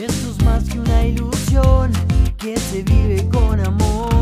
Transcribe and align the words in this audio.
Esto 0.00 0.30
es 0.30 0.42
más 0.46 0.64
que 0.64 0.80
una 0.80 1.04
ilusión 1.04 1.92
que 2.38 2.56
se 2.56 2.82
vive 2.82 3.28
con 3.28 3.60
amor. 3.60 4.19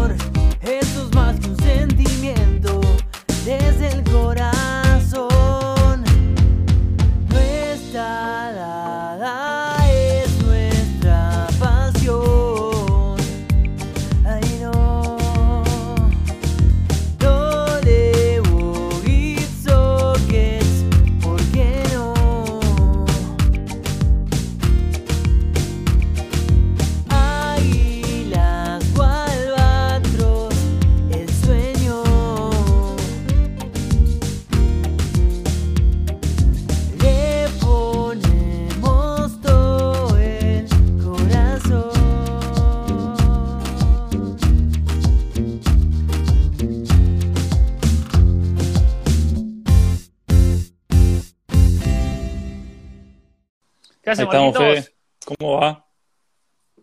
¿Qué 54.17 54.23
Ahí 54.23 54.49
estamos? 54.49 54.57
Fede. 54.85 54.95
¿Cómo 55.25 55.61
va? 55.61 55.85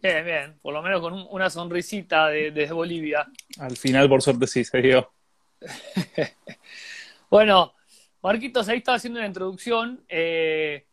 Bien, 0.01 0.25
bien. 0.25 0.59
Por 0.61 0.73
lo 0.73 0.81
menos 0.81 1.01
con 1.01 1.13
un- 1.13 1.27
una 1.31 1.49
sonrisita 1.49 2.27
de- 2.27 2.51
desde 2.51 2.73
Bolivia. 2.73 3.25
Al 3.59 3.75
final, 3.77 4.07
por 4.09 4.21
suerte, 4.21 4.45
sí, 4.47 4.63
se 4.63 4.81
dio. 4.81 5.11
Bueno, 7.29 7.73
Marquitos, 8.21 8.69
ahí 8.69 8.77
estaba 8.77 8.97
haciendo 8.97 9.19
una 9.19 9.27
introducción. 9.27 10.03
eh, 10.07 10.85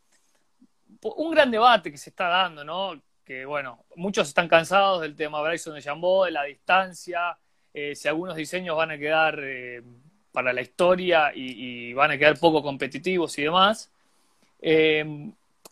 un 1.01 1.31
gran 1.31 1.51
debate 1.51 1.91
que 1.91 1.97
se 1.97 2.09
está 2.09 2.27
dando, 2.27 2.63
¿no? 2.63 3.01
Que, 3.25 3.45
bueno, 3.45 3.85
muchos 3.95 4.27
están 4.29 4.47
cansados 4.47 5.01
del 5.01 5.15
tema 5.15 5.41
Bryson 5.41 5.75
de 5.75 5.81
Jambó, 5.81 6.25
de 6.25 6.31
la 6.31 6.43
distancia, 6.43 7.37
eh, 7.73 7.93
si 7.95 8.07
algunos 8.07 8.35
diseños 8.35 8.75
van 8.77 8.91
a 8.91 8.97
quedar 8.97 9.37
eh, 9.41 9.81
para 10.31 10.53
la 10.53 10.61
historia 10.61 11.31
y, 11.35 11.89
y 11.89 11.93
van 11.93 12.11
a 12.11 12.17
quedar 12.17 12.37
poco 12.39 12.61
competitivos 12.63 13.37
y 13.37 13.43
demás. 13.43 13.91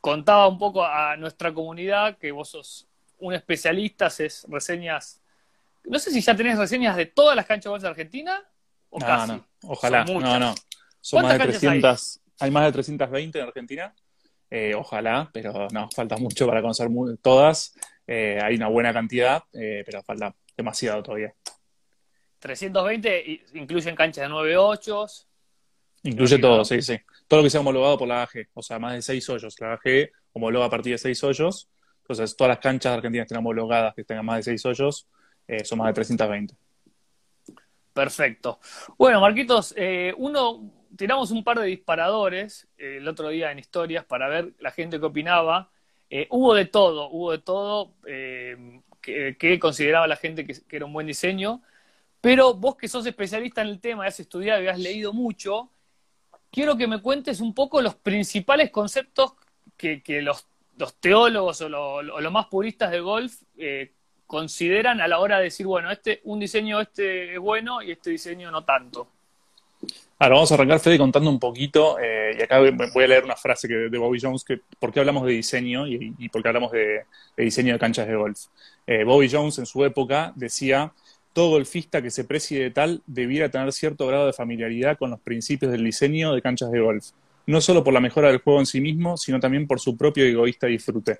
Contaba 0.02 0.47
un 0.47 0.57
poco 0.57 0.83
a 0.83 1.16
nuestra 1.16 1.53
comunidad 1.53 2.17
que 2.17 2.31
vos 2.31 2.49
sos 2.49 2.88
un 3.19 3.33
especialista, 3.33 4.07
haces 4.07 4.45
reseñas. 4.49 5.21
No 5.83 5.99
sé 5.99 6.09
si 6.11 6.21
ya 6.21 6.35
tenés 6.35 6.57
reseñas 6.57 6.95
de 6.95 7.05
todas 7.05 7.35
las 7.35 7.45
canchas 7.45 7.66
de 7.66 7.69
golf 7.69 7.83
de 7.83 7.89
Argentina 7.89 8.44
o 8.89 8.99
No, 8.99 9.05
casi. 9.05 9.31
no, 9.33 9.47
ojalá. 9.63 10.05
Son 10.07 10.19
no, 10.23 10.39
no. 10.39 10.55
Son 10.99 11.22
más 11.22 11.31
de 11.33 11.38
¿Cuántas 11.38 11.45
canchas 11.61 11.63
hay? 11.72 11.79
300. 11.81 12.19
Hay? 12.39 12.52
más 12.52 12.66
de 12.66 12.72
320 12.72 13.39
en 13.39 13.45
Argentina. 13.47 13.95
Eh, 14.49 14.73
ojalá, 14.75 15.29
pero 15.31 15.67
no, 15.72 15.88
falta 15.95 16.17
mucho 16.17 16.45
para 16.47 16.61
conocer 16.61 16.89
todas. 17.22 17.73
Eh, 18.07 18.39
hay 18.44 18.55
una 18.55 18.67
buena 18.67 18.91
cantidad, 18.91 19.44
eh, 19.53 19.83
pero 19.85 20.02
falta 20.03 20.35
demasiado 20.57 21.02
todavía. 21.03 21.33
320 22.39 23.23
y- 23.31 23.44
incluyen 23.53 23.95
canchas 23.95 24.23
de 24.23 24.29
9 24.29 24.57
ochos. 24.57 25.27
Incluye 26.03 26.35
Imagino. 26.35 26.55
todo, 26.55 26.66
sí, 26.66 26.81
sí. 26.81 26.99
Todo 27.32 27.40
lo 27.40 27.44
que 27.46 27.50
sea 27.50 27.62
homologado 27.62 27.98
por 27.98 28.10
la 28.10 28.24
AG, 28.24 28.50
o 28.54 28.62
sea, 28.62 28.78
más 28.78 28.92
de 28.92 29.02
6 29.02 29.30
hoyos. 29.30 29.56
La 29.62 29.72
AG 29.72 30.10
homologa 30.34 30.66
a 30.66 30.70
partir 30.70 30.92
de 30.92 30.98
6 30.98 31.24
hoyos. 31.24 31.70
Entonces, 32.02 32.36
todas 32.36 32.50
las 32.50 32.60
canchas 32.60 32.92
argentinas 32.92 33.24
estén 33.24 33.38
homologadas, 33.38 33.96
que 33.96 34.04
tengan 34.04 34.26
más 34.26 34.40
de 34.40 34.44
6 34.44 34.66
hoyos, 34.66 35.08
eh, 35.48 35.64
son 35.64 35.80
más 35.80 35.88
de 35.88 35.94
320. 35.94 36.54
Perfecto. 37.94 38.59
Bueno, 38.98 39.22
Marquitos, 39.22 39.74
eh, 39.78 40.14
uno, 40.18 40.74
tiramos 40.97 41.31
un 41.31 41.41
par 41.41 41.58
de 41.59 41.68
disparadores 41.68 42.68
eh, 42.78 42.97
el 42.97 43.08
otro 43.08 43.30
día 43.30 43.50
en 43.50 43.59
historias 43.59 44.03
para 44.03 44.28
ver 44.28 44.52
la 44.59 44.72
gente 44.72 45.00
que 45.00 45.06
opinaba. 45.06 45.72
Hubo 46.31 46.53
de 46.53 46.66
todo, 46.66 47.09
hubo 47.12 47.31
de 47.31 47.38
todo 47.38 47.94
eh, 48.08 48.81
que, 49.02 49.58
consideraba 49.58 50.06
la 50.06 50.18
gente 50.18 50.46
que, 50.46 50.53
que 50.68 50.75
era 50.75 50.86
un 50.86 50.91
buen 50.91 51.08
diseño. 51.08 51.62
Pero 52.20 52.56
vos 52.56 52.75
que 52.75 52.90
sos 52.90 53.06
especialista 53.06 53.62
en 53.62 53.70
el 53.70 53.80
tema, 53.80 54.06
has 54.06 54.20
estudiado 54.20 54.62
y 54.62 54.68
has 54.68 54.78
leído 54.78 55.14
mucho, 55.14 55.71
quiero 56.51 56.75
que 56.78 56.88
me 56.88 57.01
cuentes 57.01 57.39
un 57.41 57.53
poco 57.53 57.81
los 57.81 57.95
principales 57.95 58.69
conceptos 58.72 59.34
que, 59.78 60.01
los, 60.22 60.45
teólogos 61.00 61.62
o 61.62 61.69
lo- 61.69 61.95
o 61.95 62.22
los 62.22 62.31
más 62.31 62.47
puristas 62.47 62.91
de 62.91 63.00
golf 63.00 63.34
eh, 63.57 63.91
consideran 64.28 65.01
a 65.01 65.07
la 65.07 65.19
hora 65.19 65.38
de 65.38 65.45
decir, 65.45 65.66
bueno, 65.66 65.91
este, 65.91 66.22
un 66.25 66.40
diseño 66.40 66.79
este 66.79 67.34
es 67.34 67.40
bueno 67.40 67.81
y 67.81 67.91
este 67.91 68.11
diseño 68.11 68.51
no 68.51 68.63
tanto. 68.63 69.07
Ahora 70.19 70.35
vamos 70.35 70.51
a 70.51 70.53
arrancar, 70.56 70.79
Fede, 70.79 71.00
contando 71.00 71.31
un 71.31 71.40
poquito, 71.40 71.97
eh, 72.00 72.35
y 72.38 72.41
acá 72.44 72.59
voy 72.59 73.03
a 73.03 73.07
leer 73.07 73.23
una 73.23 73.35
frase 73.35 73.67
que, 73.67 73.73
de 73.73 73.97
Bobby 73.97 74.19
Jones, 74.22 74.44
que 74.44 74.59
por 74.79 74.94
qué 74.94 75.00
hablamos 75.00 75.25
de 75.25 75.31
diseño 75.31 75.88
y, 75.88 76.29
por 76.29 76.44
qué 76.44 76.47
hablamos 76.50 76.72
de, 76.72 77.06
de 77.35 77.44
diseño 77.44 77.73
de 77.73 77.79
canchas 77.79 78.07
de 78.07 78.16
golf. 78.16 78.40
Eh, 78.85 79.03
Bobby 79.03 79.28
Jones 79.31 79.57
en 79.57 79.66
su 79.66 79.84
época 79.84 80.31
decía, 80.35 80.94
todo 81.34 81.52
golfista 81.52 82.02
que 82.02 82.12
se 82.12 82.24
precie 82.24 82.62
de 82.62 82.72
tal 82.72 83.02
debiera 83.08 83.50
tener 83.50 83.72
cierto 83.72 84.08
grado 84.08 84.25
de 84.28 84.34
familiaridad 84.34 84.97
con 84.97 85.12
los 85.12 85.19
principios 85.22 85.72
del 85.72 85.84
diseño 85.84 86.34
de 86.34 86.42
canchas 86.42 86.72
de 86.72 86.80
golf, 86.80 87.09
no 87.47 87.62
solo 87.62 87.84
por 87.84 87.94
la 87.94 88.00
mejora 88.00 88.28
del 88.30 88.40
juego 88.40 88.59
en 88.59 88.66
sí 88.66 88.81
mismo, 88.81 89.18
sino 89.18 89.40
también 89.40 89.68
por 89.68 89.80
su 89.80 89.96
propio 89.97 90.25
egoísta 90.25 90.68
disfrute. 90.68 91.20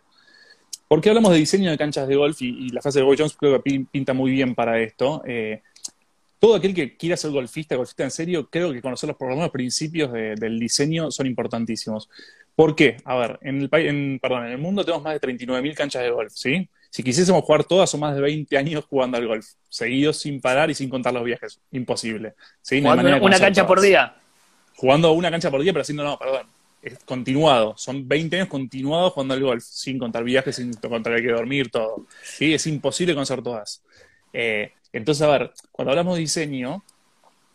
¿Por 0.88 1.00
qué 1.00 1.10
hablamos 1.10 1.32
de 1.32 1.38
diseño 1.38 1.72
de 1.72 1.78
canchas 1.78 2.08
de 2.08 2.16
golf? 2.16 2.42
Y, 2.42 2.70
la 2.70 2.82
frase 2.82 3.00
de 3.00 3.06
Bobby 3.06 3.16
Jones 3.20 3.36
creo 3.38 3.54
que 3.64 3.70
pin- 3.72 3.88
pinta 3.90 4.14
muy 4.14 4.32
bien 4.32 4.54
para 4.56 4.82
esto. 4.82 5.24
Eh, 5.26 5.62
todo 6.38 6.56
aquel 6.56 6.74
que 6.74 6.98
quiera 6.98 7.16
ser 7.16 7.32
golfista, 7.32 7.76
golfista 7.78 8.04
en 8.04 8.12
serio, 8.12 8.50
creo 8.50 8.74
que 8.74 8.82
conocer 8.82 9.08
los, 9.08 9.18
los 9.38 9.50
principios 9.52 10.12
de- 10.12 10.36
del 10.36 10.60
diseño 10.60 11.10
son 11.10 11.28
importantísimos. 11.28 12.10
¿Por 12.56 12.76
qué? 12.76 12.98
A 13.06 13.16
ver, 13.16 13.40
en 13.42 13.62
el, 13.62 13.70
en, 13.72 14.20
perdón, 14.20 14.48
en 14.48 14.52
el 14.52 14.58
mundo 14.58 14.84
tenemos 14.84 15.04
más 15.04 15.14
de 15.14 15.20
39.000 15.22 15.74
canchas 15.76 16.04
de 16.04 16.10
golf, 16.10 16.34
¿sí? 16.36 16.68
Si 16.92 17.04
quisiésemos 17.04 17.44
jugar 17.46 17.64
todas, 17.64 17.90
son 17.90 18.02
más 18.02 18.14
de 18.14 18.22
20 18.22 18.58
años 18.58 18.86
jugando 18.90 19.18
al 19.18 19.26
golf, 19.26 19.48
seguidos 19.70 20.18
sin 20.18 20.42
parar 20.42 20.70
y 20.70 20.76
sin 20.76 20.90
contar 20.90 21.14
los 21.14 21.24
viajes. 21.24 21.62
Imposible. 21.72 22.34
¿sí? 22.62 22.82
No 22.82 22.92
una 22.92 23.18
conocer 23.18 23.46
cancha 23.46 23.66
por 23.66 23.80
día. 23.80 24.14
Jugando 24.76 25.14
una 25.14 25.32
cancha 25.32 25.50
por 25.50 25.62
día, 25.62 25.72
pero 25.72 25.84
haciendo, 25.84 26.04
no, 26.04 26.20
perdón, 26.20 26.48
es 26.82 27.00
continuado. 27.06 27.76
Son 27.78 28.06
20 28.06 28.36
años 28.36 28.50
continuados 28.50 29.14
jugando 29.14 29.34
al 29.36 29.42
golf, 29.42 29.64
sin 29.64 29.98
contar 29.98 30.26
viajes, 30.26 30.58
sin 30.58 30.74
contar 30.74 31.14
que 31.14 31.20
hay 31.20 31.26
que 31.28 31.32
dormir, 31.32 31.72
todo. 31.72 32.08
¿sí? 32.24 32.54
Es 32.54 32.68
imposible 32.68 33.14
conocer 33.14 33.42
todas. 33.42 33.82
Eh, 34.34 34.74
entonces, 34.92 35.22
a 35.22 35.30
ver, 35.30 35.54
cuando 35.72 35.92
hablamos 35.92 36.16
de 36.16 36.22
diseño 36.22 36.84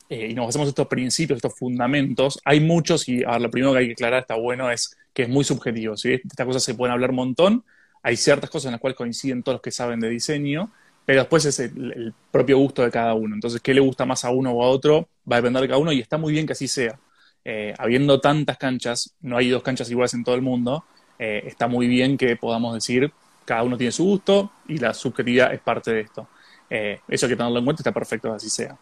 eh, 0.09 0.29
y 0.31 0.35
nos 0.35 0.49
hacemos 0.49 0.69
estos 0.69 0.87
principios, 0.87 1.37
estos 1.37 1.59
fundamentos, 1.59 2.41
hay 2.43 2.61
muchos, 2.61 3.07
y 3.07 3.23
a 3.23 3.33
ver, 3.33 3.43
lo 3.43 3.51
primero 3.51 3.75
que 3.75 3.81
hay 3.81 3.87
que 3.89 3.93
aclarar, 3.93 4.21
está 4.21 4.37
bueno, 4.37 4.71
es 4.71 4.97
que 5.13 5.25
es 5.25 5.29
muy 5.29 5.45
subjetivo. 5.45 5.95
¿sí? 5.99 6.15
Estas 6.15 6.47
cosas 6.47 6.65
se 6.65 6.75
pueden 6.75 6.95
hablar 6.95 7.11
un 7.11 7.17
montón. 7.17 7.65
Hay 8.07 8.17
ciertas 8.17 8.51
cosas 8.51 8.67
en 8.67 8.73
las 8.73 8.81
cuales 8.81 8.97
coinciden 8.97 9.43
todos 9.43 9.57
los 9.57 9.63
que 9.63 9.73
saben 9.73 9.99
de 9.99 10.09
diseño, 10.09 10.71
pero 11.05 11.23
después 11.23 11.45
es 11.45 11.59
el, 11.59 12.15
propio 12.31 12.57
gusto 12.57 12.83
de 12.83 12.91
cada 12.93 13.15
uno. 13.15 13.35
Entonces, 13.35 13.61
qué 13.61 13.75
le 13.75 13.81
gusta 13.81 14.07
más 14.07 14.25
a 14.25 14.31
uno 14.31 14.53
o 14.53 14.63
a 14.63 14.69
otro 14.69 15.09
va 15.29 15.35
a 15.35 15.41
depender 15.41 15.63
de 15.63 15.67
cada 15.67 15.81
uno 15.81 15.91
y 15.91 15.99
está 15.99 16.17
muy 16.17 16.33
bien 16.33 16.47
que 16.47 16.53
así 16.53 16.69
sea. 16.69 17.01
Eh, 17.45 17.75
habiendo 17.77 18.21
tantas 18.21 18.59
canchas, 18.59 19.13
no 19.23 19.37
hay 19.37 19.49
dos 19.49 19.65
canchas 19.65 19.91
iguales 19.91 20.15
en 20.15 20.23
todo 20.23 20.37
el 20.37 20.43
mundo, 20.43 20.85
eh, 21.19 21.43
está 21.47 21.67
muy 21.67 21.89
bien 21.89 22.17
que 22.17 22.37
podamos 22.37 22.75
decir 22.75 23.13
cada 23.45 23.65
uno 23.65 23.77
tiene 23.77 23.91
su 23.91 24.05
gusto 24.05 24.53
y 24.69 24.79
la 24.79 24.95
subjetividad 24.95 25.53
es 25.53 25.61
parte 25.61 25.93
de 25.93 26.01
esto. 26.03 26.29
Eh, 26.71 27.01
eso 27.09 27.27
hay 27.27 27.33
que 27.33 27.37
tenerlo 27.37 27.59
en 27.59 27.65
cuenta, 27.65 27.81
está 27.81 27.93
perfecto 27.93 28.29
que 28.29 28.37
así 28.37 28.51
sea. 28.51 28.79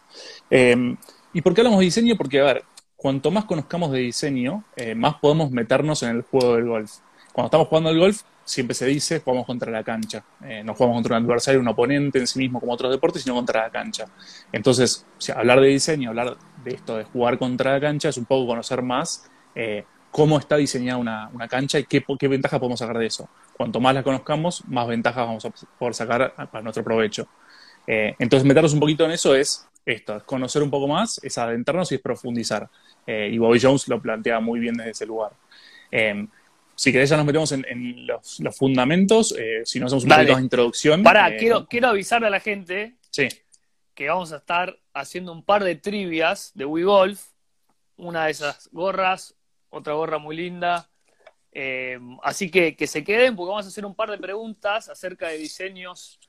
Eh, 0.51 0.95
¿Y 1.33 1.41
por 1.41 1.55
qué 1.55 1.61
hablamos 1.61 1.79
de 1.79 1.85
diseño? 1.85 2.15
Porque, 2.15 2.41
a 2.41 2.43
ver, 2.43 2.63
cuanto 2.95 3.31
más 3.31 3.45
conozcamos 3.45 3.91
de 3.91 4.01
diseño, 4.01 4.63
más 4.95 5.15
podemos 5.15 5.49
meternos 5.49 6.03
en 6.03 6.09
el 6.11 6.21
juego 6.21 6.57
del 6.57 6.65
golf. 6.65 6.91
Cuando 7.35 7.47
estamos 7.47 7.67
jugando 7.67 7.89
al 7.89 7.99
golf, 7.99 8.21
siempre 8.45 8.73
se 8.73 8.85
dice 8.85 9.19
jugamos 9.19 9.45
contra 9.45 9.69
la 9.69 9.83
cancha. 9.83 10.23
Eh, 10.45 10.63
no 10.63 10.73
jugamos 10.73 10.95
contra 10.95 11.17
un 11.17 11.25
adversario, 11.25 11.59
un 11.59 11.67
oponente 11.67 12.17
en 12.17 12.27
sí 12.27 12.39
mismo 12.39 12.61
como 12.61 12.71
otros 12.71 12.89
deportes, 12.89 13.23
sino 13.23 13.35
contra 13.35 13.63
la 13.63 13.69
cancha. 13.69 14.05
Entonces, 14.53 15.05
hablar 15.35 15.59
de 15.59 15.67
diseño, 15.67 16.11
hablar 16.11 16.37
de 16.63 16.71
esto 16.71 16.95
de 16.95 17.03
jugar 17.03 17.37
contra 17.37 17.73
la 17.73 17.81
cancha, 17.81 18.07
es 18.07 18.15
un 18.15 18.23
poco 18.23 18.47
conocer 18.47 18.81
más 18.81 19.29
eh, 19.53 19.83
cómo 20.11 20.39
está 20.39 20.55
diseñada 20.55 20.97
una, 20.97 21.29
una 21.33 21.49
cancha 21.49 21.77
y 21.77 21.83
qué, 21.83 22.01
qué 22.17 22.27
ventajas 22.29 22.57
podemos 22.57 22.79
sacar 22.79 22.99
de 22.99 23.07
eso. 23.07 23.27
Cuanto 23.57 23.81
más 23.81 23.93
la 23.93 24.01
conozcamos, 24.01 24.63
más 24.69 24.87
ventajas 24.87 25.27
vamos 25.27 25.43
a 25.43 25.51
poder 25.77 25.93
sacar 25.93 26.33
para 26.49 26.61
nuestro 26.61 26.85
provecho. 26.85 27.27
Eh, 27.85 28.15
entonces, 28.17 28.47
meternos 28.47 28.71
un 28.71 28.79
poquito 28.79 29.03
en 29.03 29.11
eso 29.11 29.35
es 29.35 29.67
esto, 29.85 30.15
es 30.15 30.23
conocer 30.23 30.63
un 30.63 30.69
poco 30.69 30.87
más, 30.87 31.19
es 31.21 31.37
adentrarnos 31.37 31.91
y 31.91 31.95
es 31.95 32.01
profundizar. 32.01 32.69
Eh, 33.05 33.29
y 33.33 33.37
Bobby 33.39 33.59
Jones 33.61 33.89
lo 33.89 34.01
plantea 34.01 34.39
muy 34.39 34.61
bien 34.61 34.77
desde 34.77 34.91
ese 34.91 35.05
lugar. 35.05 35.33
Si 36.75 36.91
querés, 36.91 37.09
ya 37.09 37.17
nos 37.17 37.25
metemos 37.25 37.51
en, 37.53 37.65
en 37.67 38.05
los, 38.05 38.39
los, 38.39 38.55
fundamentos. 38.55 39.33
Eh, 39.37 39.61
si 39.63 39.79
nos 39.79 39.87
hacemos 39.87 40.03
un 40.03 40.09
poquito 40.09 40.35
de 40.35 40.41
introducción. 40.41 41.03
Pará, 41.03 41.29
eh, 41.29 41.37
quiero, 41.37 41.67
quiero 41.67 41.87
avisarle 41.87 42.27
a 42.27 42.29
la 42.29 42.39
gente 42.39 42.95
Sí, 43.09 43.29
que 43.93 44.09
vamos 44.09 44.33
a 44.33 44.37
estar 44.37 44.77
haciendo 44.93 45.31
un 45.31 45.43
par 45.43 45.63
de 45.63 45.75
trivias 45.75 46.51
de 46.53 46.65
WeGolf. 46.65 47.21
Una 47.97 48.25
de 48.25 48.31
esas 48.31 48.69
gorras, 48.73 49.35
otra 49.69 49.93
gorra 49.93 50.17
muy 50.17 50.35
linda. 50.35 50.89
Eh, 51.53 51.97
así 52.21 52.51
que 52.51 52.75
que 52.75 52.85
se 52.85 53.05
queden 53.05 53.37
porque 53.37 53.51
vamos 53.51 53.65
a 53.65 53.69
hacer 53.69 53.85
un 53.85 53.95
par 53.95 54.11
de 54.11 54.17
preguntas 54.17 54.89
acerca 54.89 55.29
de 55.29 55.37
diseños 55.37 56.19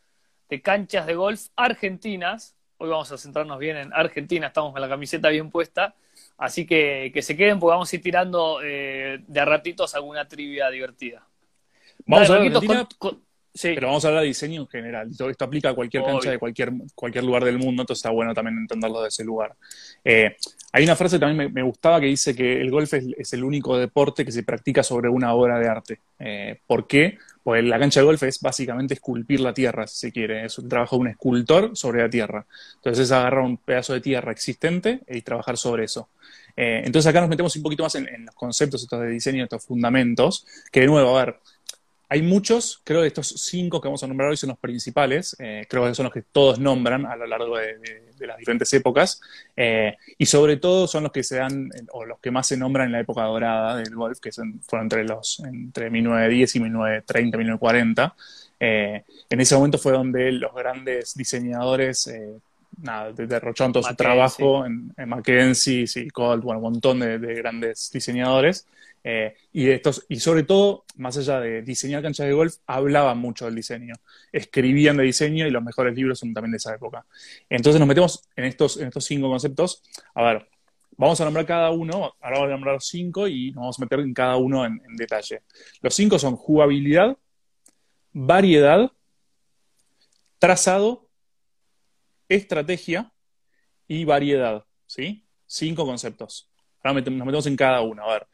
de 0.48 0.62
canchas 0.62 1.06
de 1.06 1.14
golf 1.14 1.48
argentinas. 1.56 2.54
Hoy 2.78 2.90
vamos 2.90 3.10
a 3.10 3.18
centrarnos 3.18 3.58
bien 3.58 3.76
en 3.76 3.92
Argentina, 3.92 4.46
estamos 4.46 4.72
con 4.72 4.80
la 4.80 4.88
camiseta 4.88 5.28
bien 5.30 5.50
puesta. 5.50 5.96
Así 6.38 6.66
que 6.66 7.10
que 7.14 7.22
se 7.22 7.36
queden 7.36 7.58
porque 7.58 7.72
vamos 7.72 7.92
a 7.92 7.96
ir 7.96 8.02
tirando 8.02 8.60
eh, 8.62 9.18
de 9.26 9.40
a 9.40 9.44
ratitos 9.44 9.94
alguna 9.94 10.26
trivia 10.28 10.68
divertida. 10.70 11.26
Vamos 12.04 12.28
Dale, 12.28 12.40
a 12.40 12.42
ver 12.42 12.52
Argentina, 12.56 12.88
con- 12.98 13.10
con- 13.12 13.22
sí. 13.54 13.72
pero 13.74 13.86
vamos 13.88 14.04
a 14.04 14.08
hablar 14.08 14.22
de 14.22 14.28
diseño 14.28 14.60
en 14.62 14.68
general. 14.68 15.10
Todo 15.16 15.30
esto 15.30 15.44
aplica 15.46 15.70
a 15.70 15.74
cualquier 15.74 16.02
Obvio. 16.02 16.12
cancha 16.14 16.30
de 16.30 16.38
cualquier, 16.38 16.72
cualquier 16.94 17.24
lugar 17.24 17.44
del 17.44 17.58
mundo, 17.58 17.82
entonces 17.82 18.00
está 18.00 18.10
bueno 18.10 18.34
también 18.34 18.58
entenderlo 18.58 19.00
de 19.02 19.08
ese 19.08 19.24
lugar. 19.24 19.54
Eh, 20.04 20.36
hay 20.72 20.84
una 20.84 20.94
frase 20.94 21.16
que 21.16 21.20
también 21.20 21.38
me, 21.38 21.48
me 21.48 21.62
gustaba 21.62 21.98
que 22.00 22.06
dice 22.06 22.36
que 22.36 22.60
el 22.60 22.70
golf 22.70 22.92
es, 22.92 23.06
es 23.16 23.32
el 23.32 23.42
único 23.42 23.78
deporte 23.78 24.24
que 24.24 24.30
se 24.32 24.42
practica 24.42 24.82
sobre 24.82 25.08
una 25.08 25.32
obra 25.32 25.58
de 25.58 25.68
arte. 25.68 26.00
Eh, 26.18 26.60
¿Por 26.66 26.86
qué? 26.86 27.16
Pues 27.46 27.62
la 27.62 27.78
cancha 27.78 28.00
de 28.00 28.06
golf 28.06 28.20
es 28.24 28.40
básicamente 28.40 28.94
esculpir 28.94 29.38
la 29.38 29.54
tierra, 29.54 29.86
si 29.86 29.96
se 29.98 30.10
quiere. 30.10 30.44
Es 30.44 30.58
un 30.58 30.68
trabajo 30.68 30.96
de 30.96 31.02
un 31.02 31.06
escultor 31.06 31.76
sobre 31.76 32.02
la 32.02 32.10
tierra. 32.10 32.44
Entonces 32.74 33.04
es 33.04 33.12
agarrar 33.12 33.44
un 33.44 33.56
pedazo 33.56 33.92
de 33.92 34.00
tierra 34.00 34.32
existente 34.32 35.02
y 35.06 35.22
trabajar 35.22 35.56
sobre 35.56 35.84
eso. 35.84 36.08
Eh, 36.56 36.82
entonces 36.84 37.08
acá 37.08 37.20
nos 37.20 37.28
metemos 37.28 37.54
un 37.54 37.62
poquito 37.62 37.84
más 37.84 37.94
en, 37.94 38.08
en 38.08 38.26
los 38.26 38.34
conceptos 38.34 38.82
estos 38.82 39.00
de 39.00 39.10
diseño, 39.10 39.44
estos 39.44 39.64
fundamentos, 39.64 40.44
que 40.72 40.80
de 40.80 40.86
nuevo, 40.88 41.16
a 41.16 41.24
ver, 41.24 41.36
hay 42.08 42.22
muchos, 42.22 42.80
creo 42.84 43.00
que 43.02 43.08
estos 43.08 43.28
cinco 43.28 43.80
que 43.80 43.88
vamos 43.88 44.02
a 44.02 44.06
nombrar 44.06 44.30
hoy 44.30 44.36
son 44.36 44.50
los 44.50 44.58
principales, 44.58 45.34
eh, 45.40 45.66
creo 45.68 45.84
que 45.86 45.94
son 45.94 46.04
los 46.04 46.12
que 46.12 46.22
todos 46.22 46.58
nombran 46.58 47.04
a 47.06 47.16
lo 47.16 47.26
largo 47.26 47.56
de, 47.58 47.78
de- 47.78 48.02
de 48.16 48.26
las 48.26 48.38
diferentes 48.38 48.72
épocas, 48.72 49.20
eh, 49.56 49.94
y 50.16 50.24
sobre 50.24 50.56
todo 50.56 50.86
son 50.86 51.02
los 51.02 51.12
que 51.12 51.22
se 51.22 51.36
dan, 51.36 51.68
o 51.92 52.04
los 52.06 52.18
que 52.18 52.30
más 52.30 52.46
se 52.46 52.56
nombran 52.56 52.86
en 52.86 52.92
la 52.92 53.00
época 53.00 53.22
dorada 53.24 53.76
del 53.76 53.94
golf, 53.94 54.20
que 54.20 54.32
son- 54.32 54.60
fueron 54.66 54.86
entre, 54.86 55.04
los, 55.04 55.40
entre 55.40 55.90
1910 55.90 56.56
y 56.56 56.60
1930, 56.60 57.36
1940. 57.38 58.14
Eh, 58.58 59.02
en 59.28 59.40
ese 59.40 59.54
momento 59.54 59.76
fue 59.78 59.92
donde 59.92 60.32
los 60.32 60.54
grandes 60.54 61.14
diseñadores 61.14 62.06
eh, 62.06 62.38
nada, 62.82 63.12
de- 63.12 63.26
derrocharon 63.26 63.72
todo 63.72 63.82
su 63.82 63.94
trabajo 63.94 64.64
en, 64.66 64.92
en 64.96 65.08
Mackenzie, 65.08 65.86
sí, 65.86 66.08
bueno, 66.14 66.56
un 66.58 66.60
montón 66.62 67.00
de, 67.00 67.18
de 67.18 67.34
grandes 67.34 67.90
diseñadores. 67.92 68.66
Eh, 69.08 69.36
y, 69.52 69.70
estos, 69.70 70.04
y 70.08 70.18
sobre 70.18 70.42
todo, 70.42 70.84
más 70.96 71.16
allá 71.16 71.38
de 71.38 71.62
diseñar 71.62 72.02
canchas 72.02 72.26
de 72.26 72.32
golf, 72.32 72.56
hablaban 72.66 73.18
mucho 73.18 73.44
del 73.44 73.54
diseño, 73.54 73.94
escribían 74.32 74.96
de 74.96 75.04
diseño 75.04 75.46
y 75.46 75.50
los 75.52 75.62
mejores 75.62 75.94
libros 75.94 76.18
son 76.18 76.34
también 76.34 76.50
de 76.50 76.56
esa 76.56 76.74
época. 76.74 77.06
Entonces 77.48 77.78
nos 77.78 77.86
metemos 77.86 78.28
en 78.34 78.46
estos, 78.46 78.78
en 78.78 78.88
estos 78.88 79.04
cinco 79.04 79.28
conceptos. 79.28 79.80
A 80.12 80.24
ver, 80.24 80.48
vamos 80.96 81.20
a 81.20 81.24
nombrar 81.24 81.46
cada 81.46 81.70
uno, 81.70 82.16
ahora 82.20 82.38
voy 82.40 82.48
a 82.48 82.50
nombrar 82.50 82.74
los 82.74 82.88
cinco 82.88 83.28
y 83.28 83.52
nos 83.52 83.60
vamos 83.60 83.78
a 83.78 83.82
meter 83.82 84.00
en 84.00 84.12
cada 84.12 84.38
uno 84.38 84.66
en, 84.66 84.82
en 84.84 84.96
detalle. 84.96 85.42
Los 85.82 85.94
cinco 85.94 86.18
son 86.18 86.34
jugabilidad, 86.34 87.16
variedad, 88.12 88.90
trazado, 90.40 91.08
estrategia 92.28 93.12
y 93.86 94.04
variedad, 94.04 94.64
¿sí? 94.84 95.24
Cinco 95.46 95.86
conceptos. 95.86 96.50
Ahora 96.82 97.00
nos 97.00 97.24
metemos 97.24 97.46
en 97.46 97.56
cada 97.56 97.80
uno. 97.82 98.02
A 98.04 98.12
ver, 98.12 98.26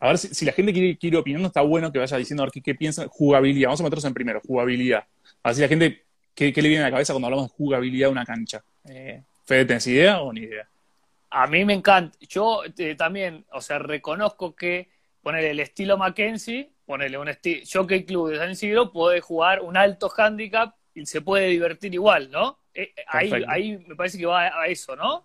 a 0.00 0.08
ver 0.08 0.18
si, 0.18 0.28
si 0.34 0.44
la 0.44 0.52
gente 0.52 0.72
quiere, 0.72 0.98
quiere 0.98 1.16
opinando, 1.16 1.48
está 1.48 1.62
bueno 1.62 1.90
que 1.90 1.98
vaya 1.98 2.16
diciendo 2.16 2.42
a 2.42 2.46
ver 2.46 2.52
qué, 2.52 2.60
qué 2.60 2.74
piensan. 2.74 3.08
Jugabilidad, 3.08 3.68
vamos 3.68 3.80
a 3.80 3.84
meternos 3.84 4.04
en 4.04 4.14
primero, 4.14 4.40
jugabilidad. 4.46 5.04
A 5.42 5.48
ver 5.48 5.54
si 5.54 5.60
la 5.62 5.68
gente, 5.68 6.04
¿qué, 6.34 6.52
qué 6.52 6.62
le 6.62 6.68
viene 6.68 6.84
a 6.84 6.88
la 6.88 6.92
cabeza 6.92 7.12
cuando 7.12 7.26
hablamos 7.26 7.50
de 7.50 7.56
jugabilidad 7.56 8.08
de 8.08 8.12
una 8.12 8.24
cancha? 8.24 8.62
Eh, 8.88 9.22
Fede, 9.44 9.64
¿tenés 9.64 9.86
idea 9.86 10.20
o 10.20 10.32
ni 10.32 10.40
idea? 10.40 10.68
A 11.30 11.46
mí 11.46 11.64
me 11.64 11.74
encanta. 11.74 12.16
Yo 12.28 12.62
eh, 12.78 12.94
también, 12.94 13.44
o 13.52 13.60
sea, 13.60 13.78
reconozco 13.78 14.54
que 14.54 14.88
ponerle 15.22 15.50
el 15.50 15.60
estilo 15.60 15.96
Mackenzie, 15.96 16.70
ponerle 16.86 17.18
un 17.18 17.28
estilo 17.28 17.62
Jockey 17.70 18.04
Club 18.04 18.30
de 18.30 18.38
San 18.38 18.50
Isidro, 18.50 18.92
puede 18.92 19.20
jugar 19.20 19.60
un 19.62 19.76
alto 19.76 20.12
handicap 20.16 20.74
y 20.94 21.06
se 21.06 21.22
puede 21.22 21.48
divertir 21.48 21.92
igual, 21.92 22.30
¿no? 22.30 22.58
Eh, 22.72 22.92
ahí, 23.08 23.32
ahí 23.48 23.78
me 23.86 23.96
parece 23.96 24.18
que 24.18 24.26
va 24.26 24.60
a 24.60 24.66
eso, 24.66 24.94
¿no? 24.96 25.24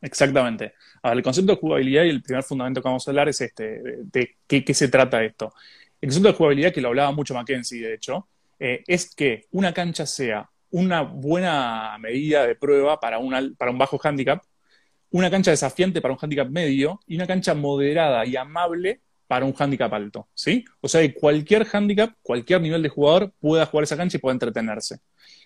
Exactamente. 0.00 0.74
A 1.02 1.10
ver, 1.10 1.18
el 1.18 1.24
concepto 1.24 1.52
de 1.52 1.58
jugabilidad 1.58 2.04
y 2.04 2.10
el 2.10 2.22
primer 2.22 2.42
fundamento 2.42 2.80
que 2.80 2.88
vamos 2.88 3.06
a 3.06 3.10
hablar 3.10 3.28
es 3.28 3.40
este, 3.40 3.82
de, 4.02 4.36
qué, 4.46 4.74
se 4.74 4.88
trata 4.88 5.22
esto. 5.22 5.52
El 6.00 6.08
concepto 6.08 6.28
de 6.28 6.34
jugabilidad, 6.34 6.72
que 6.72 6.80
lo 6.80 6.88
hablaba 6.88 7.12
mucho 7.12 7.34
Mackenzie, 7.34 7.82
de 7.82 7.94
hecho, 7.94 8.28
eh, 8.58 8.82
es 8.86 9.14
que 9.14 9.46
una 9.52 9.72
cancha 9.72 10.06
sea 10.06 10.50
una 10.70 11.02
buena 11.02 11.96
medida 11.98 12.46
de 12.46 12.54
prueba 12.54 13.00
para 13.00 13.18
para 13.58 13.70
un 13.70 13.78
bajo 13.78 14.00
handicap, 14.02 14.42
una 15.10 15.30
cancha 15.30 15.50
desafiante 15.50 16.00
para 16.00 16.14
un 16.14 16.18
handicap 16.20 16.48
medio 16.48 17.00
y 17.06 17.16
una 17.16 17.26
cancha 17.26 17.54
moderada 17.54 18.24
y 18.24 18.36
amable 18.36 19.00
para 19.26 19.44
un 19.44 19.54
handicap 19.56 19.92
alto, 19.92 20.28
¿sí? 20.34 20.64
O 20.80 20.88
sea, 20.88 21.00
que 21.02 21.14
cualquier 21.14 21.66
handicap, 21.72 22.14
cualquier 22.22 22.60
nivel 22.60 22.82
de 22.82 22.88
jugador 22.88 23.32
pueda 23.38 23.66
jugar 23.66 23.84
esa 23.84 23.96
cancha 23.96 24.16
y 24.16 24.20
pueda 24.20 24.32
entretenerse. 24.32 24.98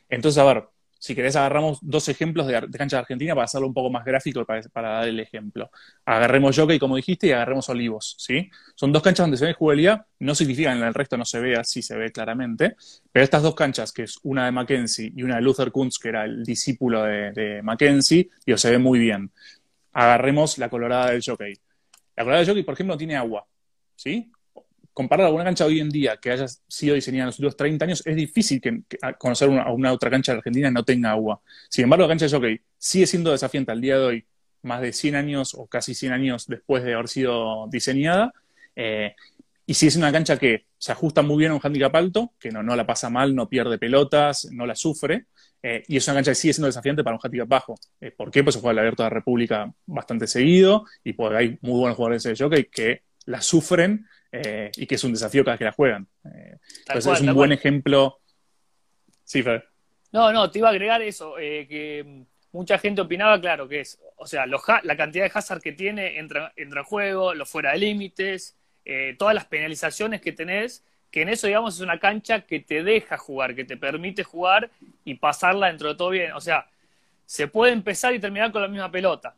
Entonces, 0.09 0.39
a 0.39 0.45
ver, 0.45 0.65
si 1.05 1.15
querés 1.15 1.37
agarramos 1.37 1.81
dos 1.83 2.09
ejemplos 2.09 2.47
de, 2.47 2.63
de 2.63 2.79
cancha 2.79 2.97
de 2.97 3.01
Argentina 3.03 3.35
para 3.35 3.45
hacerlo 3.45 3.67
un 3.67 3.75
poco 3.75 3.91
más 3.91 4.07
gráfico 4.07 4.43
para, 4.47 4.63
para 4.73 4.89
dar 4.89 5.09
el 5.09 5.21
ejemplo. 5.21 5.71
Agarremos 6.07 6.57
Jockey, 6.57 6.79
como 6.79 6.97
dijiste, 6.97 7.27
y 7.27 7.33
agarremos 7.33 7.69
Olivos, 7.69 8.17
¿sí? 8.19 8.51
Son 8.75 8.91
dos 8.91 9.03
canchas 9.03 9.25
donde 9.25 9.37
se 9.37 9.45
ve 9.45 9.53
jugabilidad, 9.53 10.07
no 10.21 10.35
significa 10.35 10.73
que 10.73 10.79
en 10.79 10.85
el 10.85 10.95
resto 10.95 11.19
no 11.19 11.27
se 11.27 11.41
vea, 11.41 11.63
sí 11.63 11.83
se 11.83 11.95
ve 11.95 12.11
claramente, 12.11 12.75
pero 13.13 13.23
estas 13.23 13.43
dos 13.43 13.55
canchas, 13.55 13.93
que 13.93 14.05
es 14.05 14.19
una 14.23 14.47
de 14.47 14.53
Mackenzie 14.53 15.13
y 15.15 15.23
una 15.23 15.37
de 15.37 15.43
Luther 15.43 15.71
Kuntz, 15.71 15.99
que 15.99 16.09
era 16.09 16.25
el 16.25 16.43
discípulo 16.43 17.03
de, 17.03 17.33
de 17.33 17.63
Mackenzie, 17.63 18.31
digo, 18.47 18.57
se 18.57 18.71
ve 18.71 18.79
muy 18.79 18.99
bien. 18.99 19.31
Agarremos 19.93 20.57
la 20.57 20.71
colorada 20.71 21.11
del 21.11 21.23
Jockey. 21.23 21.53
La 22.17 22.25
colorada 22.25 22.39
del 22.39 22.49
Jockey, 22.49 22.63
por 22.63 22.73
ejemplo, 22.73 22.95
no 22.95 22.99
tiene 22.99 23.17
agua, 23.17 23.47
¿sí? 23.95 24.33
Comparada 24.95 25.29
con 25.31 25.37
una 25.37 25.45
cancha 25.45 25.67
hoy 25.67 25.81
en 25.81 25.91
día 25.91 26.17
que 26.19 26.31
haya 26.31 26.47
sido 26.69 26.95
diseñada 26.95 27.25
en 27.25 27.27
los 27.27 27.39
últimos 27.39 27.57
30 27.57 27.85
años, 27.85 28.03
es 28.07 28.17
difícil 28.17 28.61
que, 28.61 28.83
que 28.89 28.99
a 29.03 29.13
conocer 29.15 29.49
una, 29.49 29.71
una 29.73 29.93
otra 29.93 30.11
cancha 30.11 30.33
de 30.33 30.39
Argentina 30.39 30.71
no 30.71 30.85
tenga 30.85 31.11
agua. 31.11 31.41
Sin 31.69 31.85
embargo, 31.85 32.05
la 32.05 32.09
cancha 32.09 32.27
de 32.27 32.31
Jockey 32.33 32.61
sigue 32.79 33.07
siendo 33.07 33.33
desafiante 33.33 33.73
al 33.73 33.81
día 33.81 33.99
de 33.99 34.05
hoy, 34.05 34.27
más 34.63 34.81
de 34.81 34.93
100 34.93 35.15
años 35.17 35.55
o 35.55 35.67
casi 35.67 35.95
100 35.95 36.13
años 36.13 36.47
después 36.47 36.85
de 36.85 36.95
haber 36.95 37.09
sido 37.09 37.67
diseñada. 37.71 38.33
eh, 38.77 39.15
y 39.67 39.75
sigue 39.75 39.91
siendo 39.93 40.07
una 40.07 40.13
cancha 40.13 40.37
que 40.39 40.67
se 40.77 40.93
ajusta 40.93 41.23
muy 41.23 41.39
bien 41.39 41.53
a 41.53 41.55
un 41.55 41.61
handicap 41.63 41.95
alto, 41.97 42.35
que 42.39 42.51
no, 42.51 42.63
la 42.63 42.87
pasa 42.87 43.09
mal, 43.09 43.35
no 43.35 43.49
pierde 43.49 43.79
pelotas, 43.79 44.49
no 44.53 44.67
la 44.67 44.75
sufre. 44.75 45.27
eh, 45.63 45.83
y 45.89 45.97
es 45.97 46.07
una 46.07 46.17
cancha 46.17 46.33
que 46.33 46.35
sigue 46.35 46.53
siendo 46.53 46.67
desafiante 46.67 47.03
para 47.03 47.17
un 47.17 47.21
handicap 47.23 47.49
bajo. 47.49 47.75
Eh, 48.01 48.11
¿Por 48.11 48.31
qué? 48.31 48.43
Pues 48.45 48.55
se 48.55 48.61
juega 48.61 48.73
el 48.73 48.79
Abierto 48.81 49.03
de 49.03 49.07
la 49.09 49.15
República 49.15 49.73
bastante 49.87 50.27
seguido 50.27 50.85
y 51.03 51.15
porque 51.15 51.37
hay 51.39 51.59
muy 51.63 51.79
buenos 51.81 51.97
jugadores 51.97 52.23
de 52.25 52.37
jockey 52.37 52.65
que 52.67 53.03
la 53.27 53.41
sufren 53.41 54.07
eh, 54.43 54.71
y 54.77 54.87
que 54.87 54.95
es 54.97 55.05
un 55.05 55.13
desafío 55.13 55.45
cada 55.45 55.55
vez 55.55 55.59
que 55.59 55.65
la 55.65 55.73
juegan. 55.73 56.07
Eh, 56.25 56.57
entonces 56.81 57.05
cual, 57.05 57.15
es 57.17 57.21
un 57.21 57.27
buen 57.35 57.37
cual. 57.37 57.53
ejemplo. 57.53 58.21
Sí, 59.23 59.43
Fer. 59.43 59.69
No, 60.13 60.33
no, 60.33 60.51
te 60.51 60.59
iba 60.59 60.69
a 60.69 60.71
agregar 60.71 61.03
eso, 61.03 61.39
eh, 61.39 61.67
que 61.69 62.25
mucha 62.53 62.79
gente 62.79 63.01
opinaba, 63.01 63.41
claro, 63.41 63.67
que 63.69 63.81
es, 63.81 63.99
o 64.17 64.27
sea, 64.27 64.47
los 64.47 64.63
ha- 64.69 64.81
la 64.85 64.97
cantidad 64.97 65.25
de 65.25 65.31
hazard 65.35 65.61
que 65.61 65.73
tiene 65.73 66.19
entra, 66.19 66.53
entra 66.57 66.81
en 66.81 66.87
juego, 66.87 67.35
los 67.35 67.49
fuera 67.51 67.73
de 67.73 67.79
límites, 67.79 68.57
eh, 68.85 69.17
todas 69.19 69.35
las 69.35 69.47
penalizaciones 69.47 70.21
que 70.21 70.33
tenés, 70.33 70.85
que 71.11 71.23
en 71.23 71.31
eso, 71.31 71.47
digamos, 71.47 71.75
es 71.77 71.81
una 71.81 71.99
cancha 71.99 72.41
que 72.43 72.61
te 72.61 72.83
deja 72.83 73.17
jugar, 73.17 73.55
que 73.55 73.65
te 73.65 73.77
permite 73.77 74.25
jugar 74.25 74.71
y 75.05 75.15
pasarla 75.15 75.69
dentro 75.69 75.89
de 75.89 75.95
todo 75.95 76.11
bien. 76.11 76.33
O 76.33 76.41
sea, 76.41 76.67
se 77.25 77.49
puede 77.49 77.73
empezar 77.73 78.15
y 78.15 78.19
terminar 78.19 78.53
con 78.53 78.63
la 78.63 78.69
misma 78.69 78.91
pelota. 78.91 79.35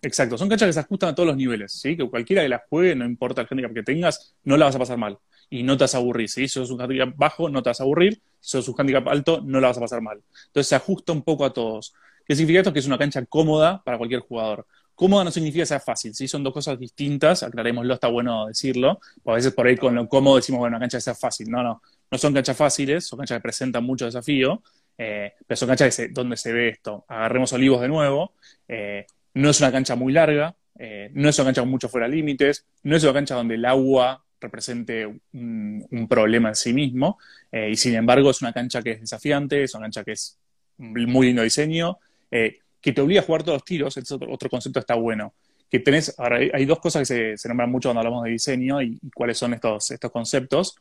Exacto, 0.00 0.38
son 0.38 0.48
canchas 0.48 0.68
que 0.68 0.72
se 0.74 0.80
ajustan 0.80 1.10
a 1.10 1.14
todos 1.14 1.26
los 1.26 1.36
niveles, 1.36 1.72
¿sí? 1.72 1.96
Que 1.96 2.08
cualquiera 2.08 2.42
que 2.42 2.48
las 2.48 2.62
juegue, 2.68 2.94
no 2.94 3.04
importa 3.04 3.40
el 3.42 3.48
handicap 3.50 3.74
que 3.74 3.82
tengas, 3.82 4.36
no 4.44 4.56
la 4.56 4.66
vas 4.66 4.76
a 4.76 4.78
pasar 4.78 4.96
mal. 4.96 5.18
Y 5.50 5.62
no 5.64 5.76
te 5.76 5.84
vas 5.84 5.94
a 5.94 5.98
aburrir, 5.98 6.28
¿sí? 6.28 6.42
Si 6.42 6.48
sos 6.54 6.70
un 6.70 6.80
handicap 6.80 7.12
bajo, 7.16 7.48
no 7.48 7.62
te 7.62 7.70
vas 7.70 7.80
a 7.80 7.82
aburrir. 7.82 8.22
Si 8.40 8.50
sos 8.52 8.68
un 8.68 8.74
handicap 8.78 9.08
alto, 9.08 9.40
no 9.44 9.60
la 9.60 9.68
vas 9.68 9.78
a 9.78 9.80
pasar 9.80 10.00
mal. 10.02 10.22
Entonces 10.46 10.68
se 10.68 10.74
ajusta 10.76 11.12
un 11.12 11.22
poco 11.22 11.44
a 11.44 11.52
todos. 11.52 11.94
¿Qué 12.24 12.36
significa 12.36 12.60
esto? 12.60 12.72
Que 12.72 12.78
es 12.80 12.86
una 12.86 12.98
cancha 12.98 13.24
cómoda 13.26 13.82
para 13.82 13.98
cualquier 13.98 14.20
jugador. 14.20 14.66
Cómoda 14.94 15.24
no 15.24 15.30
significa 15.32 15.62
que 15.62 15.66
sea 15.66 15.80
fácil, 15.80 16.14
¿sí? 16.14 16.28
Son 16.28 16.44
dos 16.44 16.52
cosas 16.52 16.78
distintas, 16.78 17.42
aclarémoslo, 17.42 17.94
está 17.94 18.08
bueno 18.08 18.46
decirlo. 18.46 19.00
Porque 19.22 19.30
a 19.32 19.34
veces 19.36 19.52
por 19.54 19.66
ahí 19.66 19.76
con 19.76 19.94
lo 19.94 20.06
cómodo 20.08 20.36
decimos, 20.36 20.58
bueno, 20.60 20.76
una 20.76 20.80
cancha 20.84 20.98
que 20.98 21.02
sea 21.02 21.14
fácil. 21.14 21.50
No, 21.50 21.62
no, 21.62 21.82
no 22.10 22.18
son 22.18 22.34
canchas 22.34 22.56
fáciles, 22.56 23.06
son 23.06 23.18
canchas 23.18 23.38
que 23.38 23.42
presentan 23.42 23.82
mucho 23.84 24.04
desafío, 24.04 24.62
eh, 24.98 25.32
pero 25.46 25.56
son 25.56 25.68
canchas 25.68 25.86
que 25.88 25.92
se- 25.92 26.08
donde 26.08 26.36
se 26.36 26.52
ve 26.52 26.68
esto. 26.68 27.04
Agarremos 27.08 27.52
Olivos 27.52 27.80
de 27.80 27.88
nuevo, 27.88 28.34
eh, 28.68 29.06
no 29.34 29.50
es 29.50 29.60
una 29.60 29.72
cancha 29.72 29.94
muy 29.94 30.12
larga, 30.12 30.54
eh, 30.78 31.10
no 31.12 31.28
es 31.28 31.38
una 31.38 31.46
cancha 31.46 31.62
con 31.62 31.70
mucho 31.70 31.88
fuera 31.88 32.08
de 32.08 32.14
límites, 32.14 32.64
no 32.84 32.96
es 32.96 33.02
una 33.02 33.12
cancha 33.12 33.34
donde 33.34 33.56
el 33.56 33.64
agua 33.64 34.24
represente 34.40 35.06
un, 35.32 36.06
problema 36.08 36.50
en 36.50 36.54
sí 36.54 36.72
mismo, 36.72 37.18
eh, 37.50 37.70
y 37.70 37.76
sin 37.76 37.96
embargo 37.96 38.30
es 38.30 38.40
una 38.40 38.52
cancha 38.52 38.80
que 38.80 38.92
es 38.92 39.00
desafiante, 39.00 39.64
es 39.64 39.74
una 39.74 39.86
cancha 39.86 40.04
que 40.04 40.12
es 40.12 40.38
muy 40.78 41.26
lindo 41.26 41.42
diseño, 41.42 41.98
eh, 42.30 42.58
que 42.80 42.92
te 42.92 43.00
obliga 43.00 43.20
a 43.20 43.24
jugar 43.24 43.42
todos 43.42 43.56
los 43.56 43.64
tiros, 43.64 43.96
este 43.96 44.06
es 44.06 44.12
otro, 44.12 44.32
otro 44.32 44.48
concepto 44.48 44.78
está 44.78 44.94
bueno. 44.94 45.34
Que 45.68 45.80
tenés, 45.80 46.14
ahora 46.18 46.38
hay, 46.38 46.64
dos 46.64 46.78
cosas 46.78 47.06
que 47.06 47.36
se, 47.36 47.48
nombran 47.48 47.70
mucho 47.70 47.88
cuando 47.88 48.00
hablamos 48.00 48.24
de 48.24 48.30
diseño 48.30 48.80
y, 48.80 48.98
cuáles 49.12 49.36
son 49.36 49.52
estos, 49.52 49.90
estos 49.90 50.10
conceptos. 50.10 50.76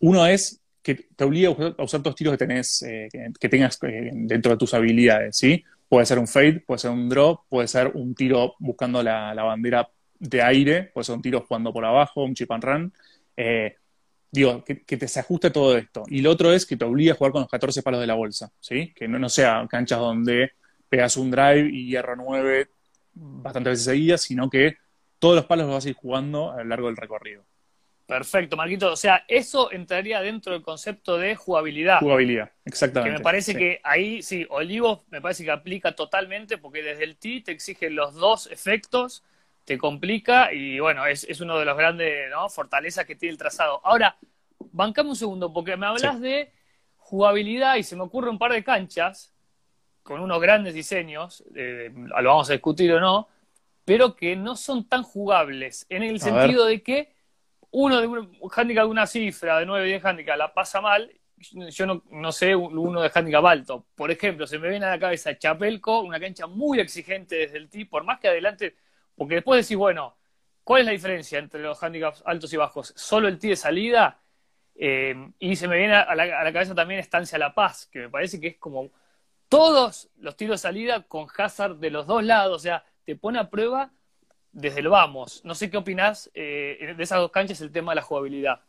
Uno 0.00 0.26
es 0.26 0.60
que 0.82 0.94
te 0.94 1.24
obliga 1.24 1.50
a 1.50 1.52
usar, 1.52 2.00
todos 2.00 2.06
los 2.06 2.14
tiros 2.16 2.32
que 2.32 2.38
tenés, 2.38 2.80
que, 2.82 3.30
que 3.38 3.48
tengas 3.48 3.78
dentro 3.80 4.52
de 4.52 4.58
tus 4.58 4.74
habilidades, 4.74 5.36
¿sí? 5.36 5.62
Puede 5.88 6.06
ser 6.06 6.18
un 6.18 6.26
fade, 6.26 6.60
puede 6.60 6.78
ser 6.78 6.90
un 6.90 7.08
drop, 7.08 7.42
puede 7.48 7.68
ser 7.68 7.88
un 7.94 8.14
tiro 8.14 8.54
buscando 8.58 9.02
la, 9.02 9.34
bandera 9.34 9.88
de 10.18 10.42
aire, 10.42 10.90
pues 10.94 11.06
son 11.06 11.20
tiros 11.20 11.44
jugando 11.46 11.72
por 11.72 11.84
abajo, 11.84 12.24
un 12.24 12.34
chip 12.34 12.50
and 12.50 12.64
run. 12.64 12.92
Eh, 13.36 13.76
digo, 14.30 14.64
que, 14.64 14.74
te 14.74 15.06
se 15.06 15.20
ajuste 15.20 15.50
todo 15.50 15.76
esto. 15.76 16.04
Y 16.08 16.20
lo 16.20 16.30
otro 16.30 16.52
es 16.52 16.66
que 16.66 16.76
te 16.76 16.84
obligue 16.84 17.12
a 17.12 17.14
jugar 17.14 17.32
con 17.32 17.42
los 17.42 17.50
14 17.50 17.82
palos 17.82 18.00
de 18.00 18.06
la 18.06 18.14
bolsa, 18.14 18.50
¿sí? 18.60 18.92
Que 18.94 19.06
no, 19.06 19.18
no 19.18 19.28
sea 19.28 19.66
canchas 19.68 19.98
donde 19.98 20.52
pegas 20.88 21.16
un 21.16 21.30
drive 21.30 21.70
y 21.72 21.88
hierro 21.88 22.16
9 22.16 22.68
bastantes 23.14 23.72
veces 23.72 23.84
seguidas, 23.84 24.22
sino 24.22 24.50
que 24.50 24.76
todos 25.18 25.36
los 25.36 25.46
palos 25.46 25.66
los 25.66 25.76
vas 25.76 25.86
a 25.86 25.88
ir 25.88 25.94
jugando 25.94 26.52
a 26.52 26.58
lo 26.58 26.64
largo 26.64 26.86
del 26.88 26.96
recorrido. 26.96 27.44
Perfecto, 28.06 28.56
Marquito. 28.56 28.92
O 28.92 28.96
sea, 28.96 29.24
eso 29.28 29.72
entraría 29.72 30.20
dentro 30.20 30.52
del 30.52 30.62
concepto 30.62 31.16
de 31.16 31.36
jugabilidad. 31.36 32.00
Jugabilidad, 32.00 32.52
exactamente. 32.64 33.12
Que 33.12 33.18
me 33.18 33.22
parece 33.22 33.56
que 33.56 33.80
ahí, 33.82 34.22
sí, 34.22 34.46
Olivos 34.50 35.00
me 35.10 35.22
parece 35.22 35.44
que 35.44 35.50
aplica 35.50 35.92
totalmente 35.92 36.58
porque 36.58 36.82
desde 36.82 37.04
el 37.04 37.16
T 37.16 37.42
te 37.44 37.52
exige 37.52 37.88
los 37.88 38.14
dos 38.14 38.46
efectos, 38.50 39.24
te 39.64 39.78
complica 39.78 40.52
y 40.52 40.78
bueno, 40.80 41.06
es, 41.06 41.24
es 41.24 41.40
uno 41.40 41.58
de 41.58 41.64
los 41.64 41.76
grandes 41.78 42.30
¿no? 42.30 42.48
fortalezas 42.50 43.06
que 43.06 43.16
tiene 43.16 43.32
el 43.32 43.38
trazado. 43.38 43.80
Ahora, 43.84 44.18
bancame 44.72 45.08
un 45.08 45.16
segundo 45.16 45.50
porque 45.52 45.76
me 45.76 45.86
hablas 45.86 46.20
de 46.20 46.52
jugabilidad 46.96 47.76
y 47.76 47.82
se 47.82 47.96
me 47.96 48.02
ocurre 48.02 48.28
un 48.28 48.38
par 48.38 48.52
de 48.52 48.62
canchas 48.62 49.32
con 50.02 50.20
unos 50.20 50.40
grandes 50.42 50.74
diseños, 50.74 51.42
eh, 51.54 51.90
lo 51.94 52.28
vamos 52.28 52.50
a 52.50 52.52
discutir 52.52 52.92
o 52.92 53.00
no, 53.00 53.28
pero 53.86 54.14
que 54.14 54.36
no 54.36 54.54
son 54.54 54.86
tan 54.86 55.02
jugables 55.02 55.86
en 55.88 56.02
el 56.02 56.20
sentido 56.20 56.66
de 56.66 56.82
que 56.82 57.13
uno 57.74 58.00
de 58.00 58.06
un 58.06 58.30
handicap 58.54 58.84
de 58.84 58.90
una 58.90 59.06
cifra, 59.06 59.58
de 59.58 59.66
9, 59.66 59.86
10 59.86 60.04
handicap, 60.04 60.38
la 60.38 60.54
pasa 60.54 60.80
mal, 60.80 61.10
yo 61.36 61.86
no, 61.86 62.04
no 62.10 62.30
sé 62.30 62.54
uno 62.54 63.02
de 63.02 63.10
handicap 63.12 63.44
alto. 63.44 63.86
Por 63.96 64.12
ejemplo, 64.12 64.46
se 64.46 64.60
me 64.60 64.68
viene 64.68 64.86
a 64.86 64.90
la 64.90 64.98
cabeza 65.00 65.36
Chapelco, 65.36 66.00
una 66.00 66.20
cancha 66.20 66.46
muy 66.46 66.78
exigente 66.78 67.34
desde 67.34 67.58
el 67.58 67.68
tee, 67.68 67.86
por 67.86 68.04
más 68.04 68.20
que 68.20 68.28
adelante, 68.28 68.76
porque 69.16 69.36
después 69.36 69.66
decís, 69.66 69.76
bueno, 69.76 70.16
¿cuál 70.62 70.82
es 70.82 70.86
la 70.86 70.92
diferencia 70.92 71.40
entre 71.40 71.62
los 71.62 71.82
handicaps 71.82 72.22
altos 72.24 72.52
y 72.52 72.56
bajos? 72.56 72.92
Solo 72.96 73.26
el 73.26 73.40
tee 73.40 73.50
de 73.50 73.56
salida, 73.56 74.20
eh, 74.76 75.32
y 75.40 75.56
se 75.56 75.66
me 75.66 75.76
viene 75.76 75.96
a 75.96 76.14
la, 76.14 76.22
a 76.22 76.44
la, 76.44 76.52
cabeza 76.52 76.76
también 76.76 77.00
Estancia 77.00 77.38
La 77.38 77.54
Paz, 77.54 77.86
que 77.86 77.98
me 78.00 78.08
parece 78.08 78.40
que 78.40 78.48
es 78.48 78.56
como 78.56 78.92
todos 79.48 80.10
los 80.18 80.36
tiros 80.36 80.62
de 80.62 80.68
salida 80.68 81.02
con 81.02 81.26
hazard 81.36 81.76
de 81.78 81.90
los 81.90 82.06
dos 82.06 82.22
lados, 82.22 82.54
o 82.54 82.58
sea, 82.60 82.84
te 83.04 83.16
pone 83.16 83.40
a 83.40 83.50
prueba 83.50 83.90
desde 84.54 84.80
el 84.80 84.88
vamos. 84.88 85.42
No 85.44 85.54
sé 85.54 85.68
qué 85.68 85.76
opinás 85.76 86.30
eh, 86.32 86.94
de 86.96 87.02
esas 87.02 87.18
dos 87.18 87.30
canchas 87.30 87.60
el 87.60 87.72
tema 87.72 87.92
de 87.92 87.96
la 87.96 88.02
jugabilidad. 88.02 88.60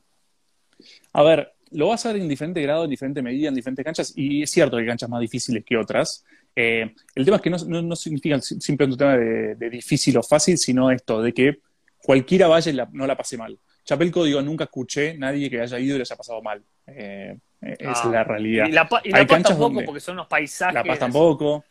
A 1.13 1.23
ver, 1.23 1.53
lo 1.71 1.87
vas 1.87 2.05
a 2.05 2.11
ver 2.11 2.21
en 2.21 2.27
diferente 2.27 2.61
grado, 2.61 2.83
en 2.83 2.89
diferente 2.89 3.21
medida, 3.21 3.49
en 3.49 3.55
diferentes 3.55 3.85
canchas, 3.85 4.13
y 4.15 4.43
es 4.43 4.51
cierto 4.51 4.75
que 4.75 4.81
hay 4.81 4.87
canchas 4.87 5.09
más 5.09 5.21
difíciles 5.21 5.63
que 5.63 5.77
otras. 5.77 6.25
Eh, 6.55 6.93
el 7.13 7.25
tema 7.25 7.37
es 7.37 7.43
que 7.43 7.49
no, 7.49 7.57
no, 7.81 7.95
significa 7.95 8.39
simplemente 8.41 8.93
un 8.93 8.97
tema 8.97 9.17
de, 9.17 9.69
difícil 9.69 10.17
o 10.17 10.23
fácil, 10.23 10.57
sino 10.57 10.91
esto, 10.91 11.21
de 11.21 11.33
que 11.33 11.59
cualquiera 12.01 12.47
vaya 12.47 12.71
y 12.71 12.95
no 12.97 13.07
la 13.07 13.15
pase 13.15 13.37
mal. 13.37 13.57
Chapelco, 13.83 14.23
digo, 14.23 14.41
nunca 14.41 14.63
escuché 14.63 15.15
nadie 15.15 15.49
que 15.49 15.61
haya 15.61 15.79
ido 15.79 15.95
y 15.95 15.99
le 15.99 16.01
haya 16.01 16.15
pasado 16.15 16.41
mal. 16.41 16.63
Eh, 16.87 17.37
esa 17.61 17.91
es 17.91 18.05
la 18.05 18.21
ah, 18.21 18.23
realidad. 18.23 18.67
Y 18.67 18.71
la, 18.71 18.89
y 19.03 19.09
la 19.11 19.27
Paz 19.27 19.43
tampoco, 19.43 19.83
porque 19.85 19.99
son 19.99 20.15
unos 20.15 20.27
paisajes. 20.27 20.73
La 20.73 20.83
Paz 20.83 20.99
tampoco 20.99 21.63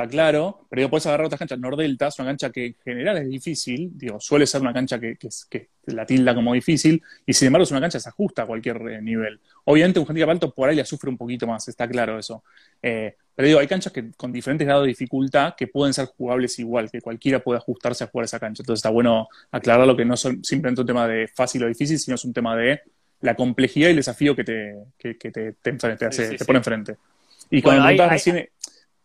está 0.00 0.10
claro, 0.10 0.66
pero 0.68 0.88
puedes 0.88 1.06
agarrar 1.06 1.26
otras 1.26 1.38
canchas. 1.38 1.58
Nordelta 1.58 2.08
es 2.08 2.18
una 2.18 2.28
cancha 2.28 2.50
que 2.50 2.66
en 2.66 2.74
general 2.82 3.18
es 3.18 3.28
difícil, 3.28 3.90
digo, 3.94 4.20
suele 4.20 4.46
ser 4.46 4.60
una 4.60 4.72
cancha 4.72 4.98
que, 4.98 5.16
que, 5.16 5.68
la 5.86 6.06
tilda 6.06 6.34
como 6.34 6.54
difícil, 6.54 7.02
y 7.26 7.32
sin 7.32 7.46
embargo 7.46 7.64
es 7.64 7.70
una 7.70 7.80
cancha 7.80 7.98
que 7.98 8.02
se 8.02 8.08
ajusta 8.08 8.42
a 8.42 8.46
cualquier 8.46 8.76
eh, 8.88 9.02
nivel. 9.02 9.40
Obviamente 9.64 9.98
un 9.98 10.06
handicap 10.08 10.30
alto 10.30 10.54
por 10.54 10.68
ahí 10.68 10.76
la 10.76 10.84
sufre 10.84 11.10
un 11.10 11.16
poquito 11.16 11.46
más, 11.46 11.66
está 11.68 11.88
claro 11.88 12.18
eso. 12.18 12.44
Eh, 12.82 13.16
pero 13.34 13.48
digo, 13.48 13.60
hay 13.60 13.66
canchas 13.66 13.92
que 13.92 14.10
con 14.12 14.32
diferentes 14.32 14.66
grados 14.66 14.84
de 14.84 14.88
dificultad 14.88 15.54
que 15.56 15.66
pueden 15.66 15.92
ser 15.92 16.06
jugables 16.06 16.58
igual, 16.58 16.90
que 16.90 17.00
cualquiera 17.00 17.40
puede 17.40 17.58
ajustarse 17.58 18.04
a 18.04 18.06
jugar 18.06 18.24
esa 18.24 18.38
cancha. 18.38 18.62
Entonces 18.62 18.80
está 18.80 18.90
bueno 18.90 19.28
aclararlo 19.50 19.96
que 19.96 20.04
no 20.04 20.14
es 20.14 20.20
simplemente 20.42 20.82
un 20.82 20.86
tema 20.86 21.08
de 21.08 21.28
fácil 21.28 21.64
o 21.64 21.66
difícil, 21.66 21.98
sino 21.98 22.14
es 22.14 22.24
un 22.24 22.32
tema 22.32 22.56
de 22.56 22.80
la 23.22 23.34
complejidad 23.34 23.88
y 23.88 23.90
el 23.90 23.96
desafío 23.96 24.36
que 24.36 24.44
te, 24.44 24.74
que, 24.96 25.14
te, 25.14 25.30
te, 25.30 25.72
te, 25.72 26.44
pone 26.44 26.58
enfrente. 26.58 26.96
Y 27.50 27.62
cuando 27.62 27.82
bueno, 27.82 28.08
recién... 28.08 28.48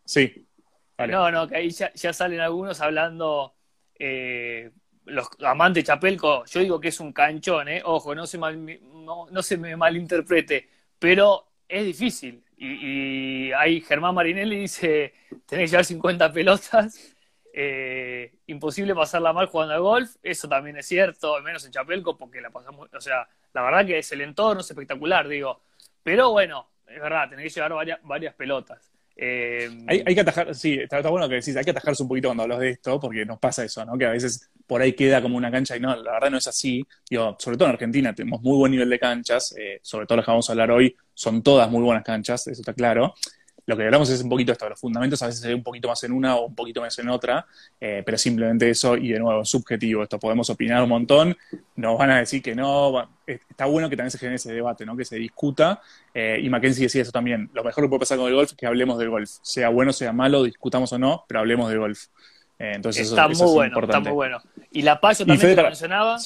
Sí. 0.05 0.44
No, 0.97 1.29
no, 1.29 1.47
que 1.47 1.57
ahí 1.57 1.69
ya, 1.71 1.91
salen 2.13 2.39
algunos 2.39 2.79
hablando, 2.79 3.53
eh, 3.99 4.71
los 5.05 5.27
amantes 5.43 5.83
Chapelco, 5.83 6.45
yo 6.45 6.59
digo 6.61 6.79
que 6.79 6.87
es 6.87 6.99
un 6.99 7.11
canchón, 7.11 7.67
¿eh? 7.67 7.81
ojo, 7.83 8.15
no 8.15 8.25
se, 8.25 8.37
no, 8.37 9.41
se 9.41 9.57
me 9.57 9.75
malinterprete, 9.75 10.69
pero 10.97 11.47
es 11.67 11.85
difícil. 11.85 12.43
Y, 12.57 13.51
ahí 13.51 13.81
Germán 13.81 14.15
Marinelli 14.15 14.61
dice, 14.61 15.13
tenés 15.45 15.65
que 15.65 15.71
llevar 15.71 15.85
50 15.85 16.31
pelotas, 16.31 17.15
eh, 17.53 18.33
imposible 18.47 18.95
pasarla 18.95 19.33
mal 19.33 19.47
jugando 19.47 19.73
al 19.73 19.81
golf, 19.81 20.15
eso 20.23 20.47
también 20.47 20.77
es 20.77 20.87
cierto, 20.87 21.35
al 21.35 21.43
menos 21.43 21.65
en 21.65 21.71
Chapelco, 21.71 22.17
porque 22.17 22.39
la 22.39 22.51
pasamos, 22.51 22.89
o 22.93 23.01
sea, 23.01 23.27
la 23.53 23.61
verdad 23.61 23.85
que 23.85 23.97
es 23.99 24.11
el 24.13 24.21
entorno, 24.21 24.61
es 24.61 24.69
espectacular, 24.69 25.27
digo, 25.27 25.61
pero 26.01 26.31
bueno, 26.31 26.69
es 26.87 27.01
verdad, 27.01 27.29
tenés 27.29 27.45
que 27.45 27.59
llevar 27.59 27.73
varias, 27.73 27.99
varias 28.03 28.33
pelotas. 28.33 28.94
Eh, 29.17 29.69
hay, 29.87 30.13
que 30.13 30.21
atajar, 30.21 30.53
sí, 30.53 30.73
está, 30.73 31.01
bueno 31.09 31.29
que 31.29 31.35
decís, 31.35 31.55
hay 31.55 31.63
que 31.63 31.71
atajarse 31.71 32.03
un 32.03 32.09
poquito 32.09 32.27
cuando 32.27 32.43
hablas 32.43 32.59
de 32.59 32.69
esto, 32.71 32.99
porque 32.99 33.25
nos 33.25 33.39
pasa 33.39 33.63
eso, 33.63 33.85
¿no? 33.85 33.97
Que 33.97 34.05
a 34.05 34.11
veces 34.11 34.49
por 34.67 34.81
ahí 34.81 34.93
queda 34.93 35.21
como 35.21 35.37
una 35.37 35.49
cancha 35.49 35.77
y 35.77 35.79
no, 35.79 35.95
la 35.95 36.13
verdad 36.13 36.31
no 36.31 36.37
es 36.37 36.47
así. 36.47 36.85
Digo, 37.09 37.35
sobre 37.39 37.57
todo 37.57 37.69
en 37.69 37.73
Argentina 37.73 38.13
tenemos 38.13 38.41
muy 38.41 38.57
buen 38.57 38.71
nivel 38.71 38.89
de 38.89 38.99
canchas, 38.99 39.55
eh, 39.57 39.79
sobre 39.81 40.05
todo 40.05 40.17
las 40.17 40.25
que 40.25 40.31
vamos 40.31 40.49
a 40.49 40.53
hablar 40.53 40.71
hoy, 40.71 40.95
son 41.13 41.41
todas 41.41 41.69
muy 41.69 41.81
buenas 41.81 42.03
canchas, 42.03 42.47
eso 42.47 42.61
está 42.61 42.73
claro 42.73 43.13
lo 43.67 43.75
que 43.75 43.83
hablamos 43.83 44.09
es 44.09 44.21
un 44.21 44.29
poquito 44.29 44.51
esto, 44.51 44.69
los 44.69 44.79
fundamentos 44.79 45.21
a 45.23 45.27
veces 45.27 45.41
se 45.41 45.47
ve 45.47 45.55
un 45.55 45.63
poquito 45.63 45.87
más 45.87 46.03
en 46.03 46.11
una 46.11 46.35
o 46.35 46.45
un 46.45 46.55
poquito 46.55 46.81
más 46.81 46.97
en 46.99 47.09
otra, 47.09 47.45
eh, 47.79 48.03
pero 48.05 48.17
simplemente 48.17 48.69
eso, 48.69 48.95
y 48.95 49.09
de 49.09 49.19
nuevo, 49.19 49.43
subjetivo, 49.43 50.03
esto 50.03 50.19
podemos 50.19 50.49
opinar 50.49 50.83
un 50.83 50.89
montón, 50.89 51.35
nos 51.75 51.97
van 51.97 52.11
a 52.11 52.19
decir 52.19 52.43
que 52.43 52.53
no, 52.53 53.09
está 53.25 53.65
bueno 53.65 53.89
que 53.89 53.97
también 53.97 54.11
se 54.11 54.19
genere 54.19 54.35
ese 54.35 54.53
debate, 54.53 54.85
¿no? 54.85 54.95
que 54.95 55.05
se 55.05 55.15
discuta, 55.15 55.81
eh, 56.13 56.39
y 56.41 56.49
Mackenzie 56.49 56.83
decía 56.83 57.01
eso 57.01 57.11
también, 57.11 57.49
lo 57.53 57.63
mejor 57.63 57.83
que 57.83 57.89
puede 57.89 58.01
pasar 58.01 58.19
con 58.19 58.27
el 58.27 58.35
golf 58.35 58.51
es 58.51 58.57
que 58.57 58.67
hablemos 58.67 58.99
del 58.99 59.09
golf, 59.09 59.29
sea 59.41 59.69
bueno, 59.69 59.91
sea 59.91 60.13
malo, 60.13 60.43
discutamos 60.43 60.93
o 60.93 60.99
no, 60.99 61.25
pero 61.27 61.39
hablemos 61.39 61.69
de 61.69 61.77
golf. 61.77 62.05
Eh, 62.57 62.71
entonces 62.75 63.09
está 63.09 63.27
muy 63.27 63.51
bueno, 63.51 63.79
está 63.81 63.99
muy 63.99 64.11
bueno. 64.11 64.41
Y 64.71 64.83
La 64.83 65.01
Paz 65.01 65.19
yo 65.19 65.25
también 65.25 65.55
te 65.55 65.63
mencionaba 65.63 66.17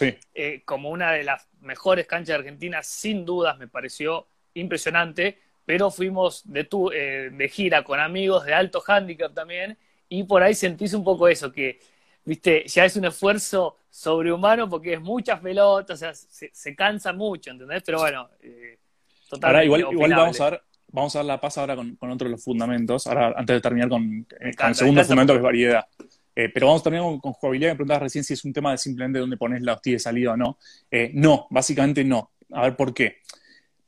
como 0.65 0.89
una 0.89 1.13
de 1.13 1.24
las 1.24 1.48
mejores 1.62 2.05
canchas 2.05 2.27
de 2.27 2.36
Argentina, 2.36 2.84
sin 2.84 3.25
dudas 3.25 3.58
me 3.58 3.67
pareció 3.67 4.27
impresionante 4.53 5.39
pero 5.70 5.92
fuimos 5.92 6.42
de, 6.52 6.64
tu, 6.64 6.90
eh, 6.90 7.30
de 7.32 7.48
gira 7.48 7.84
con 7.84 8.00
amigos 8.00 8.44
de 8.44 8.56
alto 8.56 8.82
handicap 8.88 9.32
también, 9.36 9.78
y 10.10 10.24
por 10.24 10.42
ahí 10.42 10.56
sentís 10.56 10.96
un 10.96 11.04
poco 11.04 11.28
eso, 11.28 11.52
que, 11.52 11.80
viste, 12.26 12.64
ya 12.66 12.86
es 12.86 12.96
un 12.96 13.06
esfuerzo 13.06 13.78
sobrehumano 13.88 14.68
porque 14.68 14.94
es 14.94 15.00
muchas 15.00 15.40
pelotas, 15.42 16.02
o 16.02 16.12
sea, 16.12 16.14
se, 16.16 16.76
cansa 16.76 17.14
mucho, 17.14 17.52
¿entendés? 17.52 17.84
Pero 17.86 18.00
bueno, 18.00 18.28
eh, 18.42 18.80
Ahora, 19.44 19.64
igual, 19.64 19.82
igual 19.92 20.10
vamos 20.10 20.42
a 20.42 20.50
ver, 20.50 20.64
vamos 20.88 21.16
a 21.16 21.20
dar 21.20 21.26
la 21.28 21.40
paz 21.40 21.60
ahora 21.60 21.76
con, 21.76 21.96
con 21.98 22.10
otro 22.10 22.26
de 22.26 22.32
los 22.32 22.44
fundamentos, 22.44 23.06
ahora 23.06 23.36
antes 23.38 23.58
de 23.58 23.62
terminar 23.62 23.90
con, 23.90 24.26
eh, 24.40 24.52
el 24.68 24.74
segundo 24.74 25.04
fundamento 25.04 25.34
que 25.34 25.38
es 25.38 25.44
variedad. 25.44 25.86
Eh, 26.36 26.50
pero 26.52 26.66
vamos 26.66 26.82
a 26.82 26.84
terminar 26.86 27.06
con, 27.06 27.20
con, 27.20 27.34
jugabilidad. 27.34 27.74
Me 27.74 27.76
preguntabas 27.76 28.02
recién 28.02 28.24
si 28.24 28.34
es 28.34 28.44
un 28.44 28.54
tema 28.54 28.72
de 28.72 28.80
simplemente 28.80 29.20
dónde 29.20 29.38
pones 29.38 29.62
la 29.62 29.74
hostia 29.74 29.94
de 29.94 30.00
salida 30.00 30.32
o 30.32 30.38
no. 30.38 30.58
no, 31.14 31.46
básicamente 31.52 32.04
no. 32.04 32.32
A 32.54 32.64
ver 32.64 32.76
por 32.76 32.92
qué. 32.92 33.18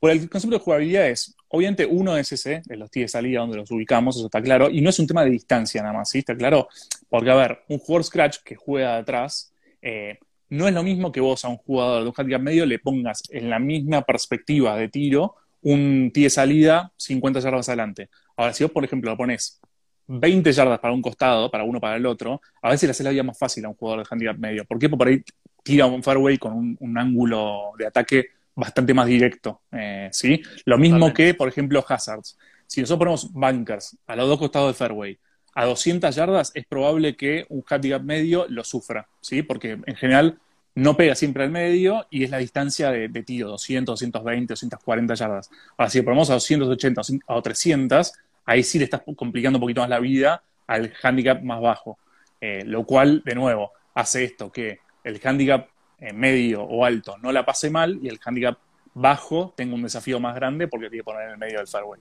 Por 0.02 0.10
el 0.10 0.28
concepto 0.28 0.58
de 0.58 0.64
jugabilidad 0.64 1.08
es, 1.10 1.36
obviamente 1.46 1.86
uno 1.86 2.16
es 2.16 2.32
ese, 2.32 2.60
de 2.66 2.76
los 2.76 2.90
tíos 2.90 3.04
de 3.04 3.08
salida 3.08 3.38
donde 3.38 3.58
los 3.58 3.70
ubicamos, 3.70 4.16
eso 4.16 4.24
está 4.26 4.42
claro, 4.42 4.68
y 4.68 4.80
no 4.80 4.90
es 4.90 4.98
un 4.98 5.06
tema 5.06 5.22
de 5.22 5.30
distancia 5.30 5.80
nada 5.80 5.94
más, 5.94 6.10
¿sí? 6.10 6.18
Está 6.18 6.36
claro, 6.36 6.66
porque 7.08 7.30
a 7.30 7.36
ver, 7.36 7.60
un 7.68 7.78
jugador 7.78 8.02
Scratch 8.02 8.38
que 8.44 8.56
juega 8.56 8.94
de 8.94 8.98
atrás, 8.98 9.54
eh, 9.80 10.18
no 10.48 10.66
es 10.66 10.74
lo 10.74 10.82
mismo 10.82 11.12
que 11.12 11.20
vos 11.20 11.44
a 11.44 11.48
un 11.50 11.56
jugador 11.58 12.02
de 12.02 12.08
un 12.08 12.14
handicap 12.16 12.42
medio 12.42 12.66
le 12.66 12.80
pongas 12.80 13.22
en 13.30 13.48
la 13.48 13.60
misma 13.60 14.02
perspectiva 14.02 14.76
de 14.76 14.88
tiro 14.88 15.36
un 15.60 16.10
tee 16.12 16.24
de 16.24 16.30
salida 16.30 16.90
50 16.96 17.38
yardas 17.38 17.68
adelante. 17.68 18.10
Ahora, 18.36 18.52
si 18.54 18.64
vos, 18.64 18.72
por 18.72 18.84
ejemplo, 18.84 19.08
lo 19.08 19.16
pones 19.16 19.60
20 20.08 20.50
yardas 20.50 20.80
para 20.80 20.94
un 20.94 21.00
costado, 21.00 21.48
para 21.48 21.62
uno 21.62 21.78
para 21.78 21.94
el 21.94 22.06
otro, 22.06 22.40
a 22.60 22.70
veces 22.70 22.88
le 22.88 22.90
hace 22.90 23.04
la 23.04 23.10
vida 23.10 23.22
más 23.22 23.38
fácil 23.38 23.64
a 23.66 23.68
un 23.68 23.76
jugador 23.76 24.02
de 24.02 24.08
handicap 24.10 24.36
medio. 24.36 24.64
¿Por 24.64 24.80
qué? 24.80 24.88
Porque 24.88 24.98
por 24.98 25.06
ahí 25.06 25.22
tira 25.62 25.86
un 25.86 26.02
fairway 26.02 26.38
con 26.38 26.76
un 26.80 26.98
ángulo 26.98 27.70
de 27.78 27.86
ataque 27.86 28.26
bastante 28.54 28.94
más 28.94 29.06
directo. 29.06 29.62
Eh, 29.72 30.08
¿sí? 30.12 30.42
Lo 30.64 30.78
mismo 30.78 31.12
que, 31.12 31.34
por 31.34 31.48
ejemplo, 31.48 31.84
hazards. 31.86 32.38
Si 32.66 32.80
nosotros 32.80 32.98
ponemos 32.98 33.32
bunkers 33.32 33.96
a 34.06 34.16
los 34.16 34.28
dos 34.28 34.38
costados 34.38 34.68
del 34.68 34.74
fairway 34.74 35.18
a 35.54 35.66
200 35.66 36.14
yardas, 36.14 36.52
es 36.54 36.64
probable 36.66 37.16
que 37.16 37.44
un 37.50 37.62
handicap 37.68 38.02
medio 38.02 38.46
lo 38.48 38.64
sufra, 38.64 39.06
¿sí? 39.20 39.42
porque 39.42 39.72
en 39.84 39.96
general 39.96 40.38
no 40.74 40.96
pega 40.96 41.14
siempre 41.14 41.44
al 41.44 41.50
medio 41.50 42.06
y 42.10 42.24
es 42.24 42.30
la 42.30 42.38
distancia 42.38 42.90
de, 42.90 43.08
tiro, 43.22 43.48
200, 43.48 43.92
220, 43.92 44.52
240 44.52 45.14
yardas. 45.14 45.50
Ahora, 45.76 45.90
si 45.90 45.98
lo 45.98 46.04
ponemos 46.04 46.30
a 46.30 46.34
280 46.34 47.02
o 47.26 47.42
300, 47.42 48.12
ahí 48.46 48.62
sí 48.62 48.78
le 48.78 48.84
estás 48.84 49.02
complicando 49.14 49.58
un 49.58 49.60
poquito 49.60 49.82
más 49.82 49.90
la 49.90 50.00
vida 50.00 50.42
al 50.66 50.92
handicap 51.02 51.42
más 51.42 51.60
bajo. 51.60 51.98
Eh, 52.40 52.64
lo 52.64 52.84
cual, 52.84 53.22
de 53.24 53.34
nuevo, 53.34 53.72
hace 53.94 54.24
esto, 54.24 54.50
que 54.50 54.80
el 55.04 55.20
handicap 55.22 55.68
eh, 56.02 56.12
medio 56.12 56.62
o 56.62 56.84
alto 56.84 57.16
no 57.18 57.30
la 57.30 57.44
pase 57.44 57.70
mal 57.70 57.98
y 58.02 58.08
el 58.08 58.18
handicap 58.24 58.58
bajo 58.92 59.54
tenga 59.56 59.74
un 59.74 59.82
desafío 59.82 60.18
más 60.18 60.34
grande 60.34 60.66
porque 60.66 60.88
tiene 60.88 61.00
que 61.00 61.04
poner 61.04 61.22
en 61.26 61.30
el 61.30 61.38
medio 61.38 61.58
del 61.58 61.68
fairway. 61.68 62.00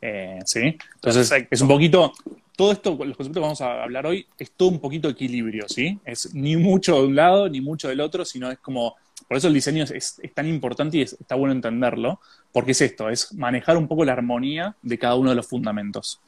Eh, 0.00 0.38
¿Sí? 0.44 0.76
Entonces 0.96 1.46
es 1.50 1.60
un 1.60 1.68
poquito 1.68 2.12
todo 2.56 2.72
esto, 2.72 2.90
los 2.90 3.16
conceptos 3.16 3.34
que 3.34 3.40
vamos 3.40 3.60
a 3.60 3.82
hablar 3.82 4.06
hoy, 4.06 4.26
es 4.38 4.52
todo 4.52 4.68
un 4.68 4.78
poquito 4.78 5.08
equilibrio, 5.08 5.68
¿sí? 5.68 5.98
Es 6.04 6.34
ni 6.34 6.56
mucho 6.56 6.96
de 6.96 7.06
un 7.06 7.14
lado 7.14 7.48
ni 7.48 7.60
mucho 7.60 7.88
del 7.88 8.00
otro, 8.00 8.24
sino 8.24 8.50
es 8.50 8.58
como, 8.58 8.96
por 9.26 9.36
eso 9.36 9.48
el 9.48 9.54
diseño 9.54 9.84
es, 9.84 10.20
tan 10.34 10.46
importante 10.46 10.98
y 10.98 11.02
está 11.02 11.34
bueno 11.34 11.52
entenderlo, 11.52 12.20
porque 12.52 12.72
es 12.72 12.80
esto, 12.80 13.08
es 13.08 13.32
manejar 13.34 13.76
un 13.76 13.88
poco 13.88 14.04
la 14.04 14.12
armonía 14.12 14.76
de 14.82 14.98
cada 14.98 15.14
uno 15.16 15.30
de 15.30 15.36
los 15.36 15.46
fundamentos. 15.46 16.20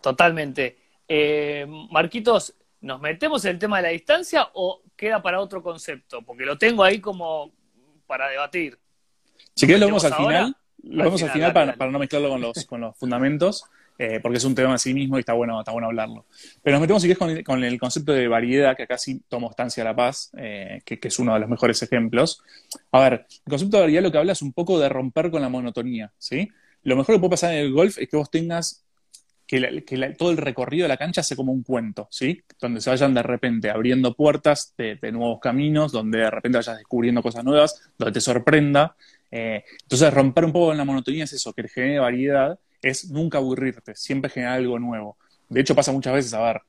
Totalmente. 0.00 0.76
Eh, 1.08 1.66
Marquitos, 1.90 2.54
¿nos 2.82 3.00
metemos 3.00 3.44
en 3.44 3.52
el 3.52 3.58
tema 3.58 3.78
de 3.78 3.82
la 3.84 3.88
distancia 3.88 4.48
o 4.54 4.82
queda 5.02 5.20
para 5.20 5.40
otro 5.40 5.64
concepto? 5.64 6.22
Porque 6.22 6.44
lo 6.44 6.56
tengo 6.56 6.84
ahí 6.84 7.00
como 7.00 7.50
para 8.06 8.28
debatir. 8.28 8.78
Si 9.56 9.66
querés 9.66 9.80
lo 9.80 9.86
vemos 9.86 10.04
al 10.04 10.14
final, 10.14 10.56
lo 10.84 11.04
vemos 11.04 11.20
al 11.24 11.30
final, 11.30 11.52
para, 11.52 11.90
no 11.90 11.98
mezclarlo 11.98 12.28
con 12.28 12.40
los, 12.40 12.64
con 12.66 12.80
los 12.82 12.96
fundamentos. 12.96 13.64
Eh, 13.98 14.20
porque 14.20 14.38
es 14.38 14.44
un 14.44 14.54
tema 14.54 14.72
en 14.72 14.78
sí 14.78 14.94
mismo 14.94 15.16
y 15.16 15.20
está 15.20 15.32
bueno, 15.32 15.58
está 15.58 15.72
bueno 15.72 15.88
hablarlo. 15.88 16.24
Pero 16.62 16.74
nos 16.74 16.80
metemos, 16.80 17.02
si 17.02 17.08
querés, 17.08 17.18
con, 17.18 17.42
con 17.42 17.64
el 17.64 17.78
concepto 17.78 18.12
de 18.12 18.26
variedad, 18.26 18.76
que 18.76 18.84
acá 18.84 18.96
sí 18.96 19.22
tomo 19.28 19.50
Estancia 19.50 19.84
La 19.84 19.94
Paz, 19.94 20.30
eh, 20.36 20.80
que, 20.84 20.98
es 21.02 21.18
uno 21.18 21.34
de 21.34 21.40
los 21.40 21.48
mejores 21.48 21.82
ejemplos. 21.82 22.42
A 22.92 23.00
ver, 23.00 23.26
el 23.44 23.50
concepto 23.50 23.76
de 23.76 23.82
variedad 23.82 24.02
lo 24.02 24.10
que 24.10 24.18
habla 24.18 24.32
es 24.32 24.42
un 24.42 24.52
poco 24.52 24.78
de 24.78 24.88
romper 24.88 25.30
con 25.30 25.42
la 25.42 25.48
monotonía, 25.48 26.12
¿sí? 26.16 26.48
Lo 26.84 26.96
mejor 26.96 27.16
que 27.16 27.18
puede 27.18 27.30
pasar 27.30 27.52
en 27.54 27.58
el 27.58 27.72
golf 27.72 27.98
es 27.98 28.08
que 28.08 28.16
vos 28.16 28.30
tengas 28.30 28.84
que, 29.52 30.14
todo 30.18 30.30
el 30.30 30.38
recorrido 30.38 30.84
de 30.84 30.88
la 30.88 30.96
cancha 30.96 31.22
sea 31.22 31.36
como 31.36 31.52
un 31.52 31.62
cuento, 31.62 32.08
¿sí? 32.10 32.42
Donde 32.58 32.80
se 32.80 32.88
vayan 32.88 33.12
de 33.12 33.22
repente 33.22 33.68
abriendo 33.68 34.14
puertas 34.14 34.72
de, 34.78 34.98
nuevos 35.12 35.40
caminos, 35.40 35.92
donde 35.92 36.18
de 36.18 36.30
repente 36.30 36.56
vayas 36.56 36.78
descubriendo 36.78 37.22
cosas 37.22 37.44
nuevas, 37.44 37.82
donde 37.98 38.12
te 38.12 38.20
sorprenda. 38.20 38.96
Eh, 39.30 39.62
entonces, 39.82 40.12
romper 40.12 40.46
un 40.46 40.52
poco 40.52 40.68
con 40.68 40.78
la 40.78 40.86
monotonía 40.86 41.24
es 41.24 41.34
eso, 41.34 41.52
que 41.52 41.68
genere 41.68 41.98
variedad 41.98 42.58
es 42.80 43.10
nunca 43.10 43.38
aburrirte, 43.38 43.94
siempre 43.94 44.30
generar 44.30 44.54
algo 44.54 44.78
nuevo. 44.78 45.18
De 45.50 45.60
hecho, 45.60 45.74
pasa 45.74 45.92
muchas 45.92 46.14
veces, 46.14 46.32
a 46.32 46.40
ver, 46.40 46.62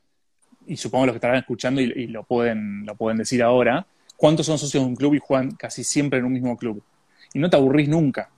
y 0.68 0.76
supongo 0.76 1.06
los 1.06 1.14
que 1.14 1.18
estarán 1.18 1.38
escuchando 1.38 1.80
y, 1.80 2.08
lo, 2.08 2.24
pueden, 2.24 2.86
lo 2.86 2.96
pueden 2.96 3.18
decir 3.18 3.42
ahora, 3.42 3.88
¿cuántos 4.18 4.46
son 4.46 4.60
socios 4.60 4.84
de 4.84 4.90
un 4.90 4.96
club 4.96 5.16
y 5.16 5.20
juegan 5.20 5.52
casi 5.52 5.86
siempre 5.86 6.20
en 6.20 6.26
un 6.26 6.34
mismo 6.34 6.58
club? 6.58 6.84
Y 7.34 7.40
no 7.40 7.50
te 7.50 7.56
aburrís 7.56 7.88
nunca, 7.88 8.30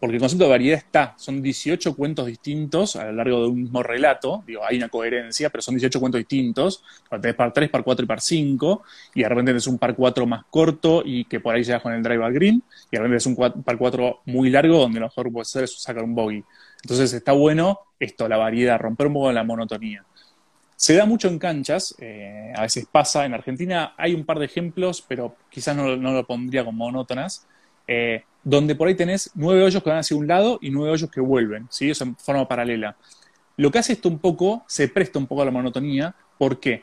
porque 0.00 0.16
el 0.16 0.20
concepto 0.20 0.44
de 0.44 0.50
variedad 0.50 0.78
está, 0.78 1.14
son 1.16 1.42
18 1.42 1.94
cuentos 1.96 2.26
distintos 2.26 2.96
a 2.96 3.06
lo 3.06 3.12
largo 3.12 3.42
de 3.42 3.48
un 3.48 3.62
mismo 3.62 3.82
relato, 3.82 4.44
digo, 4.46 4.62
hay 4.64 4.76
una 4.76 4.88
coherencia, 4.88 5.50
pero 5.50 5.62
son 5.62 5.74
18 5.74 5.98
cuentos 5.98 6.18
distintos, 6.18 6.84
tenés 7.10 7.34
par 7.34 7.52
3, 7.52 7.68
par 7.70 7.82
4 7.82 8.04
y 8.04 8.06
par 8.06 8.20
5, 8.20 8.82
y 9.14 9.22
de 9.22 9.28
repente 9.28 9.50
tenés 9.50 9.66
un 9.66 9.78
par 9.78 9.96
4 9.96 10.26
más 10.26 10.44
corto 10.50 11.02
y 11.04 11.24
que 11.24 11.40
por 11.40 11.54
ahí 11.54 11.64
llegas 11.64 11.82
con 11.82 11.92
el 11.92 12.02
drive 12.02 12.24
al 12.24 12.32
green, 12.32 12.62
y 12.90 12.96
de 12.96 12.98
repente 13.02 13.24
tenés 13.24 13.26
un 13.26 13.62
par 13.62 13.78
4 13.78 14.20
muy 14.26 14.50
largo 14.50 14.78
donde 14.78 15.00
lo 15.00 15.06
mejor 15.06 15.32
puede 15.32 15.44
ser 15.44 15.64
es 15.64 15.80
sacar 15.80 16.04
un 16.04 16.14
bogey. 16.14 16.44
Entonces 16.82 17.12
está 17.12 17.32
bueno 17.32 17.80
esto, 17.98 18.28
la 18.28 18.36
variedad, 18.36 18.78
romper 18.78 19.08
un 19.08 19.14
poco 19.14 19.32
la 19.32 19.42
monotonía. 19.42 20.04
Se 20.76 20.94
da 20.94 21.06
mucho 21.06 21.26
en 21.26 21.40
canchas, 21.40 21.96
eh, 21.98 22.52
a 22.54 22.62
veces 22.62 22.86
pasa, 22.90 23.26
en 23.26 23.34
Argentina 23.34 23.94
hay 23.96 24.14
un 24.14 24.24
par 24.24 24.38
de 24.38 24.44
ejemplos, 24.44 25.04
pero 25.06 25.34
quizás 25.50 25.74
no, 25.74 25.96
lo 25.96 26.24
pondría 26.24 26.64
como 26.64 26.84
monótonas, 26.84 27.48
eh, 27.88 28.22
donde 28.48 28.74
por 28.74 28.88
ahí 28.88 28.94
tenés 28.94 29.30
nueve 29.34 29.62
hoyos 29.62 29.82
que 29.82 29.90
van 29.90 29.98
hacia 29.98 30.16
un 30.16 30.26
lado 30.26 30.58
y 30.62 30.70
nueve 30.70 30.92
hoyos 30.92 31.10
que 31.10 31.20
vuelven, 31.20 31.66
¿sí? 31.70 31.90
Eso 31.90 32.04
en 32.04 32.16
forma 32.16 32.48
paralela. 32.48 32.96
Lo 33.56 33.70
que 33.70 33.78
hace 33.78 33.92
esto 33.92 34.08
un 34.08 34.18
poco, 34.18 34.64
se 34.66 34.88
presta 34.88 35.18
un 35.18 35.26
poco 35.26 35.42
a 35.42 35.44
la 35.44 35.50
monotonía, 35.50 36.14
¿por 36.38 36.58
qué? 36.58 36.82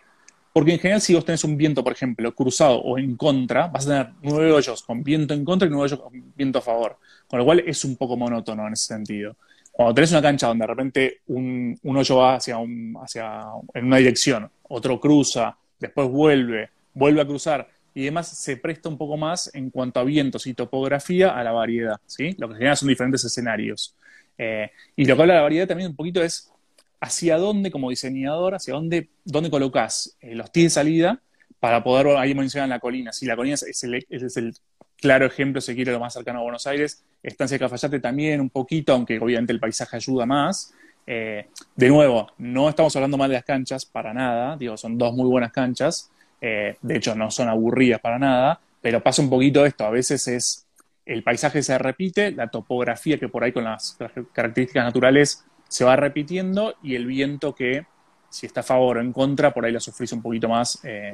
Porque 0.53 0.73
en 0.73 0.79
general 0.79 1.01
si 1.01 1.15
vos 1.15 1.25
tenés 1.25 1.43
un 1.43 1.57
viento, 1.57 1.83
por 1.83 1.93
ejemplo, 1.93 2.33
cruzado 2.33 2.77
o 2.77 2.97
en 2.97 3.15
contra, 3.15 3.67
vas 3.67 3.87
a 3.87 3.89
tener 3.89 4.09
nueve 4.21 4.51
hoyos 4.51 4.83
con 4.83 5.03
viento 5.03 5.33
en 5.33 5.43
contra 5.43 5.67
y 5.67 5.71
nueve 5.71 5.85
hoyos 5.85 5.99
con 5.99 6.33
viento 6.35 6.59
a 6.59 6.61
favor, 6.61 6.97
con 7.27 7.39
lo 7.39 7.45
cual 7.45 7.59
es 7.65 7.83
un 7.83 7.95
poco 7.95 8.15
monótono 8.15 8.67
en 8.67 8.73
ese 8.73 8.87
sentido 8.87 9.35
cuando 9.75 9.93
tenés 9.93 10.11
una 10.11 10.21
cancha 10.21 10.47
donde 10.47 10.63
de 10.63 10.67
repente 10.67 11.21
un, 11.27 11.77
hoyo 11.83 12.15
va 12.15 12.35
hacia, 12.35 12.57
un, 12.57 12.97
hacia 13.03 13.41
en 13.73 13.85
una 13.85 13.97
dirección, 13.97 14.49
otro 14.69 15.01
cruza, 15.01 15.57
después 15.77 16.07
vuelve, 16.07 16.69
vuelve 16.93 17.19
a 17.19 17.25
cruzar 17.25 17.67
y 17.95 18.03
demás, 18.03 18.27
se 18.27 18.57
presta 18.57 18.89
un 18.89 18.97
poco 18.97 19.17
más 19.17 19.49
en 19.55 19.71
cuanto 19.71 19.99
a 19.99 20.03
vientos 20.03 20.45
y 20.45 20.53
topografía 20.53 21.29
a 21.29 21.43
la 21.43 21.51
variedad, 21.51 21.95
¿sí? 22.05 22.35
Lo 22.37 22.49
que 22.49 22.55
genera 22.55 22.75
son 22.75 22.89
diferentes 22.89 23.23
escenarios. 23.23 23.95
Eh, 24.37 24.69
y 24.95 25.05
lo 25.05 25.15
que 25.15 25.21
habla 25.21 25.35
la 25.35 25.41
variedad 25.41 25.67
también 25.67 25.89
un 25.89 25.95
poquito 25.95 26.21
es 26.21 26.51
hacia 26.99 27.37
dónde, 27.37 27.71
como 27.71 27.89
diseñador, 27.89 28.53
hacia 28.53 28.73
dónde, 28.73 29.09
dónde 29.23 29.49
colocas 29.49 30.17
eh, 30.19 30.35
los 30.35 30.51
tíos 30.51 30.65
de 30.65 30.69
salida 30.71 31.21
para 31.59 31.83
poder, 31.83 32.17
ahí 32.17 32.35
mencionan 32.35 32.69
la 32.69 32.79
colina, 32.79 33.13
si 33.13 33.25
la 33.25 33.35
colina 33.35 33.55
es 33.55 33.83
el, 33.83 34.05
es 34.09 34.37
el 34.37 34.53
claro 34.97 35.25
ejemplo, 35.25 35.61
se 35.61 35.75
quiere, 35.75 35.91
lo 35.91 35.99
más 35.99 36.13
cercano 36.13 36.39
a 36.39 36.43
Buenos 36.43 36.67
Aires. 36.67 37.03
Estancia 37.23 37.55
de 37.55 37.59
Cafayate 37.59 37.99
también 37.99 38.41
un 38.41 38.49
poquito, 38.49 38.93
aunque 38.93 39.19
obviamente 39.19 39.53
el 39.53 39.59
paisaje 39.59 39.95
ayuda 39.95 40.25
más. 40.25 40.73
Eh, 41.07 41.47
de 41.75 41.89
nuevo, 41.89 42.27
no 42.39 42.69
estamos 42.69 42.95
hablando 42.95 43.17
mal 43.17 43.29
de 43.29 43.35
las 43.35 43.45
canchas, 43.45 43.85
para 43.85 44.13
nada. 44.13 44.57
Digo, 44.57 44.75
son 44.77 44.97
dos 44.97 45.13
muy 45.13 45.27
buenas 45.29 45.51
canchas. 45.51 46.11
Eh, 46.41 46.77
de 46.81 46.97
hecho, 46.97 47.15
no 47.15 47.31
son 47.31 47.49
aburridas 47.49 47.99
para 48.01 48.19
nada. 48.19 48.59
Pero 48.81 49.01
pasa 49.01 49.21
un 49.21 49.29
poquito 49.29 49.65
esto. 49.65 49.85
A 49.85 49.89
veces 49.89 50.27
es 50.27 50.65
el 51.05 51.23
paisaje 51.23 51.61
se 51.61 51.77
repite, 51.77 52.31
la 52.31 52.47
topografía 52.47 53.19
que 53.19 53.29
por 53.29 53.43
ahí 53.43 53.51
con 53.51 53.63
las 53.63 53.97
características 54.33 54.85
naturales 54.85 55.45
se 55.67 55.85
va 55.85 55.95
repitiendo 55.95 56.75
y 56.81 56.95
el 56.95 57.05
viento 57.05 57.53
que, 57.53 57.85
si 58.29 58.45
está 58.47 58.61
a 58.61 58.63
favor 58.63 58.97
o 58.97 59.01
en 59.01 59.13
contra, 59.13 59.53
por 59.53 59.65
ahí 59.65 59.71
lo 59.71 59.79
sufrís 59.79 60.11
un 60.13 60.21
poquito 60.21 60.49
más 60.49 60.83
eh, 60.83 61.13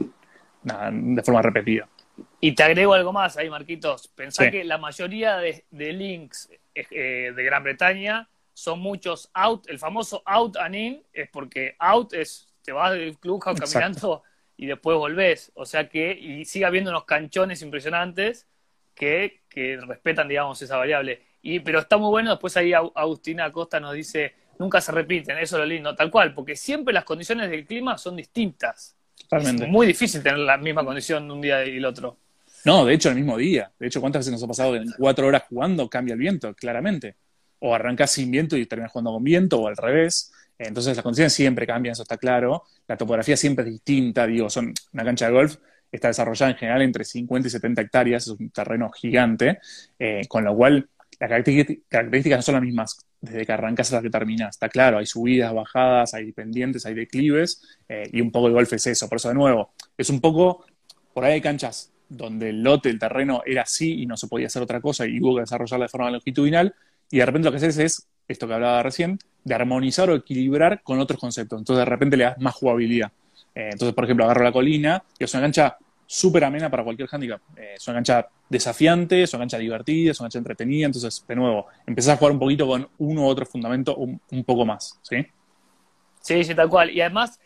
de 0.64 1.24
forma 1.24 1.42
repetida. 1.42 1.88
Y 2.40 2.54
te 2.54 2.64
agrego 2.64 2.94
algo 2.94 3.12
más 3.12 3.38
ahí, 3.38 3.50
Marquitos. 3.50 4.08
Pensá 4.10 4.50
que 4.50 4.64
la 4.64 4.78
mayoría 4.78 5.38
de, 5.38 5.64
links 5.72 6.50
eh, 6.74 7.32
de 7.36 7.44
Gran 7.44 7.64
Bretaña 7.64 8.30
son 8.54 8.80
muchos 8.80 9.30
out. 9.34 9.68
El 9.68 9.80
famoso 9.80 10.22
out 10.26 10.58
and 10.58 10.76
in 10.76 11.04
es 11.14 11.30
porque 11.30 11.76
out 11.80 12.14
es 12.14 12.48
te 12.64 12.72
vas 12.72 12.92
del 12.92 13.18
club 13.18 13.42
caminando 13.42 14.24
y 14.58 14.66
después 14.68 14.98
volvés. 14.98 15.52
O 15.56 15.66
sea 15.66 15.90
que, 15.90 16.12
y 16.12 16.46
sigue 16.46 16.66
habiendo 16.66 16.92
unos 16.92 17.06
canchones 17.06 17.62
impresionantes 17.62 18.48
que, 18.94 19.42
que 19.50 19.78
respetan, 19.78 20.28
digamos, 20.28 20.62
esa 20.62 20.78
variable. 20.78 21.22
Y, 21.42 21.60
pero 21.60 21.80
está 21.80 21.98
muy 21.98 22.10
bueno, 22.10 22.32
después 22.32 22.56
ahí 22.58 22.74
Agustina 22.74 23.46
Acosta 23.46 23.80
nos 23.80 23.94
dice, 23.94 24.34
nunca 24.60 24.80
se 24.80 24.92
repiten, 24.92 25.38
eso 25.40 25.56
es 25.56 25.60
lo 25.60 25.66
lindo, 25.66 25.96
tal 25.96 26.12
cual, 26.12 26.34
porque 26.34 26.56
siempre 26.56 26.94
las 26.94 27.04
condiciones 27.04 27.50
del 27.50 27.66
clima 27.66 27.98
son 27.98 28.16
distintas. 28.16 28.96
Es 29.32 29.68
muy 29.68 29.88
difícil 29.88 30.22
tener 30.22 30.40
la 30.40 30.58
misma 30.58 30.84
condición 30.84 31.28
de 31.28 31.34
un 31.34 31.42
día 31.42 31.66
y 31.66 31.78
el 31.78 31.86
otro. 31.86 32.18
No, 32.66 32.86
de 32.86 32.94
hecho, 32.94 33.10
el 33.10 33.16
mismo 33.16 33.38
día. 33.38 33.72
De 33.80 33.88
hecho, 33.88 34.02
¿cuántas 34.02 34.20
veces 34.20 34.34
nos 34.34 34.44
ha 34.44 34.48
pasado 34.48 34.74
que 34.74 34.80
en 34.80 34.92
cuatro 34.98 35.26
horas 35.26 35.44
jugando 35.50 35.90
cambia 35.90 36.14
el 36.14 36.20
viento, 36.20 36.54
claramente? 36.54 37.16
O 37.60 37.74
arrancas 37.74 38.12
sin 38.12 38.30
viento 38.30 38.56
y 38.58 38.66
terminas 38.66 38.92
jugando 38.92 39.14
con 39.14 39.24
viento, 39.24 39.62
o 39.62 39.68
al 39.68 39.78
revés. 39.78 40.32
Entonces, 40.68 40.96
las 40.96 41.04
condiciones 41.04 41.34
siempre 41.34 41.66
cambian, 41.66 41.94
eso 41.94 42.04
está 42.04 42.18
claro. 42.18 42.64
La 42.88 42.98
topografía 42.98 43.38
siempre 43.38 43.66
es 43.66 43.72
distinta. 43.72 44.28
Digo, 44.28 44.50
son 44.50 44.74
una 44.94 45.04
cancha 45.04 45.28
de 45.28 45.34
golf 45.34 45.58
está 45.92 46.08
desarrollada 46.08 46.52
en 46.52 46.58
general 46.58 46.82
entre 46.82 47.04
50 47.04 47.48
y 47.48 47.52
70 47.52 47.82
hectáreas, 47.82 48.24
es 48.24 48.30
un 48.30 48.50
terreno 48.50 48.90
gigante, 48.92 49.60
eh, 50.00 50.22
con 50.28 50.44
lo 50.44 50.56
cual 50.56 50.90
las 51.20 51.30
características 51.30 52.40
no 52.40 52.42
son 52.42 52.56
las 52.56 52.64
mismas 52.64 53.06
desde 53.20 53.46
que 53.46 53.52
arrancas 53.52 53.92
hasta 53.94 54.02
que 54.02 54.10
terminas. 54.10 54.56
Está 54.56 54.70
claro, 54.70 54.98
hay 54.98 55.06
subidas, 55.06 55.54
bajadas, 55.54 56.14
hay 56.14 56.32
pendientes, 56.32 56.86
hay 56.86 56.96
declives, 56.96 57.62
eh, 57.88 58.10
y 58.12 58.22
un 58.22 58.32
poco 58.32 58.48
el 58.48 58.54
golf 58.54 58.74
es 58.74 58.88
eso. 58.88 59.08
Por 59.08 59.18
eso, 59.18 59.30
de 59.30 59.36
nuevo, 59.36 59.74
es 59.98 60.10
un 60.10 60.20
poco, 60.20 60.66
por 61.14 61.26
ahí 61.26 61.34
hay 61.34 61.42
canchas 61.42 61.92
donde 62.10 62.50
el 62.50 62.64
lote, 62.64 62.90
el 62.90 62.98
terreno 62.98 63.44
era 63.46 63.62
así 63.62 64.02
y 64.02 64.06
no 64.06 64.18
se 64.18 64.28
podía 64.28 64.48
hacer 64.48 64.62
otra 64.62 64.82
cosa 64.82 65.06
y 65.06 65.22
hubo 65.22 65.36
que 65.36 65.42
desarrollarla 65.42 65.86
de 65.86 65.90
forma 65.90 66.12
longitudinal, 66.12 66.74
y 67.12 67.20
de 67.20 67.26
repente 67.26 67.46
lo 67.46 67.52
que 67.52 67.58
haces 67.58 67.78
es, 67.78 68.08
esto 68.28 68.48
que 68.48 68.54
hablaba 68.54 68.84
recién, 68.84 69.20
de 69.44 69.56
armonizar 69.56 70.10
o 70.10 70.16
equilibrar 70.16 70.82
con 70.84 71.00
otros 71.00 71.20
conceptos. 71.20 71.60
Entonces 71.60 71.86
de 71.86 71.90
repente 71.90 72.18
le 72.18 72.26
das 72.26 72.38
más 72.40 72.56
jugabilidad. 72.56 73.12
Eh, 73.56 73.70
entonces, 73.72 73.94
por 73.94 74.06
ejemplo, 74.06 74.26
agarro 74.26 74.44
la 74.44 74.52
colina 74.52 75.04
y 75.18 75.24
es 75.24 75.34
una 75.34 75.44
cancha 75.44 75.78
súper 76.06 76.44
amena 76.44 76.70
para 76.70 76.84
cualquier 76.84 77.08
handicap. 77.12 77.42
Eh, 77.56 77.74
es 77.76 77.88
una 77.88 77.98
cancha 77.98 78.28
desafiante, 78.50 79.24
es 79.24 79.34
una 79.34 79.42
cancha 79.42 79.58
divertida, 79.58 80.12
es 80.12 80.20
una 80.20 80.28
cancha 80.28 80.40
entretenida. 80.40 80.86
Entonces, 80.86 81.26
de 81.28 81.36
nuevo, 81.36 81.68
empezás 81.86 82.16
a 82.16 82.18
jugar 82.18 82.34
un 82.34 82.40
poquito 82.40 82.68
con 82.68 82.88
uno 82.98 83.22
u 83.22 83.26
otro 83.26 83.46
fundamento 83.46 83.96
un, 83.96 84.20
poco 84.44 84.66
más, 84.66 85.00
¿sí? 85.02 85.26
Sí, 86.22 86.56
tal 86.56 86.70
cual. 86.70 86.92
Y 86.92 87.02
además, 87.02 87.40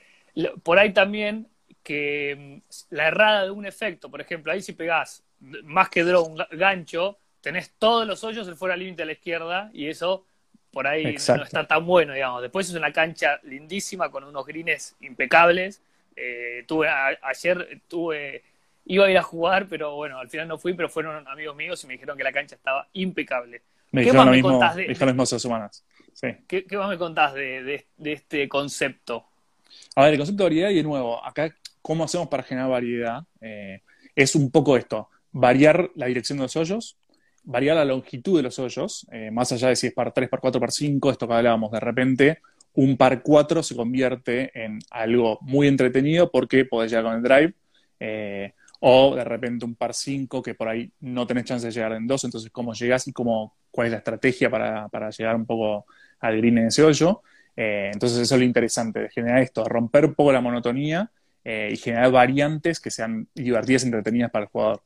por 0.63 0.79
ahí 0.79 0.93
también 0.93 1.47
que 1.83 2.61
mm, 2.61 2.95
la 2.95 3.07
errada 3.07 3.43
de 3.45 3.51
un 3.51 3.65
efecto, 3.65 4.09
por 4.09 4.19
ejemplo, 4.19 4.51
ahí 4.51 4.61
si 4.61 4.73
pegás 4.73 5.23
más 5.63 5.89
que 5.89 6.03
draw 6.03 6.25
un 6.25 6.41
gancho, 6.51 7.19
tenés 7.41 7.73
todos 7.77 8.07
los 8.07 8.23
hoyos 8.23 8.47
el 8.47 8.55
fuera 8.55 8.75
límite 8.75 9.03
a 9.03 9.05
la 9.05 9.11
izquierda 9.11 9.69
y 9.73 9.87
eso 9.87 10.25
por 10.75 10.87
ahí 10.87 11.05
no 11.05 11.43
está 11.43 11.65
tan 11.65 11.85
bueno, 11.85 12.11
digamos. 12.11 12.41
Después 12.41 12.67
es 12.67 12.75
una 12.75 12.91
cancha 12.91 13.39
lindísima 13.43 14.11
con 14.11 14.25
unos 14.25 14.45
greens 14.45 14.93
impecables. 14.99 15.81
Eh, 16.17 16.65
tuve 16.67 16.89
ayer 16.89 17.81
tuve 17.87 18.43
iba 18.83 19.05
a 19.05 19.09
ir 19.09 19.17
a 19.17 19.23
jugar, 19.23 19.67
pero 19.69 19.95
bueno, 19.95 20.19
al 20.19 20.29
final 20.29 20.49
no 20.49 20.57
fui, 20.57 20.73
pero 20.73 20.89
fueron 20.89 21.25
amigos 21.29 21.55
míos 21.55 21.81
y 21.81 21.87
me 21.87 21.93
dijeron 21.93 22.17
que 22.17 22.25
la 22.25 22.33
cancha 22.33 22.55
estaba 22.55 22.89
impecable. 22.91 23.61
¿Qué 23.89 24.11
más 24.11 24.27
me 24.27 24.41
contás 24.41 24.75
de, 24.75 24.87
¿qué, 26.45 26.65
más 26.77 26.89
me 26.89 26.97
contás 26.97 27.33
de, 27.33 27.85
este 28.03 28.49
concepto? 28.49 29.25
A 29.95 30.03
ver, 30.03 30.11
el 30.11 30.19
concepto 30.19 30.43
de 30.43 30.49
variedad, 30.49 30.69
y 30.71 30.75
de 30.75 30.83
nuevo, 30.83 31.25
acá, 31.25 31.55
¿cómo 31.81 32.03
hacemos 32.03 32.27
para 32.27 32.43
generar 32.43 32.69
variedad? 32.69 33.23
Eh, 33.39 33.81
es 34.13 34.35
un 34.35 34.51
poco 34.51 34.75
esto, 34.75 35.07
variar 35.31 35.89
la 35.95 36.07
dirección 36.07 36.37
de 36.37 36.43
los 36.43 36.55
hoyos, 36.57 36.97
variar 37.45 37.75
la 37.75 37.85
longitud 37.85 38.37
de 38.37 38.43
los 38.43 38.59
hoyos, 38.59 39.07
eh, 39.11 39.29
más 39.31 39.51
allá 39.51 39.69
de 39.69 39.75
si 39.75 39.87
es 39.87 39.93
par 39.93 40.11
3, 40.11 40.29
par 40.29 40.39
4, 40.39 40.59
par 40.59 40.71
5, 40.71 41.11
esto 41.11 41.27
que 41.27 41.33
hablábamos, 41.33 41.71
de 41.71 41.79
repente 41.79 42.39
un 42.73 42.97
par 42.97 43.21
4 43.21 43.63
se 43.63 43.75
convierte 43.75 44.51
en 44.53 44.79
algo 44.91 45.39
muy 45.41 45.67
entretenido 45.67 46.29
porque 46.29 46.65
podés 46.65 46.91
llegar 46.91 47.05
con 47.05 47.15
el 47.15 47.23
drive. 47.23 47.53
Eh, 47.99 48.53
o 48.81 49.15
de 49.15 49.23
repente 49.23 49.63
un 49.63 49.75
par 49.75 49.93
5 49.93 50.43
que 50.43 50.53
por 50.53 50.67
ahí 50.67 50.91
no 50.99 51.25
tenés 51.25 51.45
chance 51.45 51.65
de 51.65 51.71
llegar 51.71 51.93
en 51.93 52.05
2, 52.05 52.25
entonces 52.25 52.51
cómo 52.51 52.73
llegás 52.73 53.07
y 53.07 53.13
cómo, 53.13 53.55
cuál 53.71 53.87
es 53.87 53.91
la 53.91 53.97
estrategia 53.99 54.49
para, 54.49 55.09
llegar 55.11 55.35
un 55.35 55.45
poco 55.45 55.85
al 56.19 56.37
green 56.37 56.57
en 56.57 56.67
ese 56.67 56.83
hoyo. 56.83 57.21
Eh, 57.55 57.89
entonces 57.93 58.19
eso 58.19 58.35
es 58.35 58.39
lo 58.39 58.45
interesante 58.45 58.99
de 58.99 59.09
generar 59.09 59.41
esto, 59.41 59.63
romper 59.63 60.05
un 60.05 60.13
poco 60.13 60.33
la 60.33 60.41
monotonía 60.41 61.09
y 61.47 61.77
generar 61.77 62.11
variantes 62.11 62.79
que 62.79 62.89
sean 62.89 63.27
divertidas 63.35 63.83
y 63.83 63.85
entretenidas 63.85 64.31
para 64.31 64.45
el 64.45 64.49
jugador. 64.49 64.81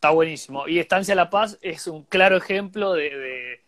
Está 0.00 0.12
buenísimo. 0.12 0.66
Y 0.66 0.78
Estancia 0.78 1.14
La 1.14 1.28
Paz 1.28 1.58
es 1.60 1.86
un 1.86 2.04
claro 2.04 2.34
ejemplo 2.38 2.94
de, 2.94 3.60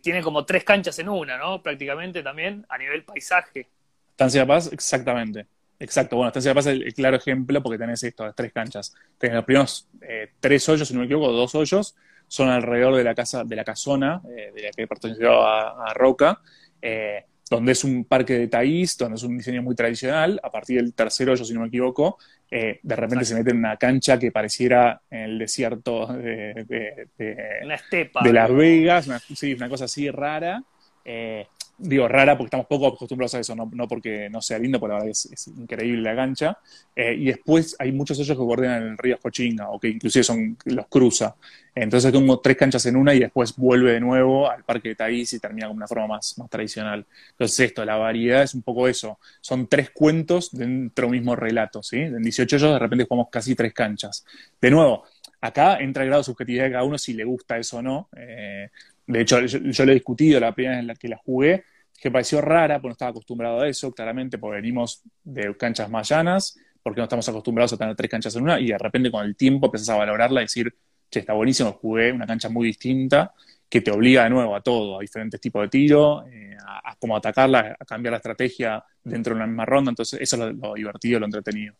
tiene 0.00 0.22
como 0.22 0.46
tres 0.46 0.62
canchas 0.62 0.96
en 1.00 1.08
una, 1.08 1.36
¿no? 1.36 1.60
Prácticamente 1.60 2.22
también 2.22 2.64
a 2.68 2.78
nivel 2.78 3.02
paisaje. 3.02 3.66
Estancia 4.10 4.42
La 4.42 4.46
Paz, 4.46 4.70
exactamente. 4.72 5.44
Exacto, 5.80 6.14
bueno, 6.14 6.28
Estancia 6.28 6.50
La 6.50 6.54
Paz 6.54 6.66
es 6.66 6.74
el, 6.74 6.94
claro 6.94 7.16
ejemplo 7.16 7.60
porque 7.64 7.78
tenés 7.78 8.00
esto, 8.04 8.24
las 8.24 8.36
tres 8.36 8.52
canchas. 8.52 8.94
Tenés 9.18 9.34
los 9.34 9.44
primeros 9.44 9.88
eh, 10.02 10.30
tres 10.38 10.68
hoyos, 10.68 10.86
si 10.86 10.94
no 10.94 11.00
me 11.00 11.06
equivoco, 11.06 11.32
dos 11.32 11.52
hoyos, 11.56 11.96
son 12.28 12.48
alrededor 12.48 12.94
de 12.94 13.02
la 13.02 13.16
casa, 13.16 13.42
de 13.42 13.56
la 13.56 13.64
casona, 13.64 14.22
eh, 14.28 14.52
de 14.54 14.62
la 14.62 14.70
que 14.70 14.86
perteneció 14.86 15.44
a, 15.44 15.92
Roca. 15.94 16.42
Eh, 16.80 17.24
donde 17.52 17.72
es 17.72 17.84
un 17.84 18.04
parque 18.06 18.38
de 18.38 18.48
taís, 18.48 18.96
donde 18.96 19.16
es 19.16 19.22
un 19.22 19.36
diseño 19.36 19.62
muy 19.62 19.74
tradicional. 19.74 20.40
A 20.42 20.50
partir 20.50 20.80
del 20.80 20.94
tercer 20.94 21.28
hoyo, 21.28 21.44
si 21.44 21.52
no 21.52 21.60
me 21.60 21.66
equivoco, 21.68 22.18
eh, 22.50 22.80
de 22.82 22.96
repente 22.96 23.26
se 23.26 23.34
mete 23.34 23.50
en 23.50 23.58
una 23.58 23.76
cancha 23.76 24.18
que 24.18 24.32
pareciera 24.32 25.02
en 25.10 25.20
el 25.20 25.38
desierto 25.38 26.06
de, 26.06 27.06
de 27.18 28.32
Las 28.32 28.54
Vegas, 28.54 29.06
una, 29.06 29.18
sí, 29.18 29.52
una 29.52 29.68
cosa 29.68 29.84
así 29.84 30.10
rara. 30.10 30.62
Eh, 31.04 31.46
digo, 31.78 32.06
rara 32.08 32.36
porque 32.36 32.46
estamos 32.46 32.66
poco 32.66 32.86
acostumbrados 32.86 33.34
a 33.34 33.40
eso, 33.40 33.54
no, 33.54 33.88
porque 33.88 34.28
no 34.30 34.40
sea 34.40 34.58
lindo, 34.58 34.78
porque 34.78 34.92
la 34.92 34.98
verdad 35.00 35.10
es, 35.10 35.48
increíble 35.48 36.02
la 36.02 36.14
cancha. 36.14 36.58
Eh, 36.94 37.14
y 37.14 37.24
después 37.26 37.76
hay 37.78 37.92
muchos 37.92 38.18
hoyos 38.18 38.36
que 38.36 38.42
bordean 38.42 38.82
el 38.82 38.98
río 38.98 39.18
Cochinga, 39.18 39.70
o 39.70 39.80
que 39.80 39.88
inclusive 39.88 40.22
son, 40.22 40.56
los 40.66 40.86
cruza. 40.86 41.34
Entonces 41.74 42.12
tengo 42.12 42.38
tres 42.40 42.56
canchas 42.56 42.84
en 42.86 42.96
una 42.96 43.14
y 43.14 43.20
después 43.20 43.56
vuelve 43.56 43.92
de 43.92 44.00
nuevo 44.00 44.50
al 44.50 44.62
Parque 44.62 44.90
de 44.90 44.94
Taís 44.94 45.32
y 45.32 45.40
termina 45.40 45.68
con 45.68 45.76
una 45.76 45.88
forma 45.88 46.06
más, 46.06 46.36
más 46.38 46.50
tradicional. 46.50 47.06
Entonces 47.30 47.60
esto, 47.60 47.84
la 47.84 47.96
variedad 47.96 48.42
es 48.42 48.54
un 48.54 48.62
poco 48.62 48.88
eso. 48.88 49.18
Son 49.40 49.66
tres 49.66 49.90
cuentos 49.90 50.50
dentro 50.52 51.06
de 51.06 51.06
un 51.06 51.12
mismo 51.12 51.34
relato, 51.34 51.82
¿sí? 51.82 51.96
En 51.96 52.22
18 52.22 52.56
hoyos 52.56 52.72
de 52.72 52.78
repente 52.78 53.06
jugamos 53.08 53.30
casi 53.30 53.54
tres 53.54 53.72
canchas. 53.72 54.24
De 54.60 54.70
nuevo, 54.70 55.04
acá 55.40 55.78
entra 55.78 56.02
el 56.02 56.08
grado 56.08 56.20
de 56.20 56.26
subjetividad 56.26 56.64
de 56.64 56.72
cada 56.72 56.84
uno 56.84 56.98
si 56.98 57.14
le 57.14 57.24
gusta 57.24 57.56
eso 57.56 57.78
o 57.78 57.82
no. 57.82 58.08
Eh, 58.16 58.68
de 59.06 59.20
hecho, 59.20 59.40
yo, 59.40 59.84
lo 59.84 59.92
he 59.92 59.94
discutido 59.94 60.40
la 60.40 60.54
primera 60.54 60.76
vez 60.76 60.80
en 60.80 60.86
la 60.86 60.94
que 60.94 61.08
la 61.08 61.16
jugué, 61.16 61.64
que 62.00 62.10
pareció 62.10 62.40
rara, 62.40 62.76
porque 62.76 62.88
no 62.88 62.92
estaba 62.92 63.10
acostumbrado 63.10 63.60
a 63.60 63.68
eso, 63.68 63.92
claramente, 63.92 64.38
porque 64.38 64.56
venimos 64.56 65.02
de 65.22 65.56
canchas 65.56 65.88
más 65.88 66.08
llanas, 66.08 66.58
porque 66.82 67.00
no 67.00 67.04
estamos 67.04 67.28
acostumbrados 67.28 67.72
a 67.72 67.76
tener 67.76 67.94
tres 67.94 68.10
canchas 68.10 68.34
en 68.36 68.42
una, 68.42 68.58
y 68.58 68.68
de 68.68 68.78
repente 68.78 69.10
con 69.10 69.24
el 69.24 69.36
tiempo 69.36 69.66
empezás 69.66 69.90
a 69.90 69.96
valorarla 69.96 70.40
y 70.40 70.44
decir, 70.44 70.74
che, 71.08 71.20
está 71.20 71.32
buenísimo, 71.32 71.72
jugué 71.72 72.12
una 72.12 72.26
cancha 72.26 72.48
muy 72.48 72.66
distinta, 72.66 73.32
que 73.72 73.80
te 73.80 73.90
obliga 73.90 74.24
de 74.24 74.30
nuevo 74.30 74.54
a 74.54 74.60
todo, 74.60 74.98
a 74.98 75.00
diferentes 75.00 75.40
tipos 75.40 75.62
de 75.62 75.68
tiro, 75.68 76.26
eh, 76.26 76.56
a, 76.62 76.94
cómo 76.96 77.16
atacarla, 77.16 77.74
a 77.78 77.84
cambiar 77.86 78.12
la 78.12 78.18
estrategia 78.18 78.84
dentro 79.02 79.32
de 79.32 79.36
una 79.36 79.46
misma 79.46 79.64
ronda, 79.64 79.90
entonces 79.90 80.20
eso 80.20 80.36
es 80.36 80.54
lo, 80.54 80.74
divertido, 80.74 81.20
lo 81.20 81.24
entretenido. 81.24 81.74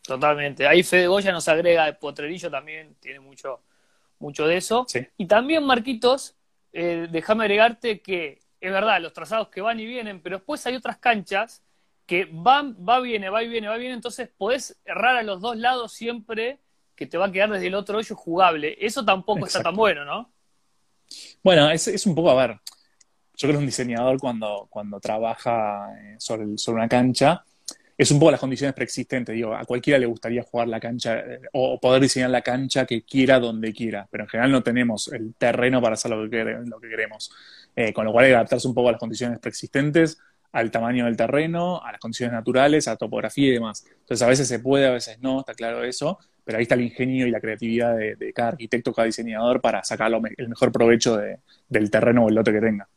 Totalmente. 0.00 0.66
Ahí 0.66 0.82
Fede 0.82 1.06
Goya 1.06 1.32
nos 1.32 1.46
agrega 1.48 1.92
Potrerillo 1.98 2.50
también, 2.50 2.96
tiene 2.98 3.20
mucho, 3.20 3.60
mucho 4.18 4.46
de 4.46 4.56
eso. 4.56 4.86
Y 5.18 5.26
también, 5.26 5.64
Marquitos, 5.64 6.37
eh, 6.72 7.08
déjame 7.10 7.44
agregarte 7.44 8.00
que 8.00 8.40
es 8.60 8.72
verdad, 8.72 9.00
los 9.00 9.12
trazados 9.12 9.48
que 9.48 9.60
van 9.60 9.78
y 9.78 9.86
vienen, 9.86 10.20
pero 10.20 10.38
después 10.38 10.66
hay 10.66 10.74
otras 10.74 10.98
canchas 10.98 11.62
que 12.06 12.28
van, 12.30 12.76
va, 12.76 13.00
viene, 13.00 13.28
va 13.30 13.42
y 13.42 13.48
viene, 13.48 13.68
va 13.68 13.76
y 13.76 13.80
viene, 13.80 13.94
entonces 13.94 14.28
podés 14.36 14.76
errar 14.84 15.16
a 15.16 15.22
los 15.22 15.40
dos 15.40 15.56
lados 15.56 15.92
siempre 15.92 16.58
que 16.96 17.06
te 17.06 17.18
va 17.18 17.26
a 17.26 17.32
quedar 17.32 17.50
desde 17.50 17.68
el 17.68 17.74
otro 17.74 17.98
hoyo 17.98 18.16
jugable. 18.16 18.76
Eso 18.80 19.04
tampoco 19.04 19.46
está 19.46 19.62
tan 19.62 19.76
bueno, 19.76 20.04
¿no? 20.04 20.32
Bueno, 21.44 21.70
es, 21.70 21.86
es, 21.86 22.06
un 22.06 22.14
poco, 22.14 22.30
a 22.30 22.46
ver, 22.46 22.58
yo 23.36 23.46
creo 23.46 23.52
que 23.52 23.58
un 23.58 23.66
diseñador 23.66 24.18
cuando, 24.18 24.66
cuando 24.68 24.98
trabaja 24.98 25.90
eh, 26.00 26.16
sobre, 26.18 26.58
sobre 26.58 26.78
una 26.78 26.88
cancha, 26.88 27.44
es 27.98 28.12
un 28.12 28.20
poco 28.20 28.30
las 28.30 28.40
condiciones 28.40 28.74
preexistentes. 28.74 29.34
Digo, 29.34 29.54
a 29.54 29.64
cualquiera 29.64 29.98
le 29.98 30.06
gustaría 30.06 30.44
jugar 30.44 30.68
la 30.68 30.78
cancha 30.78 31.18
eh, 31.18 31.40
o 31.52 31.80
poder 31.80 32.00
diseñar 32.00 32.30
la 32.30 32.42
cancha 32.42 32.86
que 32.86 33.02
quiera 33.02 33.40
donde 33.40 33.72
quiera, 33.72 34.06
pero 34.08 34.24
en 34.24 34.30
general 34.30 34.52
no 34.52 34.62
tenemos 34.62 35.12
el 35.12 35.34
terreno 35.34 35.82
para 35.82 35.94
hacer 35.94 36.12
lo 36.12 36.30
que, 36.30 36.88
queremos. 36.88 37.32
Eh, 37.74 37.92
con 37.92 38.04
lo 38.04 38.12
cual 38.12 38.26
hay 38.26 38.30
que 38.30 38.36
adaptarse 38.36 38.68
un 38.68 38.74
poco 38.74 38.88
a 38.88 38.92
las 38.92 39.00
condiciones 39.00 39.40
preexistentes, 39.40 40.18
al 40.52 40.70
tamaño 40.70 41.06
del 41.06 41.16
terreno, 41.16 41.82
a 41.84 41.90
las 41.90 42.00
condiciones 42.00 42.32
naturales, 42.32 42.86
a 42.86 42.96
topografía 42.96 43.48
y 43.48 43.52
demás. 43.52 43.84
Entonces 43.90 44.22
a 44.22 44.28
veces 44.28 44.46
se 44.46 44.60
puede, 44.60 44.86
a 44.86 44.92
veces 44.92 45.18
no, 45.20 45.40
está 45.40 45.54
claro 45.54 45.82
eso, 45.82 46.18
pero 46.44 46.58
ahí 46.58 46.62
está 46.62 46.76
el 46.76 46.82
ingenio 46.82 47.26
y 47.26 47.32
la 47.32 47.40
creatividad 47.40 47.96
de, 47.96 48.32
cada 48.32 48.50
arquitecto, 48.50 48.92
cada 48.92 49.06
diseñador 49.06 49.60
para 49.60 49.82
sacar 49.82 50.12
el 50.36 50.48
mejor 50.48 50.70
provecho 50.70 51.18
del 51.68 51.90
terreno 51.90 52.24
o 52.24 52.28
el 52.28 52.36
lote 52.36 52.52
que 52.52 52.60
tenga. 52.60 52.88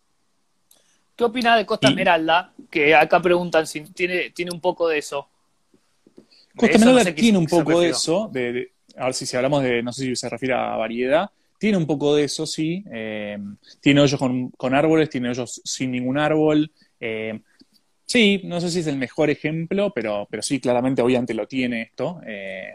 ¿Qué 1.21 1.25
opinas 1.25 1.55
de 1.55 1.67
Costa 1.67 1.89
Esmeralda? 1.89 2.51
Que 2.67 2.95
acá 2.95 3.21
preguntan 3.21 3.67
si 3.67 3.81
tiene, 3.81 4.31
tiene 4.31 4.49
un 4.51 4.59
poco 4.59 4.87
de 4.87 4.97
eso. 4.97 5.29
Costa 6.55 6.77
Esmeralda 6.77 7.13
tiene 7.13 7.37
un 7.37 7.45
poco 7.45 7.79
de 7.79 7.89
eso. 7.89 8.27
De, 8.33 8.71
a 8.97 9.05
ver 9.05 9.13
si, 9.13 9.27
si 9.27 9.37
hablamos 9.37 9.61
de, 9.61 9.83
no 9.83 9.93
sé 9.93 10.01
si 10.01 10.15
se 10.15 10.27
refiere 10.27 10.55
a 10.55 10.75
variedad. 10.77 11.29
Tiene 11.59 11.77
un 11.77 11.85
poco 11.85 12.15
de 12.15 12.23
eso, 12.23 12.47
sí. 12.47 12.83
Eh, 12.91 13.37
tiene 13.79 14.01
hoyos 14.01 14.19
con, 14.19 14.73
árboles, 14.73 15.11
tiene 15.11 15.29
hoyos 15.29 15.61
sin 15.63 15.91
ningún 15.91 16.17
árbol. 16.17 16.71
Eh, 16.99 17.39
sí, 18.03 18.41
no 18.45 18.59
sé 18.59 18.71
si 18.71 18.79
es 18.79 18.87
el 18.87 18.97
mejor 18.97 19.29
ejemplo, 19.29 19.91
pero, 19.93 20.27
pero 20.27 20.41
sí, 20.41 20.59
claramente 20.59 21.03
obviamente 21.03 21.35
lo 21.35 21.47
tiene 21.47 21.83
esto. 21.83 22.19
Eh, 22.25 22.73